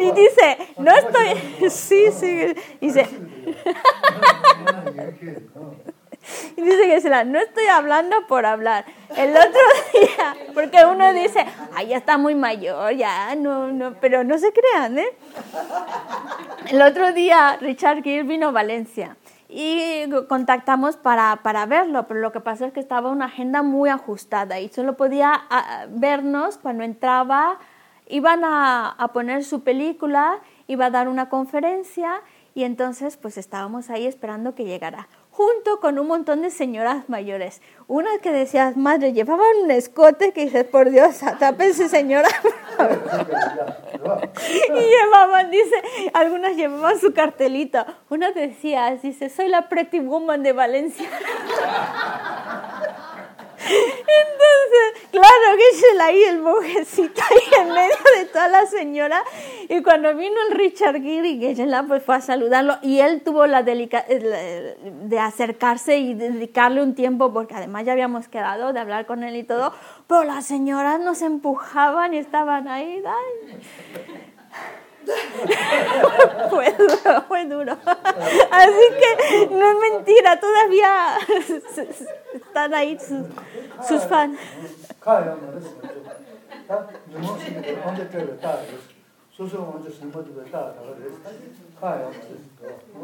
[0.01, 3.07] y dice, no estoy, sí, sí, dice,
[6.57, 8.85] y dice será, no estoy hablando por hablar.
[9.17, 9.61] El otro
[10.01, 11.45] día, porque uno dice,
[11.75, 15.09] ay, ya está muy mayor, ya, no, no, pero no se crean, ¿eh?
[16.69, 19.17] El otro día Richard Gere vino a Valencia
[19.49, 23.91] y contactamos para, para verlo, pero lo que pasó es que estaba una agenda muy
[23.91, 25.43] ajustada y solo podía
[25.91, 27.59] vernos cuando entraba,
[28.09, 30.39] iban a, a poner su película,
[30.69, 32.23] iba a dar una conferencia
[32.55, 37.61] y entonces pues estábamos ahí esperando que llegara junto con un montón de señoras mayores.
[37.89, 42.29] Una que decía, madre, llevaban un escote que dices, por Dios, tápense señora.
[44.69, 45.75] y llevaban, dice,
[46.13, 47.85] algunas llevaban su cartelito.
[48.11, 51.09] Una decía, dice, soy la pretty woman de Valencia.
[53.65, 59.23] Entonces, claro que se la ahí el monjecito ahí en medio de toda la señora.
[59.69, 63.47] Y cuando vino el Richard Gere, que la pues fue a saludarlo y él tuvo
[63.47, 69.07] la delica de acercarse y dedicarle un tiempo, porque además ya habíamos quedado de hablar
[69.07, 69.73] con él y todo,
[70.07, 73.03] pero las señoras nos empujaban y estaban ahí.
[76.51, 77.77] fue duro, fue duro.
[78.51, 81.19] Así que no es mentira, todavía
[82.35, 83.27] están ahí sus,
[83.87, 84.39] sus fans.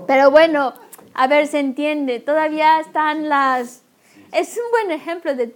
[0.06, 0.74] Pero bueno,
[1.14, 3.82] a ver, se entiende, todavía están las...
[4.32, 5.48] Es un buen ejemplo de,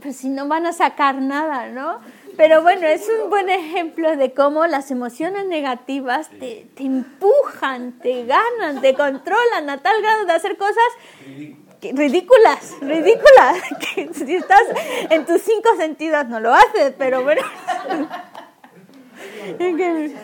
[0.00, 2.00] pues si no van a sacar nada, ¿no?
[2.40, 8.24] Pero bueno, es un buen ejemplo de cómo las emociones negativas te, te empujan, te
[8.24, 10.78] ganan, te controlan a tal grado de hacer cosas
[11.82, 13.58] ridículas, ridículas,
[13.94, 14.62] que si estás
[15.10, 17.42] en tus cinco sentidos no lo haces, pero bueno.
[19.58, 20.16] Que-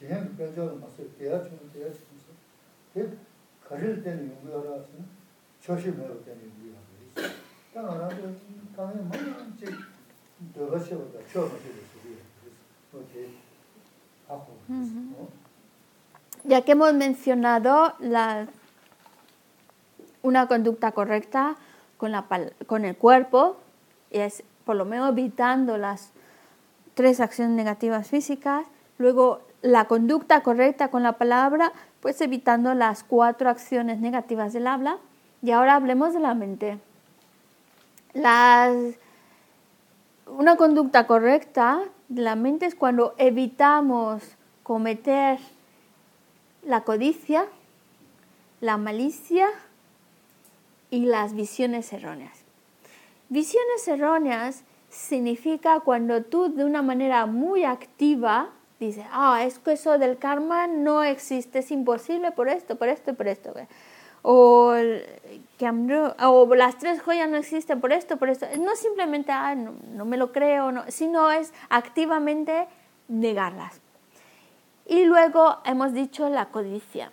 [0.00, 1.16] 지 겨울에 내가 내가 내가 로드스 그래서 나선 써야지 지금 지금 내 마음 중요시는 삼지
[1.16, 2.26] 지금 변조를 맞을 때야 좀 때야 진짜
[2.94, 3.18] 그
[3.68, 4.86] 가릴 때는 용기하라서
[5.60, 6.78] 조심해야 되는 이유가
[7.16, 7.34] 있어.
[7.74, 8.22] 당연하게
[8.76, 9.64] 강에 뭐지
[10.54, 12.16] 더 가셔도 처음 하시겠어요.
[12.40, 12.56] 그래서
[12.94, 13.30] 어떻게
[14.28, 15.28] 하고 어?
[16.48, 18.46] Ya que hemos mencionado la,
[20.22, 21.56] una conducta correcta
[21.96, 23.56] con, la, pal- con el cuerpo,
[24.12, 26.12] y es por lo menos evitando las
[26.94, 28.66] tres acciones negativas físicas,
[28.98, 34.97] luego la conducta correcta con la palabra, pues evitando las cuatro acciones negativas del habla,
[35.41, 36.79] y ahora hablemos de la mente.
[38.13, 38.75] Las,
[40.27, 44.23] una conducta correcta de la mente es cuando evitamos
[44.63, 45.39] cometer
[46.63, 47.45] la codicia,
[48.59, 49.47] la malicia
[50.89, 52.43] y las visiones erróneas.
[53.29, 58.49] Visiones erróneas significa cuando tú de una manera muy activa
[58.87, 63.13] dices, ah, es que eso del karma no existe, es imposible por esto, por esto
[63.13, 63.53] por esto.
[64.23, 64.73] O,
[65.57, 68.45] que o las tres joyas no existen por esto, por esto.
[68.59, 72.67] No simplemente, ah, no, no me lo creo, no, sino es activamente
[73.07, 73.81] negarlas.
[74.85, 77.11] Y luego hemos dicho la codicia.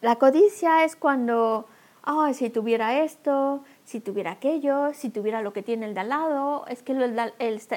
[0.00, 1.66] La codicia es cuando,
[2.02, 6.08] ah, si tuviera esto, si tuviera aquello, si tuviera lo que tiene el de al
[6.08, 7.18] lado, es que el-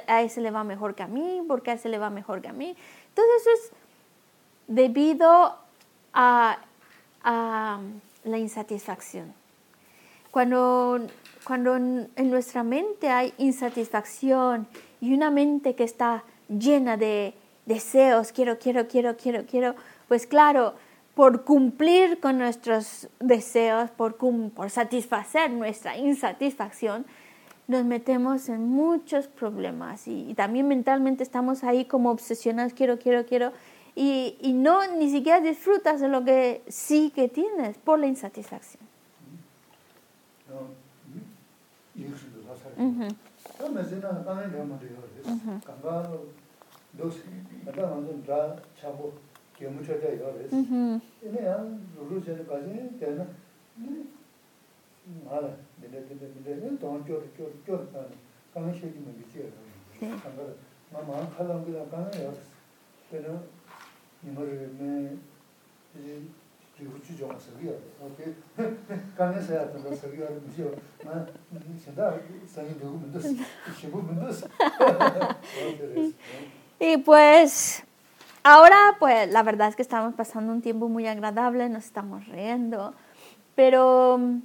[0.08, 2.48] a ese le va mejor que a mí, porque a ese le va mejor que
[2.48, 2.74] a mí.
[3.14, 3.72] Todo eso es
[4.68, 5.58] debido
[6.14, 6.58] a,
[7.22, 7.80] a
[8.24, 9.34] la insatisfacción.
[10.32, 11.02] Cuando,
[11.44, 14.68] cuando en nuestra mente hay insatisfacción
[15.02, 17.34] y una mente que está llena de
[17.66, 19.76] deseos, quiero, quiero, quiero, quiero, quiero,
[20.08, 20.76] pues claro,
[21.16, 27.06] por cumplir con nuestros deseos, por, por satisfacer nuestra insatisfacción,
[27.68, 33.26] nos metemos en muchos problemas y, y, también mentalmente estamos ahí como obsesionados, quiero, quiero,
[33.26, 33.54] quiero,
[33.96, 38.84] y, y no ni siquiera disfrutas de lo que sí que tienes por la insatisfacción.
[42.78, 43.16] Uh -huh.
[45.26, 45.62] Uh -huh.
[49.56, 50.52] gyōmu chōchā yō rēs.
[51.24, 51.56] Yīne yā
[51.96, 53.26] rūrū chēne kāchē tēnā,
[55.26, 58.18] mā rā, mīrē, mīrē, mīrē, yā tōng chōrī, chōrī, chōrī tāni,
[58.56, 59.60] kāngā shēki mā gīchī yā rā.
[60.26, 60.56] kāngā rā,
[60.92, 62.50] mā mā khālā mā gīlā kāngā yā rēs.
[63.12, 63.34] Tēnā,
[64.26, 64.92] nīmā rā, mē,
[66.76, 68.12] rīgu chū chōngā sā gīyā rā,
[69.16, 71.16] kāngā sā yā tāngā sā gīyā rā, mī yā rā, mā,
[71.80, 72.12] sēndā,
[72.52, 73.28] sāngi rīgu mīndōs,
[73.80, 74.40] shibu mīndōs.
[76.76, 77.86] Y pues,
[78.46, 82.94] ahora, pues la verdad es que estamos pasando un tiempo muy agradable, nos estamos riendo,
[83.56, 84.40] pero mm,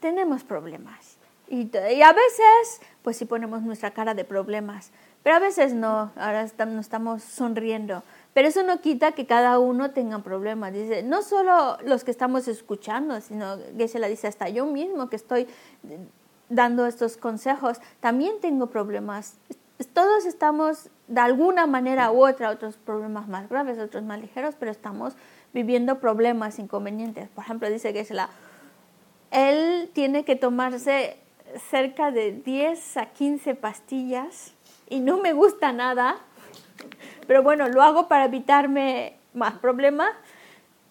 [0.00, 1.16] tenemos problemas.
[1.48, 4.92] Y, y a veces, pues sí ponemos nuestra cara de problemas,
[5.26, 8.04] pero a veces no, ahora estamos, estamos sonriendo.
[8.32, 10.72] Pero eso no quita que cada uno tenga problemas.
[10.72, 15.08] Dice, no solo los que estamos escuchando, sino que se la dice hasta yo mismo
[15.08, 15.48] que estoy
[16.48, 19.34] dando estos consejos, también tengo problemas.
[19.92, 24.70] Todos estamos de alguna manera u otra, otros problemas más graves, otros más ligeros, pero
[24.70, 25.14] estamos
[25.52, 27.28] viviendo problemas, inconvenientes.
[27.28, 28.06] Por ejemplo, dice que
[29.30, 31.18] él tiene que tomarse
[31.70, 34.54] cerca de 10 a 15 pastillas
[34.88, 36.16] y no me gusta nada,
[37.26, 40.10] pero bueno, lo hago para evitarme más problemas.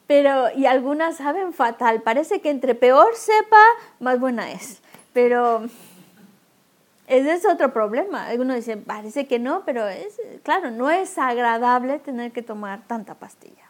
[0.08, 2.04] Pero, y algunas saben fatal.
[2.04, 3.64] Parece que entre peor sepa,
[4.00, 4.82] más buena es.
[5.14, 5.64] Pero
[7.08, 8.28] ese es otro problema.
[8.28, 13.16] Algunos dicen, parece que no, pero es, claro, no es agradable tener que tomar tanta
[13.16, 13.64] pastilla.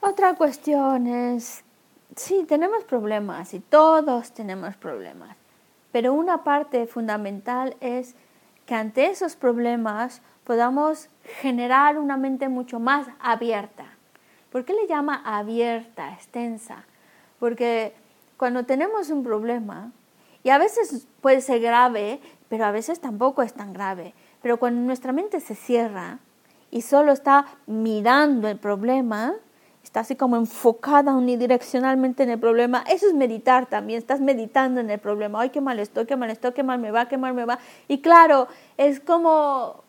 [0.00, 1.64] Otra cuestión es,
[2.14, 5.36] sí, tenemos problemas y todos tenemos problemas,
[5.90, 8.14] pero una parte fundamental es
[8.66, 11.08] que ante esos problemas podamos
[11.40, 13.86] generar una mente mucho más abierta.
[14.52, 16.84] ¿Por qué le llama abierta, extensa?
[17.40, 17.94] Porque
[18.36, 19.90] cuando tenemos un problema,
[20.42, 24.80] y a veces puede ser grave, pero a veces tampoco es tan grave, pero cuando
[24.82, 26.18] nuestra mente se cierra
[26.70, 29.34] y solo está mirando el problema,
[29.82, 34.90] está así como enfocada unidireccionalmente en el problema, eso es meditar también, estás meditando en
[34.90, 37.32] el problema, ay, qué mal estoy, qué mal estoy, qué mal me va, qué mal
[37.32, 37.58] me va.
[37.88, 39.83] Y claro, es como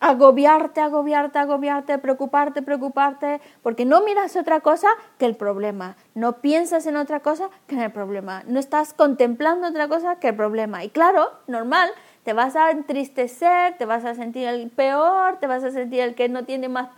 [0.00, 6.86] agobiarte, agobiarte, agobiarte, preocuparte, preocuparte, porque no miras otra cosa que el problema, no piensas
[6.86, 10.84] en otra cosa que en el problema, no estás contemplando otra cosa que el problema.
[10.84, 11.90] Y claro, normal,
[12.24, 16.14] te vas a entristecer, te vas a sentir el peor, te vas a sentir el
[16.14, 16.88] que no tiene más,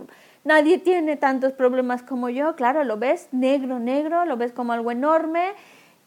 [0.45, 4.93] nadie tiene tantos problemas como yo, claro, lo ves negro, negro, lo ves como algo
[4.93, 5.55] enorme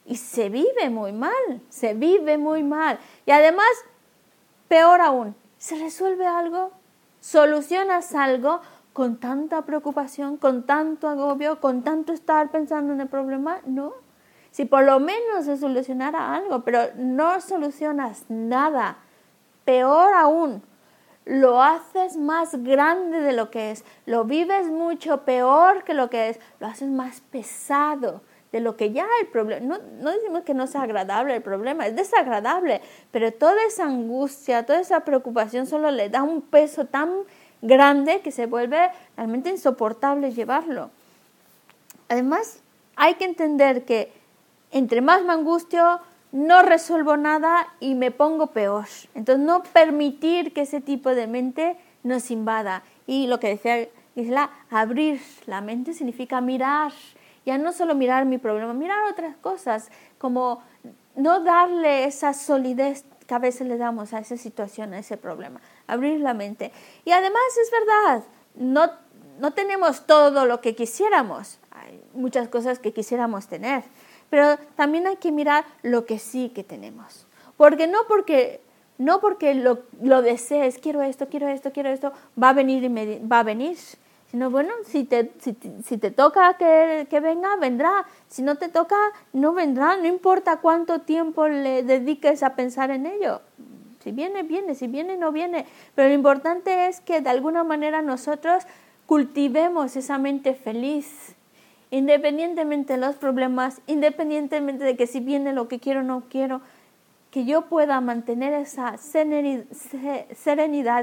[0.05, 2.99] y se vive muy mal, se vive muy mal.
[3.25, 3.67] Y además,
[4.69, 6.71] peor aún, se resuelve algo
[7.25, 8.61] solucionas algo
[8.93, 13.93] con tanta preocupación, con tanto agobio, con tanto estar pensando en el problema, no.
[14.51, 18.99] Si por lo menos se solucionara algo, pero no solucionas nada,
[19.65, 20.61] peor aún,
[21.25, 26.29] lo haces más grande de lo que es, lo vives mucho peor que lo que
[26.29, 28.21] es, lo haces más pesado
[28.55, 31.87] de lo que ya el problema, no, no decimos que no sea agradable el problema,
[31.87, 32.79] es desagradable,
[33.11, 37.11] pero toda esa angustia, toda esa preocupación solo le da un peso tan
[37.61, 40.89] grande que se vuelve realmente insoportable llevarlo.
[42.07, 42.61] Además,
[42.95, 44.13] hay que entender que
[44.71, 45.99] entre más me angustio,
[46.31, 48.85] no resuelvo nada y me pongo peor.
[49.15, 52.83] Entonces, no permitir que ese tipo de mente nos invada.
[53.05, 56.93] Y lo que decía Isla, abrir la mente significa mirar
[57.45, 60.63] ya no solo mirar mi problema, mirar otras cosas, como
[61.15, 65.61] no darle esa solidez que a veces le damos a esa situación, a ese problema,
[65.87, 66.71] abrir la mente.
[67.05, 68.23] Y además es verdad,
[68.55, 68.91] no,
[69.39, 73.83] no tenemos todo lo que quisiéramos, hay muchas cosas que quisiéramos tener,
[74.29, 77.27] pero también hay que mirar lo que sí que tenemos.
[77.57, 78.59] Porque no porque,
[78.97, 82.11] no porque lo, lo desees, quiero esto, quiero esto, quiero esto,
[82.41, 83.77] va a venir y me, va a venir,
[84.33, 88.05] no, bueno, si te, si, si te toca que, que, venga, vendrá.
[88.27, 88.97] Si no te toca,
[89.31, 89.95] no vendrá.
[89.97, 93.41] No importa cuánto tiempo le dediques a pensar en ello.
[94.03, 94.75] Si viene, viene.
[94.75, 95.65] Si viene, no viene.
[95.95, 98.63] Pero lo importante es que de alguna manera nosotros
[99.05, 101.35] cultivemos esa mente feliz.
[101.91, 106.61] Independientemente de los problemas, independientemente de que si viene lo que quiero o no quiero,
[107.31, 109.65] que yo pueda mantener esa serenidad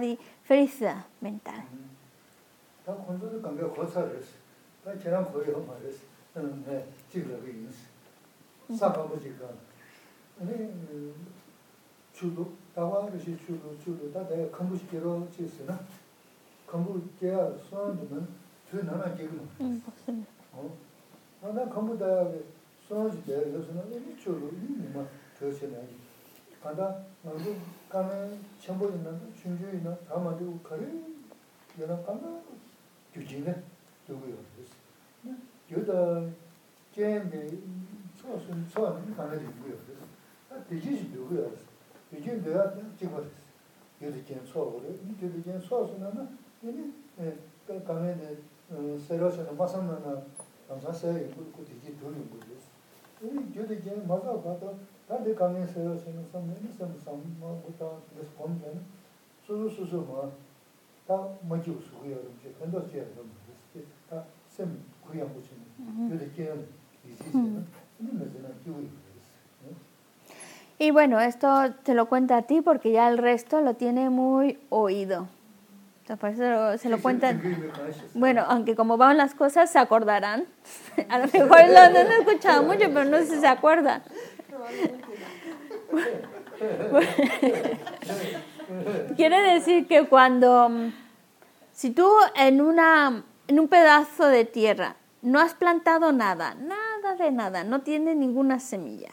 [0.02, 1.64] y felicidad mental.
[2.85, 4.35] 다 콘도도 관계 고사르스.
[4.83, 6.01] 다 제랑 거예요 말이스.
[6.37, 6.87] 음, 네.
[7.09, 8.77] 지금 그 인스.
[8.77, 9.47] 사바부지가.
[10.39, 10.71] 아니
[12.13, 15.79] 주도 다와르시 주도 주도 다 내가 컴부시께로 지스나.
[16.65, 18.27] 컴부께야 수원도는
[18.69, 19.49] 저 나나 지금.
[19.61, 20.29] 음, 맞습니다.
[20.53, 20.77] 어.
[21.41, 22.29] 나 컴부다
[22.87, 25.07] 수원지 대해서는 이 주로 이만
[25.39, 25.87] 더세네.
[26.61, 27.03] 간다.
[27.23, 27.55] 나도
[27.89, 30.87] 가면 전부 있는 중주 있는 다만도 그래.
[31.79, 32.41] 여러 가면
[33.13, 33.63] 규진에
[34.07, 34.35] 누구요?
[34.55, 34.75] 그래서
[35.71, 36.29] 여다
[36.91, 37.49] 제인데
[38.15, 39.77] 소선 소는 가는 누구요?
[39.85, 40.01] 그래서
[40.49, 41.51] 아 대지지 누구요?
[42.09, 43.23] 대지 내가 찍어
[44.01, 46.93] 여기 제 소고를 이 되게 제 소선은 얘는
[47.65, 48.37] 그 가면에
[48.99, 50.23] 세로선 마선나
[50.67, 52.47] 감사세 그 대지 돈이 거죠.
[53.23, 54.77] 이 저기 제 맞아 봐도
[55.07, 58.85] 다들 가면 세로선 선은 무슨 무슨 뭐 부터 그래서 보면
[59.45, 60.37] 소소소소 뭐
[70.78, 74.58] Y bueno, esto te lo cuenta a ti porque ya el resto lo tiene muy
[74.68, 75.28] oído.
[76.20, 77.40] por eso se lo cuentan.
[78.14, 80.44] Bueno, aunque como van las cosas, se acordarán.
[81.08, 84.02] A lo mejor lo han escuchado mucho, pero no sé si se acuerdan.
[89.16, 90.92] Quiere decir que cuando, mm,
[91.72, 97.30] si tú en, una, en un pedazo de tierra no has plantado nada, nada de
[97.30, 99.10] nada, no tiene ninguna semilla,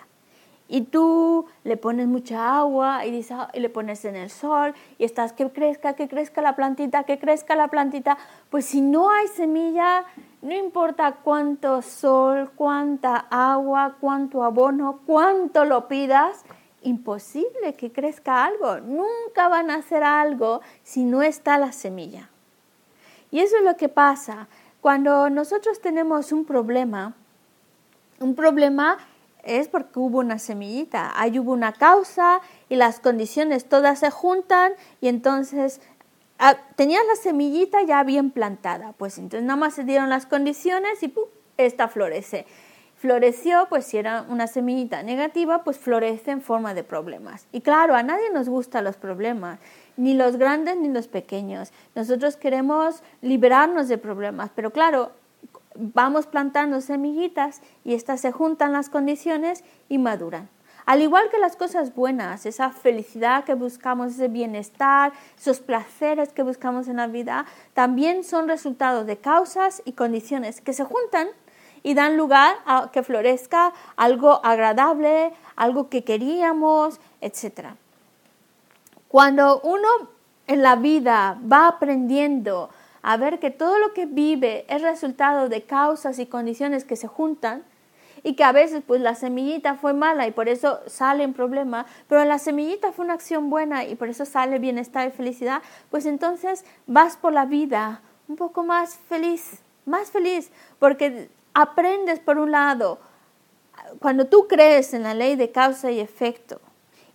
[0.72, 5.04] y tú le pones mucha agua y, dices, y, le pones en el sol y
[5.04, 8.20] estás que crezca, que crezca la plantita, que crezca la plantita,
[8.52, 10.06] pues si no hay semilla,
[10.44, 16.46] no importa cuánto sol, cuánta agua, cuánto abono, cuánto lo pidas,
[16.84, 18.80] imposible que crezca algo.
[18.80, 22.30] Nunca van a hacer algo si no está la semilla.
[23.32, 24.48] Y eso es lo que pasa.
[24.82, 27.14] Cuando nosotros tenemos un problema,
[28.20, 28.98] un problema
[29.44, 34.74] es porque hubo una semillita, ahí hubo una causa y las condiciones todas se juntan
[35.02, 35.82] y entonces
[36.38, 41.02] ah, tenías la semillita ya bien plantada, pues entonces nada más se dieron las condiciones
[41.04, 41.26] y ¡pum!
[41.58, 42.46] esta florece.
[42.96, 47.48] Floreció, pues si era una semillita negativa, pues florece en forma de problemas.
[47.54, 49.60] Y claro, a nadie nos gustan los problemas,
[50.00, 51.72] ni los grandes ni los pequeños.
[51.94, 55.12] Nosotros queremos liberarnos de problemas, pero claro,
[55.76, 60.50] vamos plantando semillitas y estas se juntan las condiciones y maduran.
[60.86, 66.44] Al igual que las cosas buenas, esa felicidad que buscamos, ese bienestar, esos placeres que
[66.44, 71.28] buscamos en la vida, también son resultados de causas y condiciones que se juntan
[71.84, 77.76] y dan lugar a que florezca algo agradable, algo que queríamos, etc.
[79.10, 79.88] Cuando uno
[80.46, 82.70] en la vida va aprendiendo
[83.02, 87.08] a ver que todo lo que vive es resultado de causas y condiciones que se
[87.08, 87.64] juntan
[88.22, 91.88] y que a veces pues la semillita fue mala y por eso sale un problema,
[92.08, 96.06] pero la semillita fue una acción buena y por eso sale bienestar y felicidad, pues
[96.06, 102.52] entonces vas por la vida un poco más feliz, más feliz, porque aprendes por un
[102.52, 103.00] lado,
[104.00, 106.62] cuando tú crees en la ley de causa y efecto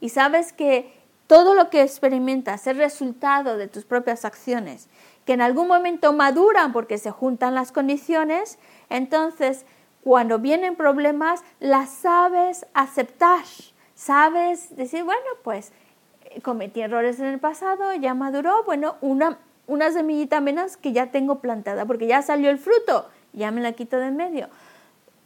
[0.00, 4.88] y sabes que todo lo que experimentas es resultado de tus propias acciones
[5.24, 8.59] que en algún momento maduran porque se juntan las condiciones,
[8.90, 9.64] entonces
[10.02, 13.44] cuando vienen problemas las sabes aceptar,
[13.94, 15.72] sabes decir, bueno, pues
[16.24, 21.10] eh, cometí errores en el pasado, ya maduró, bueno, una, una semillita menos que ya
[21.10, 24.48] tengo plantada, porque ya salió el fruto, ya me la quito de en medio.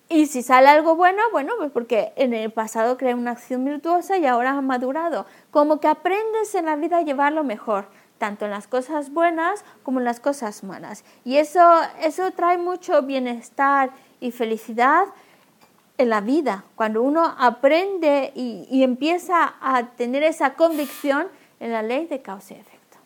[0.09, 4.17] Y si sale algo bueno, bueno, pues porque en el pasado creé una acción virtuosa
[4.17, 5.27] y ahora ha madurado.
[5.51, 7.87] Como que aprendes en la vida a llevarlo mejor
[8.19, 11.05] tanto en las cosas buenas como en las cosas malas.
[11.25, 11.61] Y eso,
[12.03, 13.91] eso trae mucho bienestar
[14.21, 15.07] y felicidad
[15.97, 21.27] en la vida, cuando uno aprende y, y empieza a tener esa convicción
[21.59, 22.99] en la ley de causa y efecto.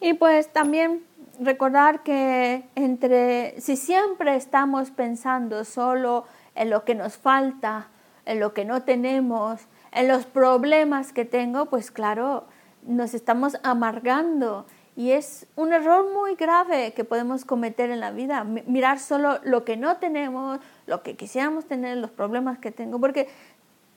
[0.00, 1.02] Y pues también
[1.40, 6.24] recordar que entre si siempre estamos pensando solo
[6.54, 7.88] en lo que nos falta,
[8.26, 9.62] en lo que no tenemos,
[9.94, 12.44] en los problemas que tengo, pues claro,
[12.82, 14.66] nos estamos amargando
[14.96, 19.64] y es un error muy grave que podemos cometer en la vida, mirar solo lo
[19.64, 23.28] que no tenemos, lo que quisiéramos tener, los problemas que tengo, porque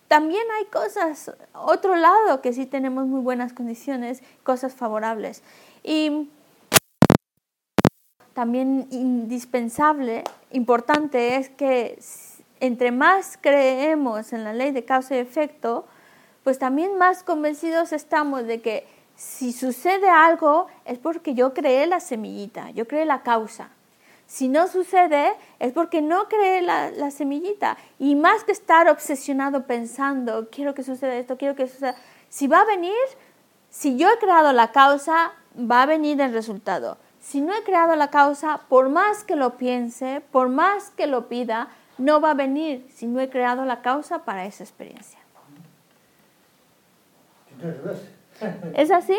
[0.07, 5.44] también hay cosas, otro lado que sí tenemos muy buenas condiciones, cosas favorables.
[5.84, 6.30] Y
[8.34, 11.98] también indispensable, importante es que
[12.60, 15.86] entre más creemos en la ley de causa y efecto,
[16.44, 22.00] pues también más convencidos estamos de que si sucede algo es porque yo creé la
[22.00, 23.70] semillita, yo creé la causa.
[24.28, 27.78] Si no sucede es porque no creé la, semillita.
[27.98, 31.96] Y más que estar obsesionado pensando, quiero que suceda esto, quiero que suceda,
[32.30, 32.94] si va a venir,
[33.70, 36.98] si yo he creado la causa, va a venir el resultado.
[37.22, 41.28] Si no he creado la causa, por más que lo piense, por más que lo
[41.30, 45.19] pida, no va a venir si no he creado la causa para esa experiencia.
[48.76, 49.18] ¿Es así?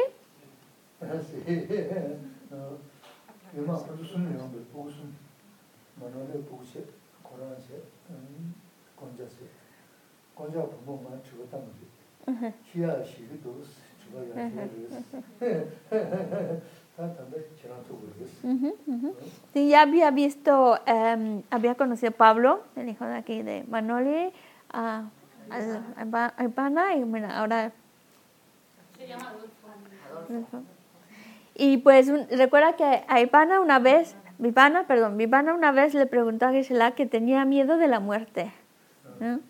[19.53, 24.33] Sí, ya había visto, um, había conocido a Pablo, el hijo de aquí de Manoli,
[24.73, 25.05] a,
[25.51, 27.73] a, a, Ivana, y mira, ahora
[31.55, 36.47] y pues recuerda que a Ivana una vez, Vivana, perdón, Vivana una vez le preguntó
[36.47, 38.53] a Gisela que tenía miedo de la muerte.
[39.21, 39.41] ¿No?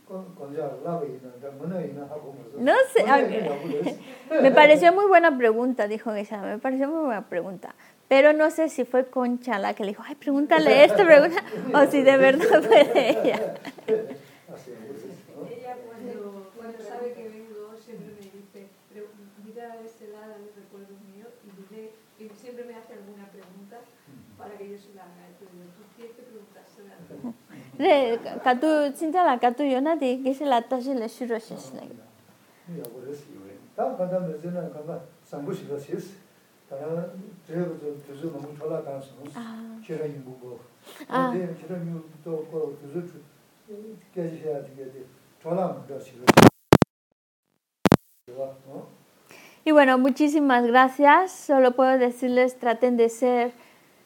[2.57, 3.05] No sé,
[4.43, 7.75] me pareció muy buena pregunta, dijo Gisela, me pareció muy buena pregunta.
[8.09, 11.43] Pero no sé si fue Concha la que le dijo, ay, pregúntale esto, pregunta,
[11.75, 13.41] o si de verdad fue ella.
[22.19, 23.81] si siempre me hace alguna pregunta
[24.37, 25.29] para que yo se la haga.
[25.29, 26.97] Entonces, tú tienes que preguntársela
[27.79, 29.39] re kato tsinta la
[29.97, 31.77] de la tashi le shiro shishi
[49.65, 51.33] Y bueno, muchísimas gracias.
[51.33, 53.53] Solo puedo decirles, traten de ser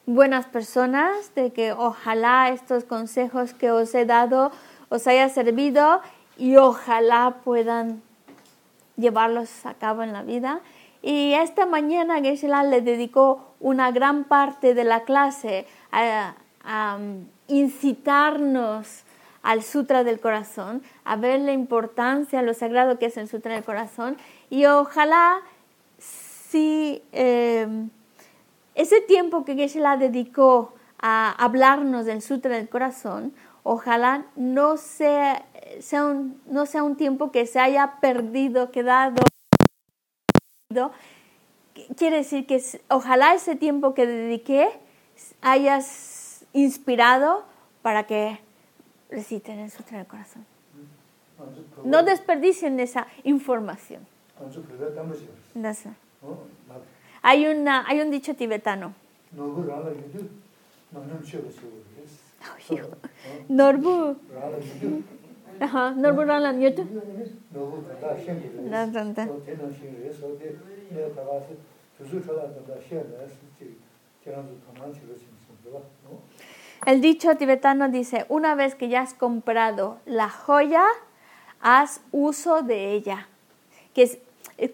[0.06, 4.50] buenas personas, de que ojalá estos consejos que os he dado
[4.88, 6.00] os haya servido
[6.36, 8.02] y ojalá puedan
[8.96, 10.60] llevarlos a cabo en la vida.
[11.02, 16.34] Y esta mañana Geshe-la le dedicó una gran parte de la clase a,
[16.64, 19.04] um, incitarnos
[19.42, 23.64] al Sutra del Corazón, a ver la importancia, lo sagrado que es el Sutra del
[23.64, 24.16] Corazón.
[24.50, 25.40] Y ojalá
[25.98, 27.66] si eh,
[28.74, 35.44] ese tiempo que Geshe-la dedicó a hablarnos del Sutra del Corazón, ojalá no sea,
[35.80, 39.22] sea un, no sea un tiempo que se haya perdido, quedado.
[41.96, 44.68] Quiere decir que ojalá ese tiempo que dediqué
[45.40, 47.44] hayas inspirado
[47.82, 48.38] para que
[49.10, 50.46] reciten el Sutra del Corazón.
[51.84, 54.06] No desperdicien esa información.
[57.22, 58.94] Hay, una, hay un dicho tibetano.
[63.48, 64.16] Norbu.
[65.60, 66.82] Ajá, Norbu Ralan Yotu.
[76.84, 80.84] El dicho tibetano dice, una vez que ya has comprado la joya,
[81.60, 83.28] haz uso de ella.
[83.94, 84.18] Que es,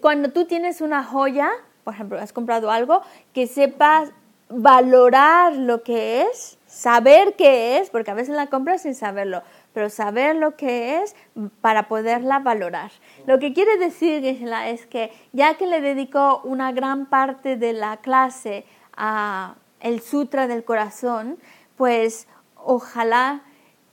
[0.01, 1.51] cuando tú tienes una joya,
[1.89, 3.01] por ejemplo, has comprado algo,
[3.33, 4.11] que sepas
[4.47, 9.41] valorar lo que es, saber qué es, porque a veces la compras sin saberlo,
[9.73, 11.15] pero saber lo que es
[11.61, 12.91] para poderla valorar.
[13.25, 17.97] Lo que quiere decir es que ya que le dedicó una gran parte de la
[17.97, 21.39] clase a el sutra del corazón,
[21.75, 23.41] pues ojalá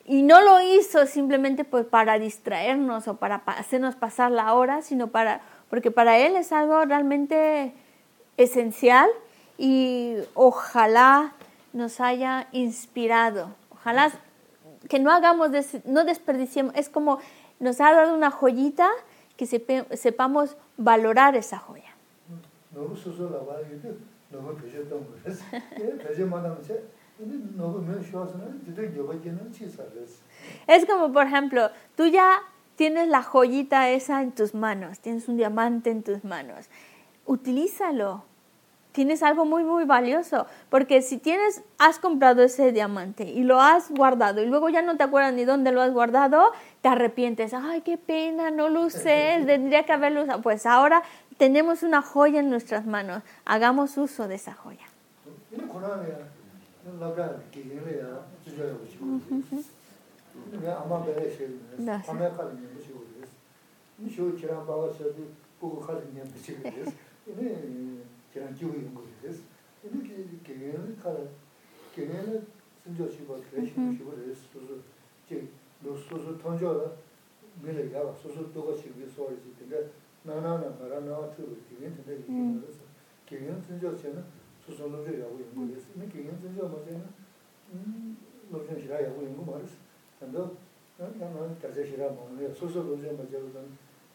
[0.04, 5.08] y no lo hizo simplemente pues para distraernos o para hacernos pasar la hora, sino
[5.08, 7.72] para porque para él es algo realmente
[8.36, 9.08] esencial
[9.58, 11.32] y ojalá
[11.72, 13.54] nos haya inspirado.
[13.70, 14.12] Ojalá
[14.88, 15.50] que no hagamos,
[15.84, 17.18] no desperdiciemos, es como
[17.58, 18.88] nos ha dado una joyita
[19.36, 21.94] que sepamos valorar esa joya.
[30.66, 32.42] Es como, por ejemplo, tú ya
[32.76, 36.68] tienes la joyita esa en tus manos, tienes un diamante en tus manos,
[37.26, 38.24] utilízalo.
[38.92, 43.90] Tienes algo muy, muy valioso, porque si tienes, has comprado ese diamante y lo has
[43.90, 47.52] guardado y luego ya no te acuerdas ni dónde lo has guardado, te arrepientes.
[47.52, 50.40] Ay, qué pena, no lo usé, tendría que haberlo usado.
[50.40, 51.02] Pues ahora
[51.36, 54.86] tenemos una joya en nuestras manos, hagamos uso de esa joya.
[67.25, 69.09] 그냥 기억이 있는 거지.
[69.21, 69.43] 그래서
[69.83, 71.19] 이렇게 개개는 가라.
[71.95, 72.45] 개개는
[72.83, 74.41] 순조시고 그래시고 그래서
[75.27, 75.47] 제
[75.81, 76.91] 노스도 던져라.
[77.61, 79.77] 밀어야 소소 또가 시비 소리 지니까
[80.23, 82.81] 나나나 가라 나와 투를 기는 되게 그래서
[83.25, 84.23] 개개는 순조시는
[84.65, 85.85] 소소는 되고 있는 거지.
[85.93, 87.03] 근데 개개는 순조 뭐잖아.
[87.73, 88.17] 음,
[88.49, 89.67] 노선 싫어하고 있는 거 말이야.
[90.19, 90.39] 근데
[90.97, 93.65] 나는 가제 싫어 뭐는 소소 노선 뭐잖아.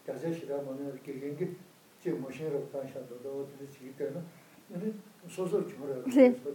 [0.05, 1.55] 가제 싫어 뭐는 개개는
[2.01, 4.21] 지금 머신으로 다셔도 또 지기 때문에
[4.67, 4.93] 근데
[5.29, 6.51] 소소 주어라 그래서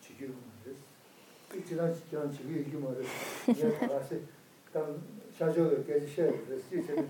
[0.00, 1.64] 지기로 말이야.
[1.64, 3.08] 지난 지난 지기 얘기 말이야.
[3.46, 4.16] 내가 가서
[4.72, 5.02] 단
[5.36, 7.08] 샤저가 깨지셔야 그래서 이제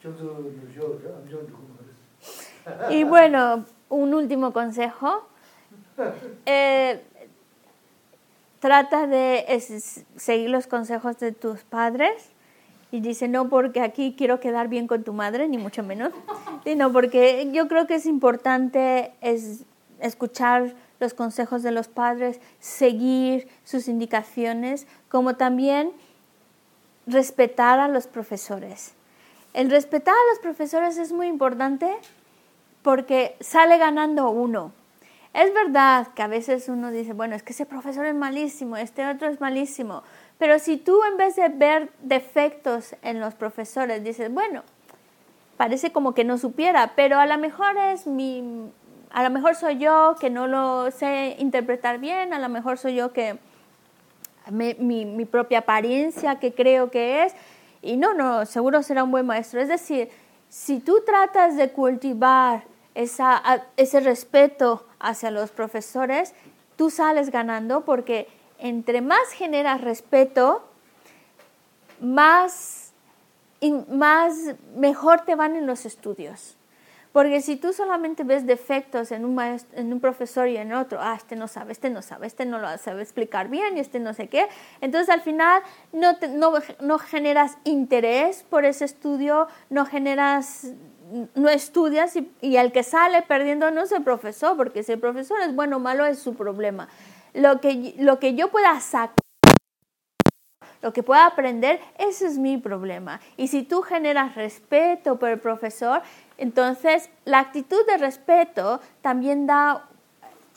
[0.00, 2.88] 좀더 늦어 안전 두고 말이야.
[2.90, 5.26] Y bueno, un último consejo.
[6.44, 7.02] Eh,
[8.60, 12.30] trata de es, seguir los consejos de tus padres
[12.93, 16.13] y dice, no porque aquí quiero quedar bien con tu madre, ni mucho menos,
[16.63, 19.63] sino porque yo creo que es importante es
[19.99, 25.91] escuchar los consejos de los padres, seguir sus indicaciones, como también
[27.07, 28.93] respetar a los profesores.
[29.55, 31.91] El respetar a los profesores es muy importante
[32.83, 34.71] porque sale ganando uno.
[35.33, 39.07] Es verdad que a veces uno dice, bueno, es que ese profesor es malísimo, este
[39.07, 40.03] otro es malísimo,
[40.37, 44.63] pero si tú en vez de ver defectos en los profesores dices, bueno,
[45.57, 48.71] parece como que no supiera, pero a lo mejor es mi
[49.11, 52.95] a lo mejor soy yo que no lo sé interpretar bien, a lo mejor soy
[52.95, 53.37] yo que
[54.49, 57.35] mi, mi propia apariencia que creo que es,
[57.83, 59.59] y no, no, seguro será un buen maestro.
[59.61, 60.09] Es decir,
[60.47, 62.63] si tú tratas de cultivar
[62.95, 63.43] esa,
[63.75, 66.33] ese respeto hacia los profesores,
[66.77, 68.27] tú sales ganando porque
[68.63, 70.63] entre más generas respeto,
[71.99, 72.93] más,
[73.89, 76.55] más mejor te van en los estudios.
[77.11, 80.99] Porque si tú solamente ves defectos en un, maestro, en un profesor y en otro,
[81.01, 83.99] ah, este no sabe, este no sabe, este no lo sabe explicar bien y este
[83.99, 84.47] no sé qué,
[84.79, 85.61] entonces al final
[85.91, 90.71] no, no, no generas interés por ese estudio, no generas,
[91.35, 94.99] no estudias y, y el que sale perdiendo no es el profesor, porque si el
[94.99, 96.87] profesor es bueno o malo es su problema.
[97.33, 99.15] Lo que, lo que yo pueda sacar
[100.83, 103.21] lo que pueda aprender, ese es mi problema.
[103.37, 106.01] Y si tú generas respeto por el profesor,
[106.37, 109.85] entonces la actitud de respeto también da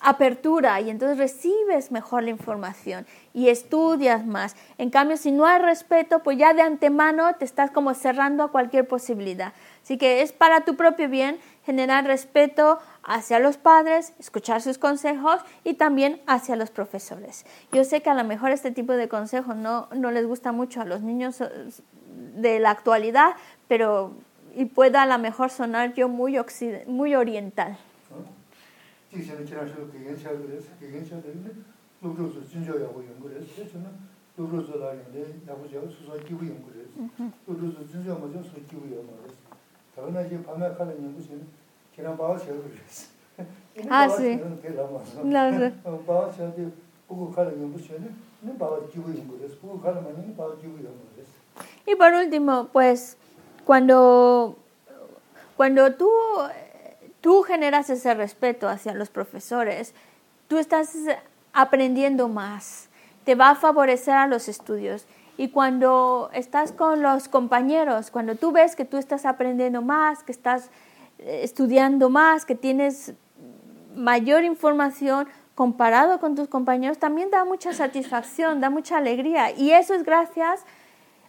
[0.01, 4.57] apertura y entonces recibes mejor la información y estudias más.
[4.79, 8.51] En cambio, si no hay respeto, pues ya de antemano te estás como cerrando a
[8.51, 9.53] cualquier posibilidad.
[9.83, 15.41] Así que es para tu propio bien generar respeto hacia los padres, escuchar sus consejos
[15.65, 17.45] y también hacia los profesores.
[17.73, 20.81] Yo sé que a lo mejor este tipo de consejos no, no les gusta mucho
[20.81, 21.49] a los niños eh,
[22.37, 23.35] de la actualidad,
[23.67, 24.13] pero
[24.55, 26.39] y pueda a lo mejor sonar yo muy,
[26.87, 27.77] muy oriental.
[39.96, 41.32] 저하고 연구를 해서 저는 루루스라는데 나보고 수소 기부 연구를 했어.
[41.32, 41.42] 루루스 진저 먼저 수소 기부 연구를 했어.
[41.42, 41.48] 다음에 이제 밤에 가는 연구실은
[41.96, 43.12] 지난 바와 제가 그랬어.
[43.90, 44.40] 아, sí.
[45.24, 45.74] Lo sé.
[46.06, 46.72] 바와 제한테
[47.08, 49.56] 보고 가는 연구실은 는 바와 기부 연구를 했어.
[49.62, 51.32] 보고 가는 만은 바와 기부 연구를 했어.
[51.86, 53.18] Y por último, pues
[53.66, 54.56] cuando,
[55.58, 56.10] cuando tú,
[57.22, 59.94] tú generas ese respeto hacia los profesores,
[60.48, 60.96] tú estás
[61.54, 62.90] aprendiendo más,
[63.26, 65.06] te va a favorecer a los estudios.
[65.39, 70.33] Y cuando estás con los compañeros, cuando tú ves que tú estás aprendiendo más, que
[70.33, 70.71] estás
[71.19, 73.13] eh, estudiando más, que tienes
[73.95, 79.51] mayor información comparado con tus compañeros, también da mucha satisfacción, da mucha alegría.
[79.53, 80.65] Y eso es gracias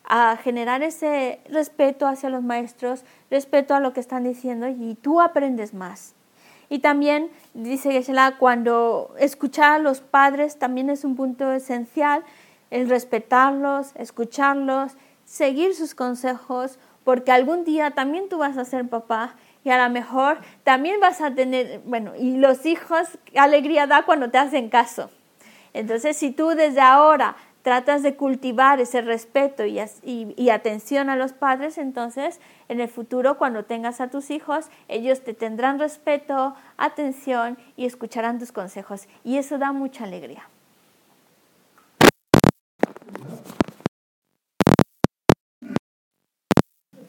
[0.05, 5.19] a generar ese respeto hacia los maestros, respeto a lo que están diciendo y tú
[5.19, 6.13] aprendes más.
[6.69, 12.23] Y también dice Geshe-la, cuando escuchar a los padres también es un punto esencial,
[12.71, 14.93] el respetarlos, escucharlos,
[15.25, 19.89] seguir sus consejos, porque algún día también tú vas a ser papá y a lo
[19.93, 24.69] mejor también vas a tener, bueno, y los hijos, qué alegría da cuando te hacen
[24.69, 25.09] caso.
[25.73, 31.17] Entonces, si tú desde ahora tratas de cultivar ese respeto y, y- y atención a
[31.17, 32.39] los padres, entonces
[32.69, 38.39] en el futuro cuando tengas a tus hijos, ellos te tendrán respeto, atención y escucharán
[38.39, 39.07] tus consejos.
[39.25, 40.47] Y eso da mucha alegría.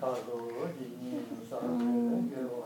[0.01, 0.39] tā rō
[0.79, 1.13] jī nī
[1.51, 2.58] sā rō